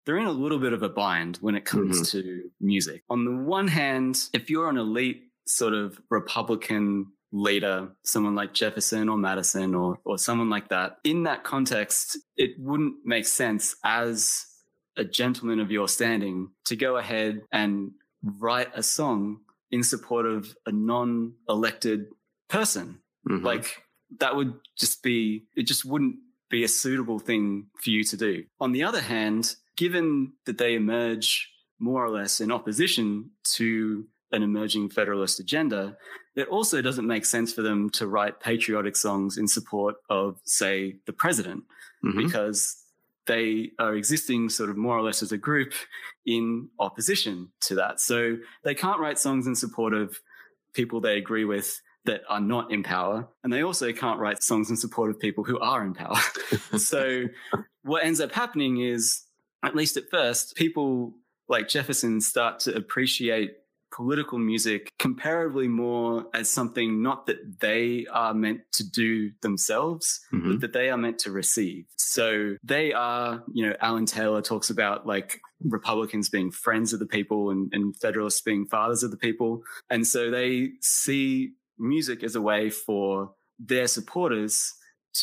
they're 0.04 0.18
in 0.18 0.26
a 0.26 0.32
little 0.32 0.58
bit 0.58 0.72
of 0.72 0.82
a 0.82 0.88
bind 0.88 1.38
when 1.38 1.54
it 1.54 1.64
comes 1.64 2.00
mm-hmm. 2.00 2.18
to 2.20 2.50
music. 2.60 3.02
On 3.10 3.24
the 3.24 3.42
one 3.42 3.68
hand, 3.68 4.28
if 4.32 4.50
you're 4.50 4.68
an 4.68 4.76
elite 4.76 5.22
sort 5.46 5.74
of 5.74 6.00
Republican 6.10 7.06
leader, 7.32 7.88
someone 8.02 8.34
like 8.34 8.54
Jefferson 8.54 9.08
or 9.08 9.16
Madison 9.16 9.74
or, 9.74 9.98
or 10.04 10.18
someone 10.18 10.50
like 10.50 10.68
that, 10.68 10.98
in 11.04 11.24
that 11.24 11.44
context, 11.44 12.18
it 12.36 12.52
wouldn't 12.58 12.96
make 13.04 13.26
sense 13.26 13.76
as 13.84 14.46
a 14.96 15.04
gentleman 15.04 15.60
of 15.60 15.70
your 15.70 15.88
standing 15.88 16.50
to 16.66 16.76
go 16.76 16.96
ahead 16.96 17.42
and 17.52 17.92
write 18.22 18.68
a 18.74 18.82
song 18.82 19.40
in 19.70 19.82
support 19.82 20.26
of 20.26 20.54
a 20.66 20.72
non 20.72 21.34
elected 21.48 22.06
person. 22.48 23.00
Mm-hmm. 23.28 23.44
Like 23.44 23.82
that 24.18 24.34
would 24.34 24.54
just 24.76 25.02
be, 25.02 25.44
it 25.56 25.66
just 25.66 25.84
wouldn't 25.84 26.16
be 26.50 26.64
a 26.64 26.68
suitable 26.68 27.20
thing 27.20 27.68
for 27.76 27.90
you 27.90 28.02
to 28.04 28.16
do. 28.16 28.44
On 28.60 28.72
the 28.72 28.82
other 28.82 29.00
hand, 29.00 29.54
given 29.76 30.32
that 30.46 30.58
they 30.58 30.74
emerge 30.74 31.50
more 31.78 32.04
or 32.04 32.10
less 32.10 32.40
in 32.40 32.52
opposition 32.52 33.30
to 33.54 34.06
an 34.32 34.42
emerging 34.42 34.90
federalist 34.90 35.40
agenda, 35.40 35.96
it 36.36 36.48
also 36.48 36.80
doesn't 36.80 37.06
make 37.06 37.24
sense 37.24 37.52
for 37.52 37.62
them 37.62 37.90
to 37.90 38.06
write 38.06 38.40
patriotic 38.40 38.96
songs 38.96 39.36
in 39.36 39.48
support 39.48 39.96
of, 40.08 40.40
say, 40.44 40.96
the 41.06 41.12
president, 41.12 41.64
mm-hmm. 42.04 42.24
because 42.24 42.76
they 43.26 43.70
are 43.78 43.94
existing 43.94 44.48
sort 44.48 44.70
of 44.70 44.76
more 44.76 44.96
or 44.96 45.02
less 45.02 45.22
as 45.22 45.32
a 45.32 45.38
group 45.38 45.72
in 46.26 46.68
opposition 46.78 47.48
to 47.60 47.74
that. 47.76 48.00
So 48.00 48.36
they 48.64 48.74
can't 48.74 49.00
write 49.00 49.18
songs 49.18 49.46
in 49.46 49.54
support 49.54 49.94
of 49.94 50.18
people 50.72 51.00
they 51.00 51.16
agree 51.16 51.44
with 51.44 51.80
that 52.06 52.22
are 52.28 52.40
not 52.40 52.72
in 52.72 52.82
power. 52.82 53.28
And 53.44 53.52
they 53.52 53.62
also 53.62 53.92
can't 53.92 54.18
write 54.18 54.42
songs 54.42 54.70
in 54.70 54.76
support 54.76 55.10
of 55.10 55.20
people 55.20 55.44
who 55.44 55.58
are 55.58 55.84
in 55.84 55.94
power. 55.94 56.16
so 56.78 57.24
what 57.82 58.04
ends 58.04 58.20
up 58.20 58.32
happening 58.32 58.80
is, 58.80 59.22
at 59.62 59.76
least 59.76 59.96
at 59.96 60.10
first, 60.10 60.56
people 60.56 61.14
like 61.48 61.68
Jefferson 61.68 62.20
start 62.20 62.60
to 62.60 62.74
appreciate 62.74 63.52
political 63.92 64.38
music 64.38 64.92
comparably 64.98 65.68
more 65.68 66.26
as 66.32 66.48
something 66.48 67.02
not 67.02 67.26
that 67.26 67.60
they 67.60 68.06
are 68.12 68.34
meant 68.34 68.60
to 68.72 68.88
do 68.88 69.30
themselves, 69.42 70.20
mm-hmm. 70.32 70.52
but 70.52 70.60
that 70.60 70.72
they 70.72 70.90
are 70.90 70.96
meant 70.96 71.18
to 71.20 71.30
receive. 71.30 71.86
So 71.96 72.56
they 72.62 72.92
are, 72.92 73.42
you 73.52 73.66
know, 73.66 73.74
Alan 73.80 74.06
Taylor 74.06 74.42
talks 74.42 74.70
about 74.70 75.06
like 75.06 75.40
Republicans 75.62 76.28
being 76.28 76.50
friends 76.50 76.92
of 76.92 77.00
the 77.00 77.06
people 77.06 77.50
and, 77.50 77.72
and 77.72 77.96
Federalists 77.96 78.40
being 78.40 78.66
fathers 78.66 79.02
of 79.02 79.10
the 79.10 79.16
people. 79.16 79.62
And 79.88 80.06
so 80.06 80.30
they 80.30 80.70
see 80.80 81.52
music 81.78 82.22
as 82.22 82.34
a 82.34 82.42
way 82.42 82.70
for 82.70 83.32
their 83.58 83.86
supporters 83.86 84.72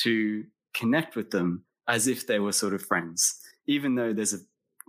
to 0.01 0.43
connect 0.73 1.15
with 1.15 1.31
them 1.31 1.63
as 1.87 2.07
if 2.07 2.27
they 2.27 2.39
were 2.39 2.51
sort 2.51 2.73
of 2.73 2.81
friends, 2.81 3.39
even 3.65 3.95
though 3.95 4.13
there's 4.13 4.33
a 4.33 4.39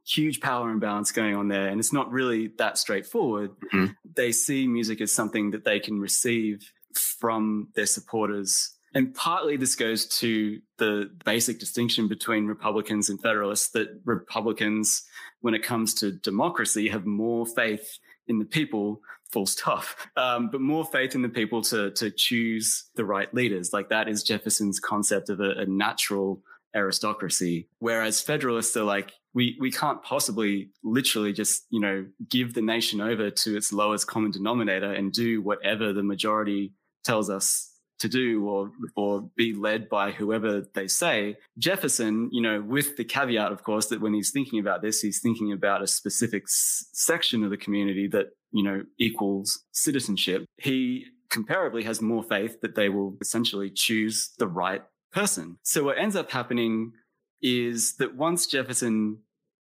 huge 0.09 0.41
power 0.41 0.71
imbalance 0.71 1.13
going 1.13 1.37
on 1.37 1.49
there 1.49 1.69
and 1.69 1.79
it's 1.79 1.93
not 1.93 2.11
really 2.11 2.51
that 2.59 2.79
straightforward 2.79 3.51
mm-hmm. 3.73 3.87
they 4.17 4.33
see 4.33 4.67
music 4.67 5.01
as 5.01 5.13
something 5.13 5.51
that 5.51 5.65
they 5.65 5.79
can 5.79 6.01
receive 6.01 6.73
from 6.95 7.69
their 7.75 7.87
supporters 7.87 8.77
and 8.95 9.15
partly 9.15 9.57
this 9.57 9.75
goes 9.75 10.07
to 10.07 10.59
the 10.79 11.11
basic 11.25 11.59
distinction 11.59 12.09
between 12.09 12.47
republicans 12.47 13.11
and 13.11 13.21
federalists 13.21 13.71
that 13.71 13.89
republicans 14.05 15.05
when 15.41 15.55
it 15.55 15.63
comes 15.63 15.95
to 15.95 16.13
democracy 16.13 16.89
have 16.89 17.05
more 17.05 17.45
faith 17.45 17.99
in 18.29 18.39
the 18.39 18.47
people 18.47 19.01
full 19.31 19.47
stop 19.47 19.85
um, 20.17 20.49
but 20.51 20.61
more 20.61 20.87
faith 20.87 21.15
in 21.15 21.21
the 21.21 21.29
people 21.29 21.61
to 21.61 21.91
to 21.91 22.11
choose 22.11 22.89
the 22.95 23.05
right 23.05 23.33
leaders 23.35 23.75
like 23.75 23.91
that 23.91 24.09
is 24.09 24.23
jefferson's 24.23 24.81
concept 24.81 25.29
of 25.29 25.41
a, 25.41 25.51
a 25.51 25.67
natural 25.67 26.43
aristocracy. 26.75 27.69
Whereas 27.79 28.21
Federalists 28.21 28.77
are 28.77 28.85
like, 28.85 29.13
we, 29.35 29.57
we 29.61 29.70
can't 29.70 30.03
possibly 30.03 30.70
literally 30.83 31.33
just, 31.33 31.64
you 31.70 31.81
know, 31.81 32.07
give 32.29 32.55
the 32.55 32.62
nation 32.62 33.01
over 33.01 33.31
to 33.31 33.57
its 33.57 33.72
lowest 33.72 34.07
common 34.07 34.31
denominator 34.31 34.93
and 34.93 35.12
do 35.12 35.43
whatever 35.43 35.93
the 35.93 36.03
majority 36.03 36.72
tells 37.05 37.31
us 37.31 37.74
to 37.99 38.09
do 38.09 38.47
or 38.47 38.70
or 38.97 39.29
be 39.37 39.53
led 39.53 39.89
by 39.89 40.11
whoever 40.11 40.62
they 40.74 40.87
say. 40.87 41.37
Jefferson, 41.59 42.29
you 42.33 42.41
know, 42.41 42.62
with 42.62 42.97
the 42.97 43.05
caveat, 43.05 43.53
of 43.53 43.62
course, 43.62 43.87
that 43.87 44.01
when 44.01 44.14
he's 44.14 44.31
thinking 44.31 44.61
about 44.61 44.83
this, 44.83 45.01
he's 45.01 45.20
thinking 45.20 45.53
about 45.53 45.83
a 45.83 45.87
specific 45.87 46.45
s- 46.45 46.87
section 46.93 47.43
of 47.43 47.51
the 47.51 47.57
community 47.57 48.07
that 48.09 48.29
you 48.53 48.62
know 48.62 48.83
equals 48.99 49.64
citizenship. 49.72 50.45
He 50.59 51.07
comparably 51.31 51.85
has 51.85 52.01
more 52.01 52.22
faith 52.22 52.61
that 52.62 52.74
they 52.74 52.89
will 52.89 53.16
essentially 53.20 53.70
choose 53.70 54.31
the 54.39 54.49
right 54.49 54.83
person. 55.12 55.59
So 55.62 55.85
what 55.85 55.99
ends 55.99 56.16
up 56.16 56.31
happening 56.31 56.93
is 57.43 57.97
that 57.97 58.16
once 58.16 58.47
Jefferson 58.47 59.18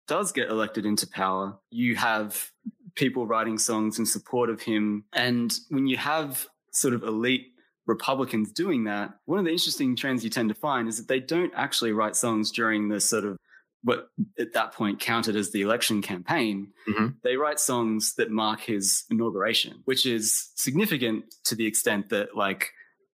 does 0.07 0.31
get 0.31 0.49
elected 0.49 0.85
into 0.85 1.07
power, 1.07 1.57
you 1.69 1.95
have 1.95 2.51
people 2.95 3.27
writing 3.27 3.57
songs 3.57 3.99
in 3.99 4.05
support 4.05 4.49
of 4.49 4.61
him. 4.61 5.05
And 5.13 5.53
when 5.69 5.87
you 5.87 5.97
have 5.97 6.47
sort 6.71 6.93
of 6.93 7.03
elite 7.03 7.47
Republicans 7.85 8.51
doing 8.51 8.85
that, 8.85 9.11
one 9.25 9.39
of 9.39 9.45
the 9.45 9.51
interesting 9.51 9.95
trends 9.95 10.23
you 10.23 10.29
tend 10.29 10.49
to 10.49 10.55
find 10.55 10.87
is 10.87 10.97
that 10.97 11.07
they 11.07 11.19
don't 11.19 11.53
actually 11.55 11.91
write 11.91 12.15
songs 12.15 12.51
during 12.51 12.89
the 12.89 12.99
sort 12.99 13.25
of 13.25 13.37
what 13.83 14.09
at 14.39 14.53
that 14.53 14.73
point 14.73 14.99
counted 14.99 15.35
as 15.35 15.51
the 15.51 15.61
election 15.61 16.01
campaign. 16.01 16.73
Mm-hmm. 16.89 17.07
They 17.23 17.37
write 17.37 17.59
songs 17.59 18.15
that 18.15 18.31
mark 18.31 18.61
his 18.61 19.05
inauguration, 19.09 19.81
which 19.85 20.05
is 20.05 20.49
significant 20.55 21.25
to 21.45 21.55
the 21.55 21.65
extent 21.65 22.09
that 22.09 22.35
like 22.35 22.71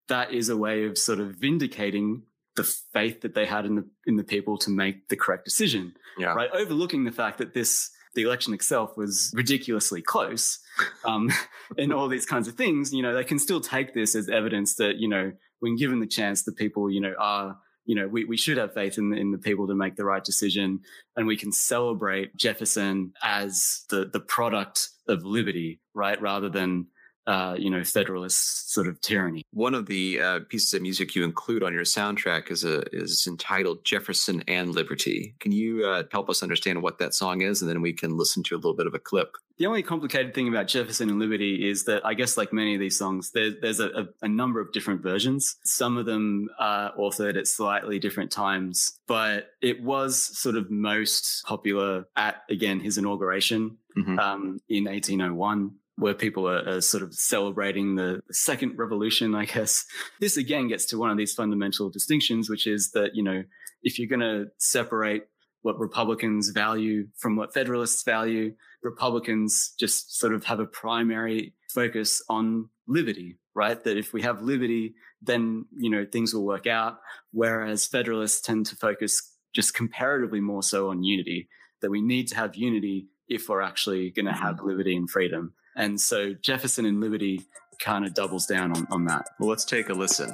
that 0.08 0.34
is 0.34 0.50
a 0.50 0.58
way 0.58 0.86
of 0.86 0.98
sort 0.98 1.20
of 1.20 1.36
vindicating 1.36 2.24
the 2.56 2.64
faith 2.64 3.22
that 3.22 3.34
they 3.34 3.46
had 3.46 3.66
in 3.66 3.76
the 3.76 3.88
in 4.06 4.16
the 4.16 4.24
people 4.24 4.58
to 4.60 4.70
make 4.70 5.08
the 5.10 5.16
correct 5.16 5.46
decision. 5.46 5.94
Yeah. 6.18 6.34
Right. 6.34 6.50
Overlooking 6.54 7.04
the 7.04 7.12
fact 7.12 7.38
that 7.40 7.54
this 7.54 7.90
the 8.16 8.24
election 8.24 8.54
itself 8.54 8.96
was 8.96 9.32
ridiculously 9.36 10.02
close, 10.02 10.60
um, 11.06 11.32
and 11.78 11.92
all 11.92 12.08
these 12.08 12.26
kinds 12.26 12.48
of 12.48 12.56
things, 12.56 12.94
you 12.94 13.02
know, 13.02 13.14
they 13.14 13.24
can 13.24 13.40
still 13.40 13.60
take 13.60 13.94
this 13.94 14.16
as 14.16 14.30
evidence 14.30 14.76
that, 14.76 14.98
you 14.98 15.08
know, 15.08 15.32
when 15.60 15.76
given 15.76 16.00
the 16.00 16.08
chance, 16.08 16.44
the 16.44 16.52
people, 16.52 16.92
you 16.92 17.02
know, 17.02 17.16
are 17.18 17.58
you 17.86 17.96
know, 17.96 18.08
we, 18.08 18.26
we 18.26 18.38
should 18.38 18.58
have 18.58 18.74
faith 18.74 18.98
in, 18.98 19.14
in 19.14 19.32
the 19.32 19.38
people 19.38 19.68
to 19.68 19.76
make 19.76 19.96
the 19.96 20.06
right 20.06 20.24
decision. 20.24 20.80
And 21.16 21.28
we 21.28 21.38
can 21.38 21.52
celebrate 21.52 22.36
Jefferson 22.36 23.14
as 23.22 23.84
the, 23.90 24.06
the 24.06 24.20
product 24.20 24.90
of 25.08 25.26
liberty, 25.26 25.82
right? 25.94 26.22
Rather 26.22 26.50
than 26.50 26.88
uh, 27.26 27.56
you 27.58 27.70
know, 27.70 27.84
federalist 27.84 28.74
sort 28.74 28.88
of 28.88 29.00
tyranny. 29.02 29.44
One 29.52 29.74
of 29.74 29.86
the 29.86 30.20
uh, 30.20 30.40
pieces 30.50 30.74
of 30.74 30.82
music 30.82 31.16
you 31.16 31.24
include 31.24 31.64
on 31.64 31.74
your 31.74 31.84
soundtrack 31.84 32.52
is 32.52 32.64
a 32.64 32.84
is 32.94 33.26
entitled 33.28 33.86
"Jefferson 33.86 34.44
and 34.48 34.76
Liberty." 34.76 35.36
Can 35.40 35.52
you 35.52 35.86
uh, 35.86 36.04
help 36.12 36.30
us 36.30 36.44
understand 36.44 36.82
what 36.82 36.98
that 37.00 37.14
song 37.14 37.42
is, 37.42 37.62
and 37.62 37.70
then 37.70 37.82
we 37.82 37.94
can 37.94 38.18
listen 38.18 38.44
to 38.44 38.56
a 38.56 38.58
little 38.58 38.74
bit 38.74 38.88
of 38.88 38.94
a 38.94 39.00
clip? 39.00 39.38
The 39.58 39.68
only 39.68 39.84
complicated 39.84 40.34
thing 40.34 40.48
about 40.48 40.68
Jefferson 40.68 41.10
and 41.10 41.20
Liberty 41.20 41.70
is 41.70 41.86
that 41.86 42.06
I 42.06 42.14
guess, 42.14 42.38
like 42.38 42.52
many 42.52 42.74
of 42.74 42.80
these 42.80 42.98
songs, 42.98 43.32
there, 43.32 43.52
there's 43.62 43.80
a, 43.80 43.88
a, 43.90 44.06
a, 44.24 44.28
number 44.28 44.60
of 44.60 44.72
different 44.74 45.02
versions. 45.02 45.58
Some 45.64 45.98
of 45.98 46.06
them 46.06 46.50
are 46.60 46.92
authored 46.98 47.38
at 47.38 47.48
slightly 47.48 48.00
different 48.00 48.32
times, 48.32 49.00
but 49.08 49.52
it 49.62 49.82
was 49.82 50.18
sort 50.38 50.56
of 50.56 50.72
most 50.72 51.44
popular 51.46 52.06
at 52.16 52.42
again 52.50 52.80
his 52.80 52.98
inauguration 52.98 53.78
mm-hmm. 53.98 54.20
um, 54.20 54.60
in 54.68 54.86
1801 54.86 55.76
where 55.98 56.14
people 56.14 56.48
are, 56.48 56.68
are, 56.68 56.82
sort 56.82 57.04
of 57.04 57.14
celebrating 57.14 57.96
the 57.96 58.22
second 58.32 58.78
revolution, 58.78 59.36
I 59.36 59.46
guess. 59.46 59.86
This 60.20 60.38
again 60.38 60.68
gets 60.68 60.86
to 60.88 60.98
one 60.98 61.12
of 61.12 61.18
these 61.18 61.34
fundamental 61.34 61.90
distinctions, 61.90 62.50
which 62.50 62.66
is 62.68 62.92
that, 62.92 63.16
you 63.16 63.24
know, 63.24 63.44
if 63.84 64.00
you're 64.00 64.08
going 64.08 64.20
to 64.22 64.52
separate 64.58 65.24
what 65.62 65.80
Republicans 65.80 66.50
value 66.50 67.08
from 67.18 67.36
what 67.36 67.54
Federalists 67.54 68.04
value, 68.04 68.54
Republicans 68.82 69.74
just 69.80 70.18
sort 70.18 70.34
of 70.34 70.44
have 70.46 70.60
a 70.60 70.66
primary 70.66 71.54
focus 71.70 72.22
on 72.30 72.70
liberty, 72.88 73.38
right? 73.56 73.82
That 73.84 73.98
if 73.98 74.14
we 74.14 74.24
have 74.24 74.42
liberty, 74.42 74.96
then, 75.22 75.66
you 75.78 75.90
know, 75.90 76.06
things 76.12 76.34
will 76.34 76.46
work 76.46 76.68
out. 76.68 77.00
Whereas 77.32 77.86
Federalists 77.88 78.42
tend 78.42 78.66
to 78.68 78.76
focus 78.76 79.32
just 79.54 79.74
comparatively 79.74 80.42
more 80.42 80.64
so 80.64 80.90
on 80.90 81.04
unity, 81.04 81.48
that 81.82 81.92
we 81.92 82.02
need 82.02 82.28
to 82.30 82.36
have 82.36 82.56
unity 82.56 83.08
if 83.28 83.48
we're 83.48 83.62
actually 83.62 84.10
going 84.10 84.26
to 84.26 84.34
have 84.34 84.56
mm-hmm. 84.56 84.68
liberty 84.68 84.96
and 84.96 85.10
freedom. 85.10 85.54
And 85.76 86.00
so 86.00 86.34
Jefferson 86.34 86.86
and 86.86 87.00
Liberty 87.02 87.42
kind 87.80 88.06
of 88.06 88.14
doubles 88.14 88.46
down 88.46 88.76
on, 88.76 88.88
on 88.92 89.06
that. 89.06 89.30
Well, 89.40 89.50
let's 89.50 89.66
take 89.66 89.90
a 89.90 89.94
listen. 89.94 90.30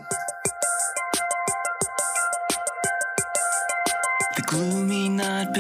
The 4.36 4.44
gloomy 4.46 5.10
night 5.10 5.54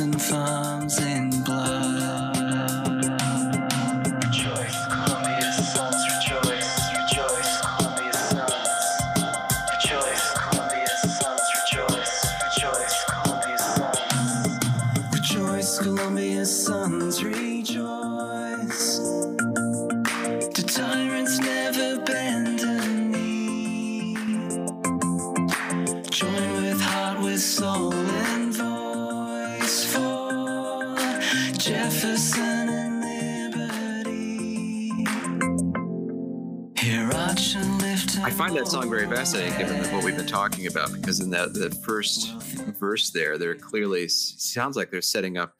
and 0.00 0.20
farms 0.22 0.69
find 38.50 38.66
that 38.66 38.68
song 38.68 38.90
very 38.90 39.06
fascinating, 39.06 39.56
given 39.56 39.78
what 39.94 40.02
we've 40.02 40.16
been 40.16 40.26
talking 40.26 40.66
about, 40.66 40.92
because 40.92 41.20
in 41.20 41.30
that 41.30 41.54
the 41.54 41.70
first 41.70 42.32
verse 42.80 43.10
there, 43.10 43.38
there 43.38 43.54
clearly 43.54 44.08
sounds 44.08 44.76
like 44.76 44.90
they're 44.90 45.00
setting 45.00 45.38
up 45.38 45.54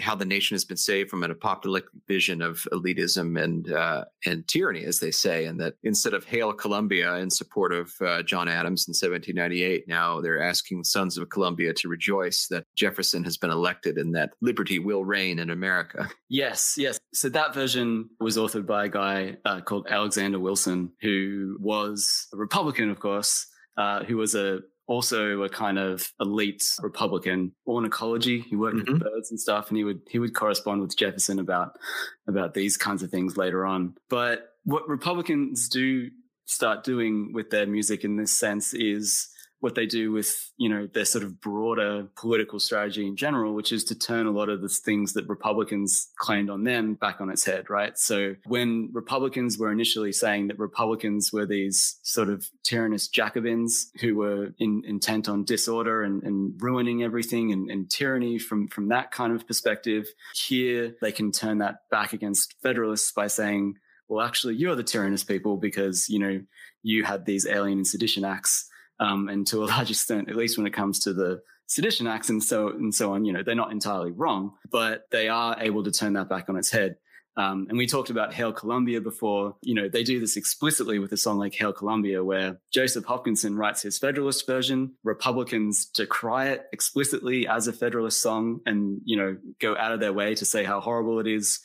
how 0.00 0.14
the 0.14 0.24
nation 0.24 0.54
has 0.54 0.64
been 0.64 0.76
saved 0.76 1.10
from 1.10 1.22
an 1.22 1.30
apocalyptic 1.30 1.90
vision 2.06 2.42
of 2.42 2.66
elitism 2.72 3.40
and 3.40 3.72
uh, 3.72 4.04
and 4.24 4.46
tyranny, 4.48 4.84
as 4.84 5.00
they 5.00 5.10
say, 5.10 5.46
and 5.46 5.60
that 5.60 5.74
instead 5.82 6.14
of 6.14 6.24
"Hail 6.24 6.52
Columbia" 6.52 7.16
in 7.16 7.30
support 7.30 7.72
of 7.72 7.92
uh, 8.00 8.22
John 8.22 8.48
Adams 8.48 8.86
in 8.86 8.92
1798, 8.92 9.88
now 9.88 10.20
they're 10.20 10.42
asking 10.42 10.84
sons 10.84 11.18
of 11.18 11.28
Columbia 11.30 11.72
to 11.74 11.88
rejoice 11.88 12.46
that 12.48 12.64
Jefferson 12.76 13.24
has 13.24 13.36
been 13.36 13.50
elected 13.50 13.96
and 13.96 14.14
that 14.14 14.30
liberty 14.40 14.78
will 14.78 15.04
reign 15.04 15.38
in 15.38 15.50
America. 15.50 16.08
Yes, 16.32 16.76
yes. 16.78 17.00
So 17.12 17.28
that 17.30 17.54
version 17.54 18.08
was 18.20 18.36
authored 18.36 18.64
by 18.64 18.84
a 18.84 18.88
guy 18.88 19.36
uh, 19.44 19.60
called 19.62 19.88
Alexander 19.90 20.38
Wilson, 20.38 20.92
who 21.00 21.56
was 21.58 22.28
a 22.32 22.36
Republican, 22.36 22.88
of 22.88 23.00
course, 23.00 23.48
uh, 23.76 24.04
who 24.04 24.16
was 24.16 24.36
a 24.36 24.60
also 24.90 25.42
a 25.42 25.48
kind 25.48 25.78
of 25.78 26.12
elite 26.20 26.64
Republican 26.82 27.52
ornithology. 27.64 28.40
He 28.40 28.56
worked 28.56 28.78
mm-hmm. 28.78 28.94
with 28.94 29.02
birds 29.02 29.30
and 29.30 29.38
stuff, 29.38 29.68
and 29.68 29.78
he 29.78 29.84
would 29.84 30.00
he 30.10 30.18
would 30.18 30.34
correspond 30.34 30.82
with 30.82 30.96
Jefferson 30.96 31.38
about 31.38 31.78
about 32.26 32.54
these 32.54 32.76
kinds 32.76 33.04
of 33.04 33.10
things 33.10 33.36
later 33.36 33.64
on. 33.64 33.94
But 34.08 34.48
what 34.64 34.88
Republicans 34.88 35.68
do 35.68 36.10
start 36.46 36.82
doing 36.82 37.32
with 37.32 37.50
their 37.50 37.66
music 37.66 38.02
in 38.02 38.16
this 38.16 38.32
sense 38.32 38.74
is 38.74 39.28
what 39.60 39.74
they 39.74 39.86
do 39.86 40.10
with, 40.10 40.52
you 40.56 40.68
know, 40.68 40.88
their 40.92 41.04
sort 41.04 41.22
of 41.22 41.40
broader 41.40 42.08
political 42.16 42.58
strategy 42.58 43.06
in 43.06 43.16
general, 43.16 43.54
which 43.54 43.72
is 43.72 43.84
to 43.84 43.94
turn 43.94 44.26
a 44.26 44.30
lot 44.30 44.48
of 44.48 44.62
the 44.62 44.68
things 44.68 45.12
that 45.12 45.28
Republicans 45.28 46.08
claimed 46.18 46.50
on 46.50 46.64
them 46.64 46.94
back 46.94 47.20
on 47.20 47.30
its 47.30 47.44
head, 47.44 47.68
right? 47.68 47.96
So 47.98 48.34
when 48.46 48.90
Republicans 48.92 49.58
were 49.58 49.70
initially 49.70 50.12
saying 50.12 50.48
that 50.48 50.58
Republicans 50.58 51.30
were 51.32 51.46
these 51.46 51.98
sort 52.02 52.30
of 52.30 52.48
tyrannous 52.64 53.08
Jacobins 53.08 53.90
who 54.00 54.16
were 54.16 54.54
in, 54.58 54.82
intent 54.86 55.28
on 55.28 55.44
disorder 55.44 56.02
and, 56.02 56.22
and 56.22 56.54
ruining 56.60 57.02
everything 57.02 57.52
and, 57.52 57.70
and 57.70 57.90
tyranny 57.90 58.38
from, 58.38 58.68
from 58.68 58.88
that 58.88 59.10
kind 59.10 59.34
of 59.34 59.46
perspective, 59.46 60.06
here 60.34 60.96
they 61.02 61.12
can 61.12 61.32
turn 61.32 61.58
that 61.58 61.82
back 61.90 62.12
against 62.14 62.54
Federalists 62.62 63.12
by 63.12 63.26
saying, 63.26 63.74
well, 64.08 64.26
actually, 64.26 64.56
you're 64.56 64.74
the 64.74 64.82
tyrannous 64.82 65.22
people 65.22 65.56
because, 65.56 66.08
you 66.08 66.18
know, 66.18 66.40
you 66.82 67.04
had 67.04 67.26
these 67.26 67.46
alien 67.46 67.78
and 67.78 67.86
sedition 67.86 68.24
acts 68.24 68.69
um, 69.00 69.28
and 69.28 69.46
to 69.48 69.64
a 69.64 69.66
large 69.74 69.90
extent, 69.90 70.28
at 70.28 70.36
least 70.36 70.56
when 70.56 70.66
it 70.66 70.72
comes 70.72 71.00
to 71.00 71.12
the 71.12 71.42
sedition 71.66 72.06
acts 72.06 72.30
and 72.30 72.42
so 72.42 72.68
and 72.68 72.94
so 72.94 73.14
on, 73.14 73.24
you 73.24 73.32
know, 73.32 73.42
they're 73.42 73.54
not 73.54 73.72
entirely 73.72 74.12
wrong, 74.12 74.52
but 74.70 75.06
they 75.10 75.28
are 75.28 75.56
able 75.58 75.82
to 75.84 75.90
turn 75.90 76.12
that 76.12 76.28
back 76.28 76.48
on 76.48 76.56
its 76.56 76.70
head. 76.70 76.96
Um, 77.36 77.66
and 77.68 77.78
we 77.78 77.86
talked 77.86 78.10
about 78.10 78.34
Hail 78.34 78.52
Columbia 78.52 79.00
before. 79.00 79.56
You 79.62 79.74
know, 79.74 79.88
they 79.88 80.02
do 80.02 80.20
this 80.20 80.36
explicitly 80.36 80.98
with 80.98 81.12
a 81.12 81.16
song 81.16 81.38
like 81.38 81.54
Hail 81.54 81.72
Columbia, 81.72 82.24
where 82.24 82.58
Joseph 82.72 83.04
Hopkinson 83.04 83.56
writes 83.56 83.82
his 83.82 83.98
Federalist 83.98 84.46
version. 84.46 84.92
Republicans 85.04 85.86
decry 85.86 86.48
it 86.48 86.66
explicitly 86.72 87.46
as 87.46 87.66
a 87.66 87.72
Federalist 87.72 88.20
song 88.20 88.60
and, 88.66 89.00
you 89.04 89.16
know, 89.16 89.36
go 89.60 89.76
out 89.76 89.92
of 89.92 90.00
their 90.00 90.12
way 90.12 90.34
to 90.34 90.44
say 90.44 90.64
how 90.64 90.80
horrible 90.80 91.20
it 91.20 91.26
is, 91.26 91.60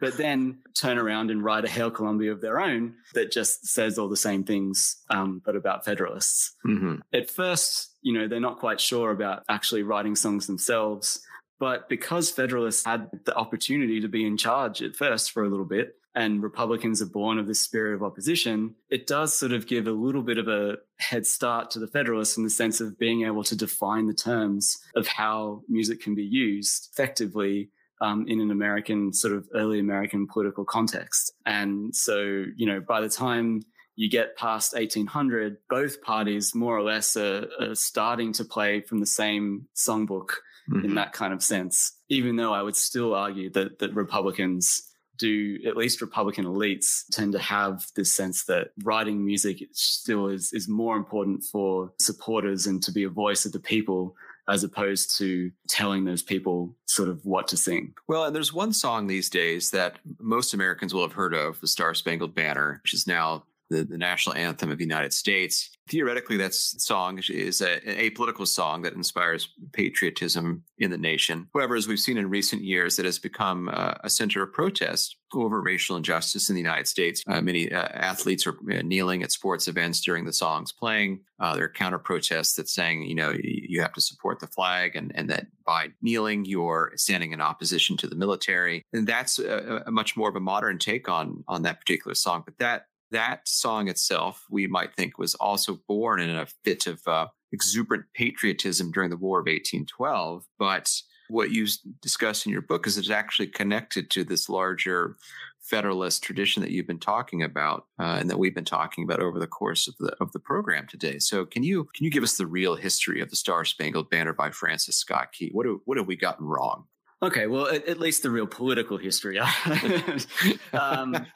but 0.00 0.16
then 0.16 0.58
turn 0.74 0.98
around 0.98 1.30
and 1.30 1.44
write 1.44 1.64
a 1.64 1.68
Hail 1.68 1.90
Columbia 1.90 2.32
of 2.32 2.40
their 2.40 2.60
own 2.60 2.94
that 3.14 3.32
just 3.32 3.66
says 3.66 3.98
all 3.98 4.08
the 4.08 4.16
same 4.16 4.44
things, 4.44 5.02
um, 5.10 5.42
but 5.44 5.56
about 5.56 5.84
Federalists. 5.84 6.54
Mm-hmm. 6.66 6.96
At 7.12 7.30
first, 7.30 7.94
you 8.02 8.12
know, 8.12 8.28
they're 8.28 8.40
not 8.40 8.58
quite 8.58 8.80
sure 8.80 9.10
about 9.10 9.42
actually 9.48 9.82
writing 9.82 10.14
songs 10.14 10.46
themselves. 10.46 11.20
But 11.58 11.88
because 11.88 12.30
Federalists 12.30 12.84
had 12.84 13.10
the 13.24 13.34
opportunity 13.36 14.00
to 14.00 14.08
be 14.08 14.24
in 14.24 14.36
charge 14.36 14.82
at 14.82 14.96
first 14.96 15.32
for 15.32 15.44
a 15.44 15.48
little 15.48 15.66
bit, 15.66 15.94
and 16.14 16.42
Republicans 16.42 17.00
are 17.00 17.06
born 17.06 17.38
of 17.38 17.46
this 17.46 17.60
spirit 17.60 17.94
of 17.94 18.02
opposition, 18.02 18.74
it 18.90 19.06
does 19.06 19.34
sort 19.34 19.52
of 19.52 19.66
give 19.66 19.86
a 19.86 19.92
little 19.92 20.22
bit 20.22 20.38
of 20.38 20.48
a 20.48 20.76
head 20.98 21.26
start 21.26 21.70
to 21.70 21.78
the 21.78 21.86
Federalists 21.86 22.36
in 22.36 22.44
the 22.44 22.50
sense 22.50 22.80
of 22.80 22.98
being 22.98 23.24
able 23.24 23.44
to 23.44 23.56
define 23.56 24.06
the 24.06 24.14
terms 24.14 24.78
of 24.96 25.06
how 25.06 25.62
music 25.68 26.00
can 26.00 26.14
be 26.14 26.24
used 26.24 26.88
effectively 26.92 27.70
um, 28.00 28.24
in 28.28 28.40
an 28.40 28.50
American 28.50 29.12
sort 29.12 29.34
of 29.34 29.48
early 29.54 29.80
American 29.80 30.26
political 30.26 30.64
context. 30.64 31.32
And 31.46 31.94
so, 31.94 32.44
you 32.56 32.66
know, 32.66 32.80
by 32.80 33.00
the 33.00 33.08
time 33.08 33.62
you 33.96 34.08
get 34.08 34.36
past 34.36 34.74
1800, 34.74 35.56
both 35.68 36.00
parties 36.02 36.54
more 36.54 36.76
or 36.76 36.82
less 36.82 37.16
are, 37.16 37.46
are 37.60 37.74
starting 37.74 38.32
to 38.34 38.44
play 38.44 38.80
from 38.80 39.00
the 39.00 39.06
same 39.06 39.66
songbook 39.76 40.30
mm-hmm. 40.68 40.84
in 40.84 40.94
that 40.94 41.12
kind 41.12 41.32
of 41.32 41.42
sense, 41.42 41.92
even 42.08 42.36
though 42.36 42.52
I 42.52 42.62
would 42.62 42.76
still 42.76 43.14
argue 43.14 43.50
that, 43.50 43.78
that 43.78 43.94
Republicans 43.94 44.82
do 45.18 45.58
at 45.66 45.76
least 45.76 46.00
Republican 46.00 46.44
elites 46.44 47.04
tend 47.10 47.32
to 47.32 47.38
have 47.40 47.84
this 47.96 48.14
sense 48.14 48.44
that 48.44 48.68
writing 48.84 49.24
music 49.24 49.64
still 49.72 50.28
is, 50.28 50.52
is 50.52 50.68
more 50.68 50.96
important 50.96 51.42
for 51.42 51.92
supporters 52.00 52.66
and 52.66 52.82
to 52.84 52.92
be 52.92 53.02
a 53.02 53.08
voice 53.08 53.44
of 53.44 53.52
the 53.52 53.60
people 53.60 54.14
as 54.48 54.64
opposed 54.64 55.18
to 55.18 55.50
telling 55.68 56.04
those 56.04 56.22
people 56.22 56.74
sort 56.86 57.08
of 57.08 57.24
what 57.24 57.46
to 57.48 57.56
sing. 57.56 57.92
Well, 58.06 58.24
and 58.24 58.34
there's 58.34 58.52
one 58.52 58.72
song 58.72 59.06
these 59.06 59.28
days 59.28 59.70
that 59.72 59.98
most 60.18 60.54
Americans 60.54 60.94
will 60.94 61.02
have 61.02 61.12
heard 61.12 61.34
of, 61.34 61.60
the 61.60 61.68
Star 61.68 61.94
Spangled 61.94 62.34
Banner, 62.34 62.80
which 62.82 62.94
is 62.94 63.06
now 63.06 63.44
the, 63.70 63.84
the 63.84 63.98
national 63.98 64.36
anthem 64.36 64.70
of 64.70 64.78
the 64.78 64.84
United 64.84 65.12
States. 65.12 65.70
Theoretically, 65.88 66.36
that 66.38 66.54
song 66.54 67.18
is 67.30 67.60
a, 67.60 67.74
an 67.86 67.96
apolitical 67.96 68.46
song 68.46 68.82
that 68.82 68.92
inspires 68.92 69.48
patriotism 69.72 70.62
in 70.78 70.90
the 70.90 70.98
nation. 70.98 71.48
However, 71.54 71.76
as 71.76 71.88
we've 71.88 71.98
seen 71.98 72.18
in 72.18 72.28
recent 72.28 72.62
years, 72.62 72.98
it 72.98 73.04
has 73.04 73.18
become 73.18 73.70
uh, 73.72 73.94
a 74.04 74.10
center 74.10 74.42
of 74.42 74.52
protest 74.52 75.16
over 75.34 75.60
racial 75.60 75.96
injustice 75.96 76.48
in 76.48 76.54
the 76.54 76.60
United 76.60 76.88
States. 76.88 77.22
Uh, 77.26 77.40
many 77.40 77.70
uh, 77.70 77.88
athletes 77.92 78.46
are 78.46 78.56
uh, 78.70 78.82
kneeling 78.82 79.22
at 79.22 79.32
sports 79.32 79.68
events 79.68 80.00
during 80.00 80.24
the 80.24 80.32
song's 80.32 80.72
playing. 80.72 81.20
Uh, 81.40 81.54
there 81.54 81.64
are 81.64 81.68
counter 81.72 81.98
protests 81.98 82.54
that 82.54 82.68
saying, 82.68 83.02
you 83.02 83.14
know, 83.14 83.34
you 83.42 83.80
have 83.80 83.92
to 83.92 84.00
support 84.00 84.40
the 84.40 84.46
flag 84.46 84.96
and, 84.96 85.12
and 85.14 85.30
that 85.30 85.46
by 85.64 85.88
kneeling, 86.00 86.46
you're 86.46 86.92
standing 86.96 87.32
in 87.32 87.40
opposition 87.40 87.96
to 87.98 88.06
the 88.06 88.16
military. 88.16 88.82
And 88.92 89.06
that's 89.06 89.38
a, 89.38 89.82
a 89.86 89.90
much 89.90 90.16
more 90.16 90.30
of 90.30 90.36
a 90.36 90.40
modern 90.40 90.78
take 90.78 91.08
on, 91.08 91.44
on 91.46 91.62
that 91.62 91.78
particular 91.78 92.14
song. 92.14 92.42
But 92.44 92.58
that 92.58 92.86
that 93.10 93.46
song 93.48 93.88
itself, 93.88 94.44
we 94.50 94.66
might 94.66 94.94
think, 94.94 95.18
was 95.18 95.34
also 95.36 95.80
born 95.88 96.20
in 96.20 96.30
a 96.30 96.46
fit 96.64 96.86
of 96.86 97.00
uh, 97.06 97.28
exuberant 97.52 98.04
patriotism 98.14 98.90
during 98.90 99.10
the 99.10 99.16
War 99.16 99.38
of 99.38 99.46
1812. 99.46 100.44
But 100.58 100.92
what 101.28 101.50
you 101.50 101.66
discuss 102.00 102.46
in 102.46 102.52
your 102.52 102.62
book 102.62 102.86
is 102.86 102.98
it's 102.98 103.10
actually 103.10 103.48
connected 103.48 104.10
to 104.10 104.24
this 104.24 104.48
larger 104.48 105.16
Federalist 105.60 106.22
tradition 106.22 106.62
that 106.62 106.70
you've 106.70 106.86
been 106.86 106.98
talking 106.98 107.42
about 107.42 107.84
uh, 108.00 108.16
and 108.18 108.30
that 108.30 108.38
we've 108.38 108.54
been 108.54 108.64
talking 108.64 109.04
about 109.04 109.20
over 109.20 109.38
the 109.38 109.46
course 109.46 109.86
of 109.86 109.94
the 109.98 110.16
of 110.18 110.32
the 110.32 110.38
program 110.38 110.86
today. 110.86 111.18
So, 111.18 111.44
can 111.44 111.62
you 111.62 111.84
can 111.94 112.04
you 112.04 112.10
give 112.10 112.22
us 112.22 112.38
the 112.38 112.46
real 112.46 112.74
history 112.74 113.20
of 113.20 113.28
the 113.28 113.36
Star 113.36 113.66
Spangled 113.66 114.08
Banner 114.08 114.32
by 114.32 114.50
Francis 114.50 114.96
Scott 114.96 115.32
Key? 115.32 115.50
What 115.52 115.64
do, 115.64 115.82
what 115.84 115.98
have 115.98 116.06
we 116.06 116.16
gotten 116.16 116.46
wrong? 116.46 116.86
Okay, 117.20 117.48
well, 117.48 117.66
at, 117.66 117.88
at, 117.88 117.98
least 117.98 118.22
the 118.22 118.30
real 118.30 118.46
political 118.46 118.96
history. 118.96 119.40
um, 120.72 121.26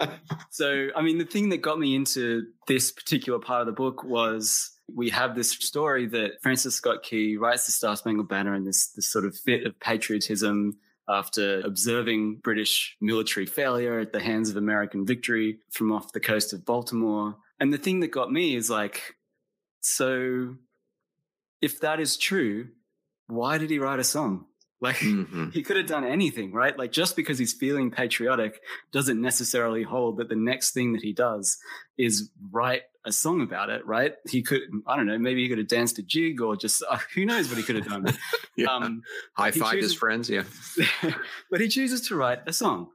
so, 0.51 0.89
I 0.95 1.03
mean, 1.03 1.19
the 1.19 1.25
thing 1.25 1.49
that 1.49 1.57
got 1.57 1.79
me 1.79 1.97
into 1.97 2.47
this 2.69 2.93
particular 2.93 3.41
part 3.41 3.63
of 3.63 3.67
the 3.67 3.73
book 3.73 4.05
was 4.05 4.71
we 4.95 5.11
have 5.11 5.35
this 5.35 5.51
story 5.51 6.07
that 6.07 6.41
Francis 6.41 6.77
Scott 6.77 7.03
Key 7.03 7.37
writes 7.37 7.67
the 7.67 7.73
Star 7.73 7.97
Spangled 7.97 8.29
Banner 8.29 8.55
in 8.55 8.65
this, 8.65 8.93
this 8.93 9.11
sort 9.11 9.25
of 9.25 9.37
fit 9.37 9.67
of 9.67 9.79
patriotism 9.81 10.79
after 11.09 11.61
observing 11.63 12.37
British 12.45 12.97
military 13.01 13.47
failure 13.47 13.99
at 13.99 14.13
the 14.13 14.21
hands 14.21 14.51
of 14.51 14.57
American 14.57 15.05
victory 15.05 15.59
from 15.73 15.91
off 15.91 16.13
the 16.13 16.21
coast 16.21 16.53
of 16.53 16.65
Baltimore. 16.65 17.37
And 17.59 17.73
the 17.73 17.79
thing 17.79 18.01
that 18.01 18.13
got 18.13 18.31
me 18.31 18.55
is 18.55 18.71
like, 18.71 19.17
so 19.81 20.57
if 21.61 21.81
that 21.81 21.99
is 21.99 22.17
true, 22.17 22.69
why 23.27 23.59
did 23.59 23.71
he 23.71 23.81
write 23.81 23.99
a 23.99 24.05
song? 24.05 24.47
Like 24.83 24.97
mm-hmm. 24.97 25.51
he 25.51 25.63
could 25.63 25.77
have 25.77 25.87
done 25.87 26.05
anything, 26.05 26.53
right? 26.53 26.77
Like 26.77 26.91
just 26.91 27.15
because 27.15 27.39
he's 27.39 27.53
feeling 27.53 27.93
patriotic 27.93 28.61
doesn't 28.93 29.21
necessarily 29.21 29.85
hold 29.85 30.17
that 30.17 30.29
the 30.29 30.35
next 30.35 30.73
thing 30.73 30.93
that 30.95 31.03
he 31.03 31.13
does 31.13 31.57
is 31.97 32.31
write 32.51 32.83
a 33.07 33.13
song 33.13 33.43
about 33.43 33.71
it, 33.71 33.87
right? 33.87 34.15
He 34.29 34.43
could, 34.43 34.63
I 34.89 34.97
don't 34.97 35.07
know, 35.07 35.19
maybe 35.19 35.45
he 35.45 35.49
could 35.49 35.59
have 35.59 35.69
danced 35.69 36.01
a 36.01 36.03
jig 36.03 36.41
or 36.41 36.57
just, 36.57 36.83
uh, 36.91 36.99
who 37.15 37.25
knows 37.25 37.49
what 37.49 37.59
he 37.59 37.63
could 37.63 37.77
have 37.77 37.87
done. 37.87 38.07
yeah. 38.57 38.75
um, 38.75 39.03
High 39.37 39.53
five 39.53 39.79
his 39.79 39.95
friends, 39.95 40.29
yeah. 40.29 40.43
but 41.51 41.61
he 41.61 41.69
chooses 41.69 42.09
to 42.09 42.17
write 42.17 42.41
a 42.49 42.53
song. 42.53 42.89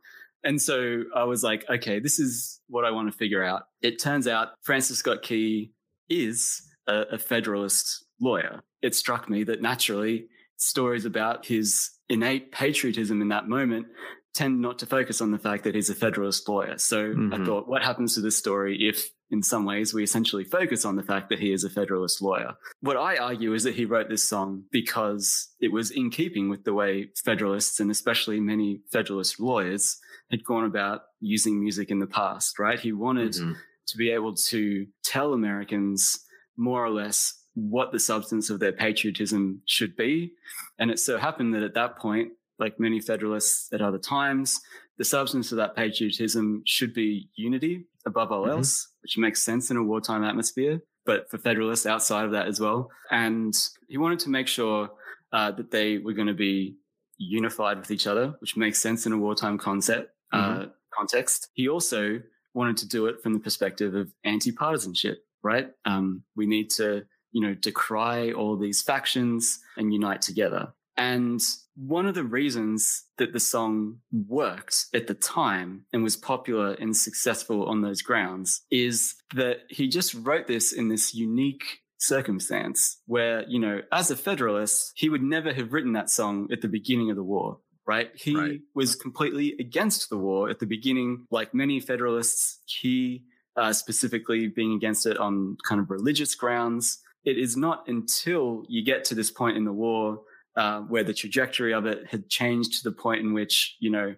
And 0.44 0.62
so 0.62 1.04
I 1.16 1.24
was 1.24 1.42
like, 1.42 1.66
okay, 1.70 2.00
this 2.00 2.20
is 2.20 2.60
what 2.68 2.84
I 2.84 2.92
want 2.92 3.10
to 3.10 3.18
figure 3.18 3.44
out. 3.44 3.64
It 3.82 3.98
turns 4.02 4.28
out 4.28 4.50
Francis 4.62 5.00
Scott 5.00 5.22
Key 5.22 5.72
is 6.10 6.62
a, 6.86 7.04
a 7.14 7.18
Federalist 7.18 8.06
lawyer. 8.20 8.64
It 8.82 8.94
struck 8.94 9.30
me 9.30 9.46
that 9.46 9.62
naturally 9.62 10.28
stories 10.58 11.06
about 11.06 11.46
his 11.46 11.92
innate 12.10 12.52
patriotism 12.52 13.22
in 13.22 13.30
that 13.30 13.48
moment 13.48 13.88
tend 14.34 14.62
not 14.62 14.78
to 14.80 14.86
focus 14.86 15.20
on 15.20 15.32
the 15.32 15.40
fact 15.40 15.64
that 15.64 15.74
he's 15.74 15.90
a 15.90 15.96
Federalist 15.96 16.48
lawyer. 16.48 16.78
So 16.78 17.10
mm-hmm. 17.10 17.34
I 17.34 17.46
thought, 17.46 17.68
what 17.68 17.84
happens 17.84 18.14
to 18.16 18.22
this 18.22 18.38
story 18.38 18.88
if, 18.88 19.10
in 19.32 19.42
some 19.42 19.66
ways, 19.66 19.94
we 19.94 20.04
essentially 20.04 20.44
focus 20.44 20.86
on 20.86 20.96
the 20.96 21.04
fact 21.04 21.30
that 21.30 21.40
he 21.40 21.52
is 21.52 21.64
a 21.64 21.70
Federalist 21.70 22.22
lawyer? 22.22 22.54
What 22.82 22.98
I 22.98 23.18
argue 23.18 23.54
is 23.54 23.64
that 23.64 23.76
he 23.76 23.86
wrote 23.86 24.10
this 24.10 24.24
song 24.24 24.64
because 24.72 25.50
it 25.60 25.72
was 25.72 25.90
in 25.90 26.12
keeping 26.12 26.50
with 26.50 26.66
the 26.66 26.74
way 26.74 27.10
Federalists 27.24 27.80
and 27.80 27.90
especially 27.90 28.40
many 28.40 28.82
Federalist 28.92 29.40
lawyers 29.40 29.98
had 30.30 30.44
gone 30.44 30.66
about 30.66 31.02
using 31.20 31.60
music 31.60 31.90
in 31.90 32.00
the 32.00 32.08
past, 32.08 32.60
right? 32.60 32.80
He 32.80 32.92
wanted 32.92 33.32
mm-hmm. 33.32 33.54
to 33.88 33.98
be 33.98 34.12
able 34.12 34.36
to 34.36 34.86
tell 35.04 35.34
Americans 35.34 36.20
more 36.58 36.84
or 36.84 36.90
less 36.90 37.34
what 37.58 37.92
the 37.92 38.00
substance 38.00 38.52
of 38.52 38.60
their 38.60 38.72
patriotism 38.72 39.62
should 39.66 39.96
be. 39.96 40.32
And 40.78 40.92
it 40.92 41.00
so 41.00 41.18
happened 41.18 41.56
that 41.56 41.64
at 41.64 41.74
that 41.74 41.98
point, 41.98 42.34
like 42.60 42.80
many 42.80 43.00
Federalists 43.00 43.74
at 43.74 43.82
other 43.82 43.98
times, 43.98 44.60
the 45.00 45.04
substance 45.04 45.52
of 45.52 45.58
that 45.58 45.76
patriotism 45.76 46.62
should 46.66 46.94
be 46.94 47.30
unity 47.36 47.86
above 48.06 48.32
all 48.32 48.44
mm-hmm. 48.44 48.58
else, 48.58 48.88
which 49.02 49.18
makes 49.18 49.42
sense 49.42 49.72
in 49.72 49.78
a 49.78 49.84
wartime 49.84 50.24
atmosphere, 50.24 50.82
but 51.04 51.30
for 51.32 51.40
Federalists 51.40 51.88
outside 51.88 52.26
of 52.26 52.32
that 52.32 52.48
as 52.48 52.60
well. 52.60 52.92
And 53.10 53.56
he 53.88 53.98
wanted 53.98 54.20
to 54.20 54.30
make 54.30 54.48
sure 54.48 54.90
uh, 55.34 55.52
that 55.52 55.72
they 55.72 55.98
were 55.98 56.14
going 56.14 56.28
to 56.28 56.36
be 56.36 56.78
unified 57.18 57.80
with 57.80 57.90
each 57.90 58.06
other, 58.06 58.36
which 58.40 58.56
makes 58.56 58.80
sense 58.80 59.08
in 59.08 59.14
a 59.14 59.18
wartime 59.18 59.58
concept 59.58 60.12
uh, 60.32 60.38
mm-hmm. 60.38 60.62
uh, 60.62 60.66
context. 60.94 61.50
He 61.54 61.68
also 61.68 62.22
wanted 62.54 62.78
to 62.78 62.88
do 62.88 63.08
it 63.08 63.22
from 63.24 63.34
the 63.34 63.40
perspective 63.40 63.96
of 63.96 64.14
anti-partisanship, 64.24 65.24
right? 65.44 65.70
Um, 65.86 66.24
we 66.36 66.46
need 66.46 66.70
to 66.72 67.06
you 67.32 67.42
know, 67.42 67.54
decry 67.54 68.32
all 68.32 68.58
these 68.58 68.82
factions 68.82 69.60
and 69.78 69.94
unite 69.94 70.22
together. 70.22 70.74
And 70.98 71.42
one 71.76 72.08
of 72.08 72.16
the 72.16 72.24
reasons 72.24 73.04
that 73.18 73.34
the 73.34 73.40
song 73.40 74.00
worked 74.12 74.88
at 74.96 75.06
the 75.06 75.14
time 75.14 75.86
and 75.94 76.04
was 76.04 76.16
popular 76.16 76.74
and 76.74 76.98
successful 76.98 77.68
on 77.68 77.82
those 77.82 78.02
grounds 78.02 78.64
is 78.72 79.14
that 79.36 79.60
he 79.70 79.88
just 79.88 80.16
wrote 80.16 80.48
this 80.48 80.74
in 80.74 80.90
this 80.90 81.14
unique 81.14 81.64
circumstance 82.00 83.00
where, 83.06 83.48
you 83.48 83.60
know, 83.60 83.82
as 83.92 84.10
a 84.10 84.16
Federalist, 84.16 84.92
he 84.96 85.10
would 85.10 85.22
never 85.22 85.54
have 85.54 85.72
written 85.72 85.94
that 85.94 86.10
song 86.10 86.48
at 86.52 86.62
the 86.62 86.68
beginning 86.68 87.12
of 87.12 87.16
the 87.16 87.24
war. 87.24 87.60
Right. 87.86 88.12
He 88.16 88.36
right. 88.36 88.60
was 88.76 88.96
completely 88.96 89.56
against 89.60 90.10
the 90.10 90.18
war 90.18 90.50
at 90.50 90.60
the 90.60 90.66
beginning. 90.66 91.26
Like 91.32 91.54
many 91.54 91.80
Federalists, 91.80 92.60
he 92.66 93.24
uh, 93.56 93.72
specifically 93.72 94.48
being 94.48 94.74
against 94.74 95.06
it 95.06 95.18
on 95.18 95.58
kind 95.68 95.80
of 95.80 95.90
religious 95.90 96.36
grounds 96.36 97.00
it 97.28 97.38
is 97.38 97.58
not 97.58 97.84
until 97.90 98.64
you 98.70 98.82
get 98.82 99.04
to 99.04 99.14
this 99.14 99.30
point 99.30 99.58
in 99.58 99.66
the 99.66 99.74
war 99.74 100.22
uh, 100.56 100.80
where 100.80 101.04
the 101.04 101.14
trajectory 101.14 101.74
of 101.74 101.86
it 101.86 102.08
had 102.08 102.30
changed 102.30 102.78
to 102.78 102.90
the 102.90 102.96
point 102.96 103.20
in 103.20 103.34
which, 103.34 103.76
you 103.82 103.92
know, 103.92 104.16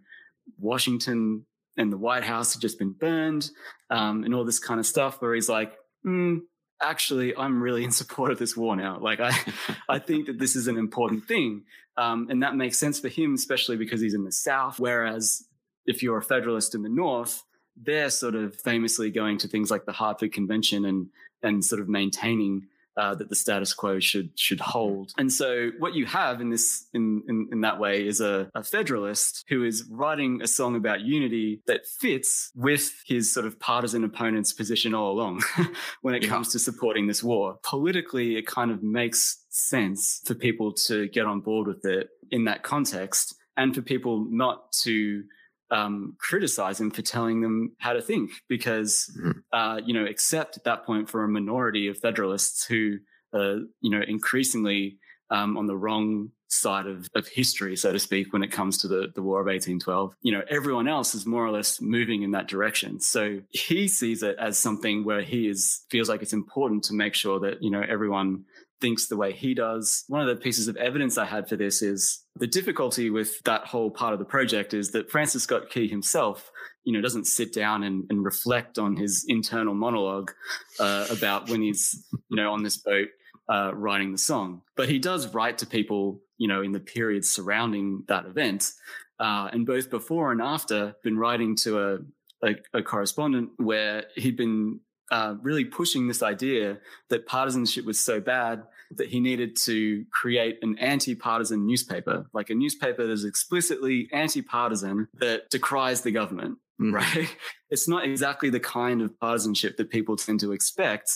Washington 0.60 1.44
and 1.76 1.92
the 1.92 1.98
White 1.98 2.24
House 2.24 2.54
had 2.54 2.62
just 2.62 2.78
been 2.78 2.92
burned 2.92 3.50
um, 3.90 4.24
and 4.24 4.36
all 4.36 4.46
this 4.46 4.60
kind 4.60 4.80
of 4.80 4.86
stuff, 4.86 5.24
where 5.24 5.34
he's 5.34 5.50
like, 5.50 5.74
mm, 6.06 6.42
actually, 6.80 7.36
I'm 7.36 7.64
really 7.64 7.84
in 7.84 7.90
support 7.92 8.32
of 8.32 8.38
this 8.38 8.56
war 8.56 8.76
now. 8.76 9.00
Like, 9.00 9.20
I, 9.20 9.36
I 9.90 9.98
think 9.98 10.28
that 10.28 10.38
this 10.38 10.56
is 10.56 10.68
an 10.68 10.78
important 10.78 11.28
thing. 11.28 11.64
Um, 11.98 12.28
and 12.30 12.44
that 12.44 12.56
makes 12.56 12.78
sense 12.78 13.00
for 13.00 13.10
him, 13.10 13.34
especially 13.34 13.76
because 13.76 14.02
he's 14.02 14.14
in 14.14 14.24
the 14.24 14.32
South. 14.32 14.80
Whereas 14.80 15.48
if 15.88 16.04
you're 16.04 16.20
a 16.20 16.24
Federalist 16.24 16.76
in 16.76 16.84
the 16.84 16.90
North, 16.90 17.42
they're 17.76 18.12
sort 18.12 18.36
of 18.36 18.54
famously 18.54 19.10
going 19.10 19.40
to 19.40 19.48
things 19.48 19.72
like 19.72 19.86
the 19.86 19.94
Hartford 19.94 20.32
Convention 20.32 20.86
and, 20.86 21.08
and 21.42 21.66
sort 21.66 21.82
of 21.82 21.90
maintaining 21.90 22.68
uh, 22.98 23.16
that 23.16 23.30
the 23.30 23.36
status 23.36 23.74
quo 23.74 24.00
should 24.00 24.38
should 24.38 24.60
hold. 24.60 25.12
And 25.18 25.32
so 25.32 25.72
what 25.80 25.94
you 25.94 26.06
have 26.06 26.42
in 26.42 26.50
this 26.50 26.88
in 26.94 27.24
in, 27.28 27.48
in 27.52 27.62
that 27.62 27.80
way 27.80 28.06
is 28.06 28.20
a, 28.22 28.50
a, 28.56 28.64
federalist 28.64 29.46
who 29.48 29.64
is 29.64 29.88
writing 29.90 30.42
a 30.42 30.48
song 30.48 30.76
about 30.76 31.02
unity 31.02 31.62
that 31.66 31.88
fits 31.88 32.52
with 32.56 32.92
his 33.06 33.34
sort 33.34 33.46
of 33.46 33.60
partisan 33.60 34.04
opponent's 34.04 34.54
position 34.54 34.94
all 34.94 35.12
along 35.12 35.42
when 36.02 36.14
it 36.14 36.24
yeah. 36.24 36.30
comes 36.30 36.52
to 36.52 36.60
supporting 36.60 37.08
this 37.08 37.24
war. 37.24 37.58
Politically, 37.64 38.36
it 38.36 38.46
kind 38.46 38.72
of 38.72 38.84
makes 38.84 39.46
sense 39.50 40.22
for 40.26 40.36
people 40.36 40.74
to 40.74 41.08
get 41.10 41.26
on 41.26 41.40
board 41.40 41.68
with 41.68 41.86
it 41.86 42.10
in 42.32 42.46
that 42.46 42.64
context 42.64 43.36
and 43.58 43.74
for 43.76 43.82
people 43.82 44.26
not 44.30 44.72
to 44.72 45.24
um, 45.72 46.16
criticize 46.20 46.80
him 46.80 46.92
for 46.92 47.02
telling 47.02 47.42
them 47.42 47.76
how 47.80 47.94
to 47.94 48.02
think 48.02 48.32
because, 48.48 49.12
mm-hmm. 49.20 49.40
uh, 49.54 49.78
you 49.86 49.94
know, 49.94 50.06
except 50.06 50.58
at 50.58 50.64
that 50.64 50.86
point 50.86 51.10
for 51.10 51.24
a 51.24 51.28
minority 51.28 51.88
of 51.88 51.98
Federalists 51.98 52.66
who, 52.66 52.98
uh, 53.34 53.58
you 53.82 53.90
know, 53.90 54.02
increasingly 54.08 54.98
um, 55.30 55.58
on 55.58 55.68
the 55.68 55.78
wrong 55.78 56.32
side 56.48 56.88
of, 56.88 57.08
of 57.16 57.28
history, 57.28 57.76
so 57.76 57.92
to 57.92 58.00
speak, 58.00 58.34
when 58.34 58.42
it 58.42 58.52
comes 58.52 58.80
to 58.80 58.88
the, 58.88 59.12
the 59.14 59.22
War 59.22 59.40
of 59.40 59.46
1812. 59.46 60.16
You 60.22 60.34
know, 60.34 60.42
everyone 60.50 60.88
else 60.88 61.14
is 61.14 61.26
more 61.26 61.46
or 61.46 61.52
less 61.52 61.80
moving 61.80 62.24
in 62.24 62.32
that 62.32 62.48
direction. 62.48 63.00
So 63.00 63.42
he 63.52 63.88
sees 63.88 64.24
it 64.24 64.36
as 64.40 64.58
something 64.58 65.06
where 65.06 65.22
he 65.22 65.48
is 65.48 65.86
feels 65.90 66.10
like 66.10 66.22
it's 66.22 66.34
important 66.34 66.84
to 66.86 66.94
make 66.94 67.14
sure 67.14 67.40
that, 67.42 67.62
you 67.62 67.70
know, 67.70 67.84
everyone 67.88 68.46
thinks 68.82 69.08
the 69.08 69.18
way 69.18 69.34
he 69.34 69.54
does. 69.54 70.04
One 70.08 70.22
of 70.22 70.28
the 70.28 70.42
pieces 70.42 70.68
of 70.68 70.78
evidence 70.78 71.18
I 71.18 71.26
had 71.26 71.48
for 71.48 71.56
this 71.56 71.82
is 71.82 72.24
the 72.36 72.48
difficulty 72.48 73.10
with 73.10 73.42
that 73.44 73.66
whole 73.66 73.92
part 73.92 74.14
of 74.14 74.20
the 74.20 74.26
project 74.26 74.74
is 74.74 74.92
that 74.92 75.12
Francis 75.12 75.44
Scott 75.44 75.70
Key 75.70 75.88
himself, 75.88 76.52
you 76.84 76.94
know, 76.94 77.02
doesn't 77.02 77.28
sit 77.28 77.54
down 77.54 77.84
and, 77.84 78.06
and 78.10 78.24
reflect 78.24 78.78
on 78.78 78.96
his 78.96 79.26
internal 79.28 79.74
monologue 79.74 80.32
uh, 80.80 81.06
about 81.10 81.50
when 81.50 81.62
he's, 81.62 82.06
you 82.30 82.38
know, 82.38 82.52
on 82.52 82.64
this 82.64 82.78
boat 82.78 83.08
uh, 83.50 83.72
writing 83.74 84.12
the 84.12 84.18
song. 84.18 84.62
But 84.76 84.90
he 84.90 85.00
does 85.00 85.34
write 85.34 85.58
to 85.60 85.66
people, 85.66 86.22
you 86.38 86.48
know, 86.48 86.62
in 86.62 86.72
the 86.72 86.80
period 86.80 87.26
surrounding 87.26 88.04
that 88.08 88.26
event. 88.26 88.72
Uh, 89.20 89.50
and 89.52 89.66
both 89.66 89.90
before 89.90 90.32
and 90.32 90.42
after, 90.42 90.96
been 91.04 91.18
writing 91.18 91.56
to 91.58 91.80
a, 91.80 92.48
a, 92.48 92.56
a 92.74 92.82
correspondent 92.82 93.50
where 93.58 94.06
he'd 94.16 94.38
been 94.38 94.80
uh, 95.12 95.36
really 95.42 95.66
pushing 95.66 96.08
this 96.08 96.22
idea 96.22 96.78
that 97.10 97.26
partisanship 97.26 97.86
was 97.86 98.00
so 98.00 98.20
bad 98.20 98.64
that 98.92 99.08
he 99.08 99.20
needed 99.20 99.56
to 99.56 100.06
create 100.12 100.58
an 100.62 100.78
anti-partisan 100.80 101.66
newspaper, 101.66 102.26
like 102.34 102.50
a 102.50 102.56
newspaper 102.56 103.06
that 103.06 103.14
is 103.14 103.26
explicitly 103.26 104.10
anti-partisan 104.12 105.08
that 105.16 105.50
decries 105.50 106.02
the 106.02 106.12
government. 106.12 106.58
Mm-hmm. 106.82 106.96
Right? 106.96 107.38
It's 107.72 107.88
not 107.88 108.04
exactly 108.04 108.50
the 108.50 108.60
kind 108.60 109.00
of 109.00 109.20
partisanship 109.20 109.78
that 109.78 109.92
people 109.92 110.16
tend 110.16 110.40
to 110.40 110.54
expect, 110.54 111.12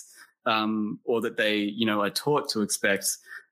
um, 0.46 1.00
or 1.04 1.20
that 1.22 1.36
they, 1.36 1.58
you 1.58 1.88
know, 1.88 2.02
are 2.02 2.12
taught 2.12 2.48
to 2.50 2.62
expect. 2.62 3.08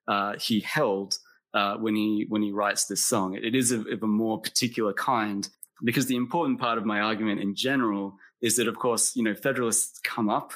Uh, 0.07 0.33
he 0.37 0.59
held 0.59 1.17
uh, 1.55 1.77
when 1.77 1.95
he 1.95 2.27
when 2.29 2.43
he 2.43 2.51
writes 2.51 2.85
this 2.85 3.03
song. 3.03 3.33
It 3.33 3.55
is 3.55 3.71
of, 3.71 3.87
of 3.87 4.03
a 4.03 4.07
more 4.07 4.39
particular 4.39 4.93
kind 4.93 5.49
because 5.83 6.05
the 6.05 6.15
important 6.15 6.59
part 6.59 6.77
of 6.77 6.85
my 6.85 6.99
argument 6.99 7.41
in 7.41 7.55
general 7.55 8.15
is 8.41 8.55
that, 8.57 8.67
of 8.67 8.77
course, 8.77 9.15
you 9.15 9.23
know, 9.23 9.35
Federalists 9.35 9.99
come 9.99 10.29
up 10.29 10.53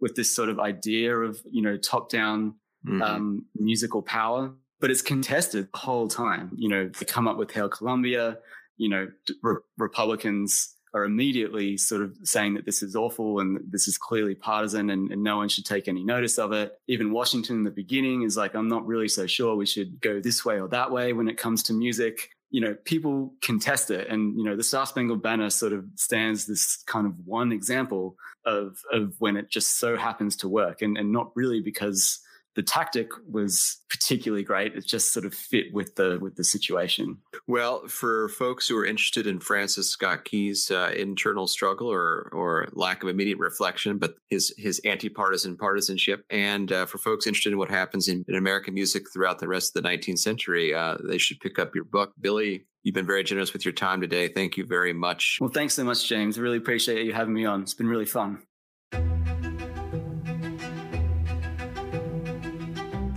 with 0.00 0.14
this 0.14 0.34
sort 0.34 0.48
of 0.48 0.58
idea 0.58 1.16
of, 1.16 1.40
you 1.50 1.62
know, 1.62 1.76
top 1.76 2.08
down 2.10 2.54
mm-hmm. 2.86 3.02
um, 3.02 3.46
musical 3.54 4.02
power, 4.02 4.52
but 4.80 4.90
it's 4.90 5.02
contested 5.02 5.68
the 5.72 5.78
whole 5.78 6.08
time. 6.08 6.50
You 6.56 6.68
know, 6.68 6.90
they 6.98 7.04
come 7.04 7.26
up 7.26 7.36
with 7.36 7.50
Hail 7.50 7.68
Columbia, 7.68 8.38
you 8.76 8.88
know, 8.88 9.08
re- 9.42 9.56
Republicans 9.76 10.74
are 10.94 11.04
immediately 11.04 11.76
sort 11.76 12.02
of 12.02 12.16
saying 12.24 12.54
that 12.54 12.64
this 12.64 12.82
is 12.82 12.96
awful 12.96 13.40
and 13.40 13.60
this 13.70 13.86
is 13.88 13.98
clearly 13.98 14.34
partisan 14.34 14.88
and, 14.88 15.12
and, 15.12 15.22
no 15.22 15.36
one 15.36 15.48
should 15.48 15.66
take 15.66 15.86
any 15.86 16.02
notice 16.02 16.38
of 16.38 16.52
it. 16.52 16.72
Even 16.88 17.12
Washington 17.12 17.56
in 17.56 17.64
the 17.64 17.70
beginning 17.70 18.22
is 18.22 18.38
like, 18.38 18.54
I'm 18.54 18.68
not 18.68 18.86
really 18.86 19.08
so 19.08 19.26
sure 19.26 19.54
we 19.54 19.66
should 19.66 20.00
go 20.00 20.20
this 20.20 20.46
way 20.46 20.58
or 20.58 20.68
that 20.68 20.90
way 20.90 21.12
when 21.12 21.28
it 21.28 21.36
comes 21.36 21.62
to 21.64 21.74
music 21.74 22.30
you 22.50 22.60
know, 22.60 22.74
people 22.84 23.34
contest 23.42 23.90
it. 23.90 24.08
And, 24.08 24.36
you 24.38 24.44
know, 24.44 24.56
the 24.56 24.62
Star 24.62 24.86
Spangled 24.86 25.22
Banner 25.22 25.50
sort 25.50 25.72
of 25.72 25.84
stands 25.96 26.46
this 26.46 26.82
kind 26.86 27.06
of 27.06 27.14
one 27.26 27.52
example 27.52 28.16
of, 28.46 28.78
of 28.92 29.14
when 29.18 29.36
it 29.36 29.50
just 29.50 29.78
so 29.78 29.96
happens 29.96 30.36
to 30.36 30.48
work 30.48 30.80
and, 30.80 30.96
and 30.96 31.12
not 31.12 31.30
really 31.34 31.60
because 31.60 32.20
the 32.56 32.62
tactic 32.62 33.10
was 33.30 33.78
particularly 33.88 34.42
great. 34.42 34.74
It 34.74 34.86
just 34.86 35.12
sort 35.12 35.24
of 35.24 35.34
fit 35.34 35.66
with 35.72 35.94
the 35.94 36.18
with 36.20 36.36
the 36.36 36.44
situation. 36.44 37.18
Well, 37.46 37.86
for 37.86 38.28
folks 38.30 38.66
who 38.68 38.76
are 38.76 38.84
interested 38.84 39.26
in 39.26 39.40
Francis 39.40 39.90
Scott 39.90 40.24
Key's 40.24 40.70
uh, 40.70 40.92
internal 40.96 41.46
struggle 41.46 41.88
or 41.90 42.28
or 42.32 42.68
lack 42.72 43.02
of 43.02 43.08
immediate 43.08 43.38
reflection, 43.38 43.98
but 43.98 44.14
his 44.28 44.54
his 44.58 44.80
anti-partisan 44.84 45.56
partisanship, 45.56 46.24
and 46.30 46.72
uh, 46.72 46.86
for 46.86 46.98
folks 46.98 47.26
interested 47.26 47.52
in 47.52 47.58
what 47.58 47.70
happens 47.70 48.08
in, 48.08 48.24
in, 48.28 48.34
American 48.34 48.74
music 48.74 49.04
throughout 49.12 49.38
the 49.38 49.48
rest 49.48 49.76
of 49.76 49.82
the 49.82 49.88
19th 49.88 50.18
century, 50.18 50.74
uh, 50.74 50.96
they 51.04 51.18
should 51.18 51.40
pick 51.40 51.58
up 51.58 51.74
your 51.74 51.84
book, 51.84 52.12
Billy. 52.20 52.64
You've 52.82 52.94
been 52.94 53.06
very 53.06 53.24
generous 53.24 53.52
with 53.52 53.64
your 53.64 53.72
time 53.72 54.00
today. 54.00 54.28
Thank 54.28 54.56
you 54.56 54.64
very 54.64 54.92
much. 54.92 55.38
Well, 55.40 55.50
thanks 55.50 55.74
so 55.74 55.84
much, 55.84 56.08
James. 56.08 56.38
I 56.38 56.40
really 56.40 56.58
appreciate 56.58 57.04
you 57.04 57.12
having 57.12 57.34
me 57.34 57.44
on. 57.44 57.62
It's 57.62 57.74
been 57.74 57.88
really 57.88 58.06
fun. 58.06 58.42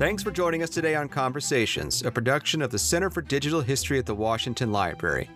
Thanks 0.02 0.24
for 0.24 0.32
joining 0.32 0.64
us 0.64 0.72
today 0.72 0.96
on 0.96 1.08
Conversations, 1.08 2.02
a 2.02 2.10
production 2.10 2.64
of 2.64 2.72
the 2.72 2.80
Center 2.80 3.12
for 3.12 3.22
Digital 3.22 3.62
History 3.62 4.00
at 4.00 4.08
the 4.08 4.16
Washington 4.16 4.72
Library. 4.72 5.30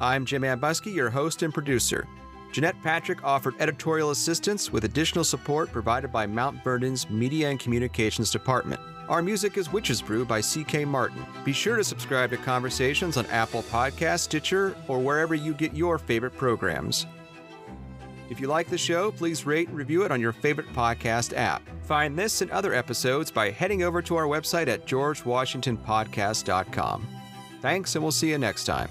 I'm 0.00 0.24
Jim 0.24 0.44
Ambuske, 0.44 0.94
your 0.94 1.10
host 1.10 1.42
and 1.42 1.52
producer. 1.52 2.08
Jeanette 2.52 2.82
Patrick 2.82 3.22
offered 3.22 3.54
editorial 3.58 4.10
assistance 4.10 4.72
with 4.72 4.84
additional 4.84 5.24
support 5.24 5.70
provided 5.72 6.10
by 6.10 6.26
Mount 6.26 6.64
Vernon's 6.64 7.10
Media 7.10 7.50
and 7.50 7.60
Communications 7.60 8.30
Department. 8.30 8.80
Our 9.10 9.20
music 9.20 9.58
is 9.58 9.70
Witch's 9.70 10.00
Brew 10.00 10.24
by 10.24 10.40
C.K. 10.40 10.86
Martin. 10.86 11.26
Be 11.44 11.52
sure 11.52 11.76
to 11.76 11.84
subscribe 11.84 12.30
to 12.30 12.38
Conversations 12.38 13.18
on 13.18 13.26
Apple 13.26 13.62
Podcast, 13.64 14.20
Stitcher, 14.20 14.74
or 14.88 15.00
wherever 15.00 15.34
you 15.34 15.52
get 15.52 15.76
your 15.76 15.98
favorite 15.98 16.38
programs. 16.38 17.04
If 18.32 18.40
you 18.40 18.48
like 18.48 18.68
the 18.70 18.78
show, 18.78 19.12
please 19.12 19.44
rate 19.44 19.68
and 19.68 19.76
review 19.76 20.04
it 20.04 20.10
on 20.10 20.18
your 20.18 20.32
favorite 20.32 20.72
podcast 20.72 21.36
app. 21.36 21.60
Find 21.82 22.18
this 22.18 22.40
and 22.40 22.50
other 22.50 22.72
episodes 22.72 23.30
by 23.30 23.50
heading 23.50 23.82
over 23.82 24.00
to 24.00 24.16
our 24.16 24.24
website 24.24 24.68
at 24.68 24.86
georgewashingtonpodcast.com. 24.86 27.08
Thanks, 27.60 27.94
and 27.94 28.02
we'll 28.02 28.10
see 28.10 28.30
you 28.30 28.38
next 28.38 28.64
time. 28.64 28.88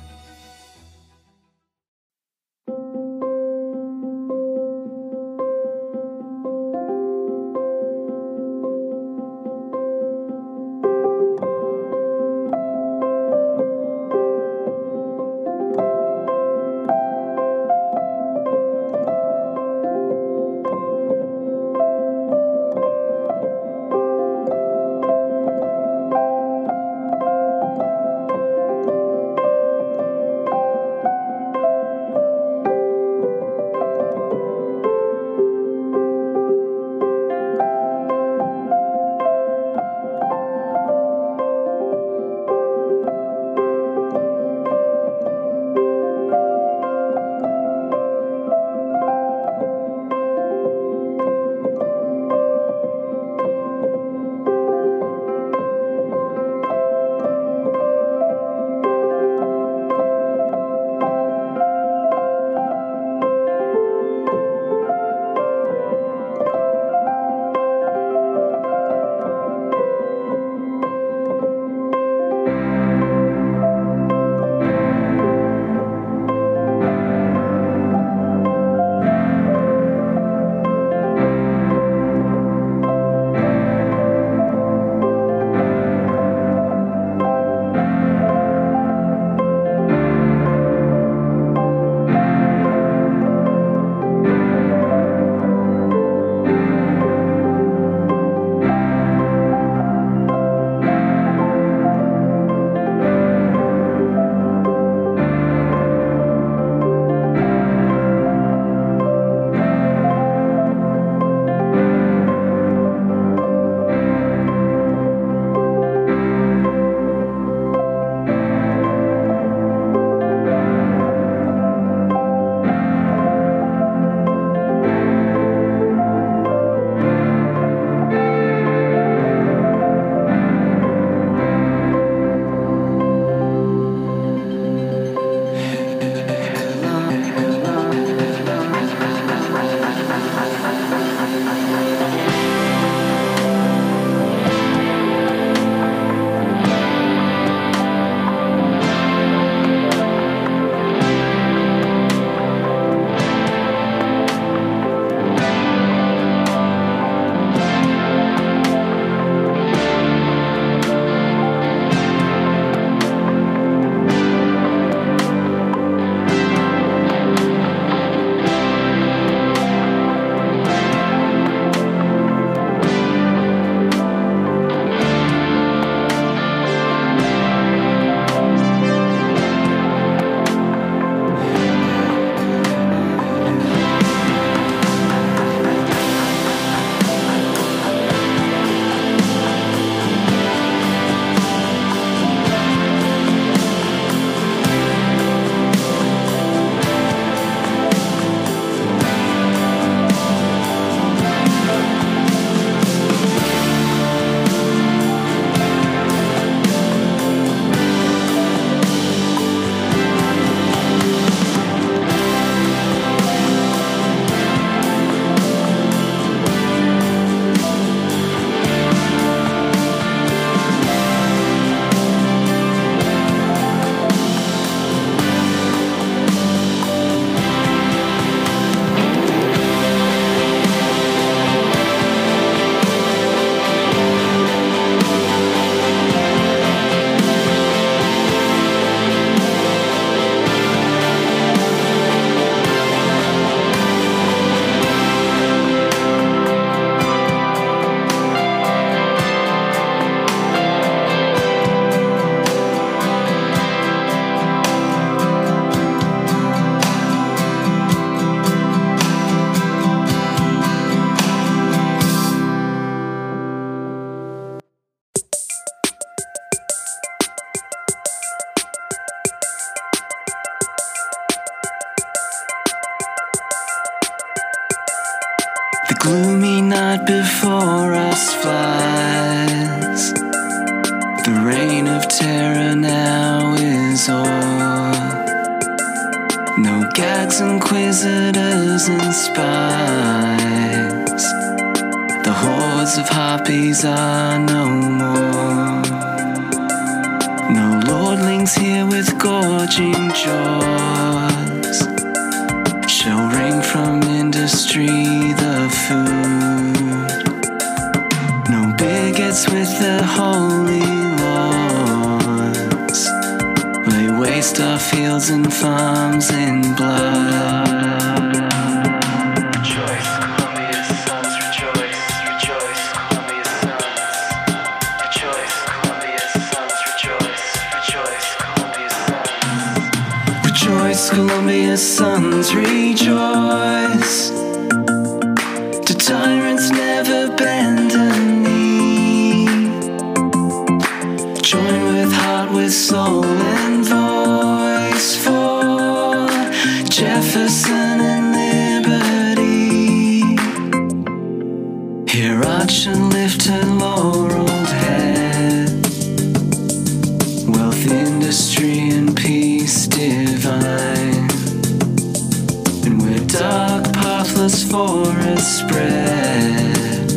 endless 364.41 364.63
forest 364.71 365.59
spread. 365.59 367.11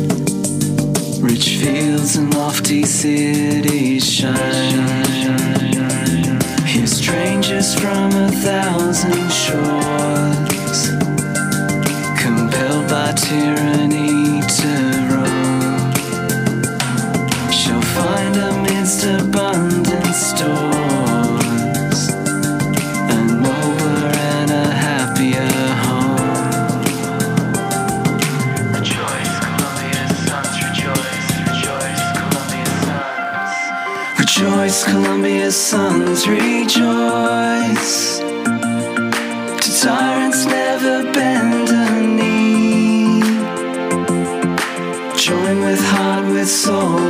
Rich 1.23 1.57
fields 1.57 2.17
and 2.17 2.31
lofty 2.35 2.83
cities 2.83 4.07
shine. 4.07 4.35
Here, 6.67 6.85
strangers 6.85 7.73
from 7.73 8.11
a 8.11 8.29
thousand 8.29 9.31
shores, 9.31 10.89
compelled 12.21 12.89
by 12.89 13.13
tyranny. 13.13 14.14
As 34.75 34.83
Columbia's 34.83 35.55
sons 35.55 36.27
rejoice, 36.27 38.19
to 39.61 39.69
tyrants 39.81 40.43
never 40.45 41.13
bend 41.13 41.69
a 41.69 41.91
knee. 42.17 43.21
Join 45.17 45.61
with 45.61 45.81
heart, 45.81 46.25
with 46.25 46.49
soul. 46.49 47.04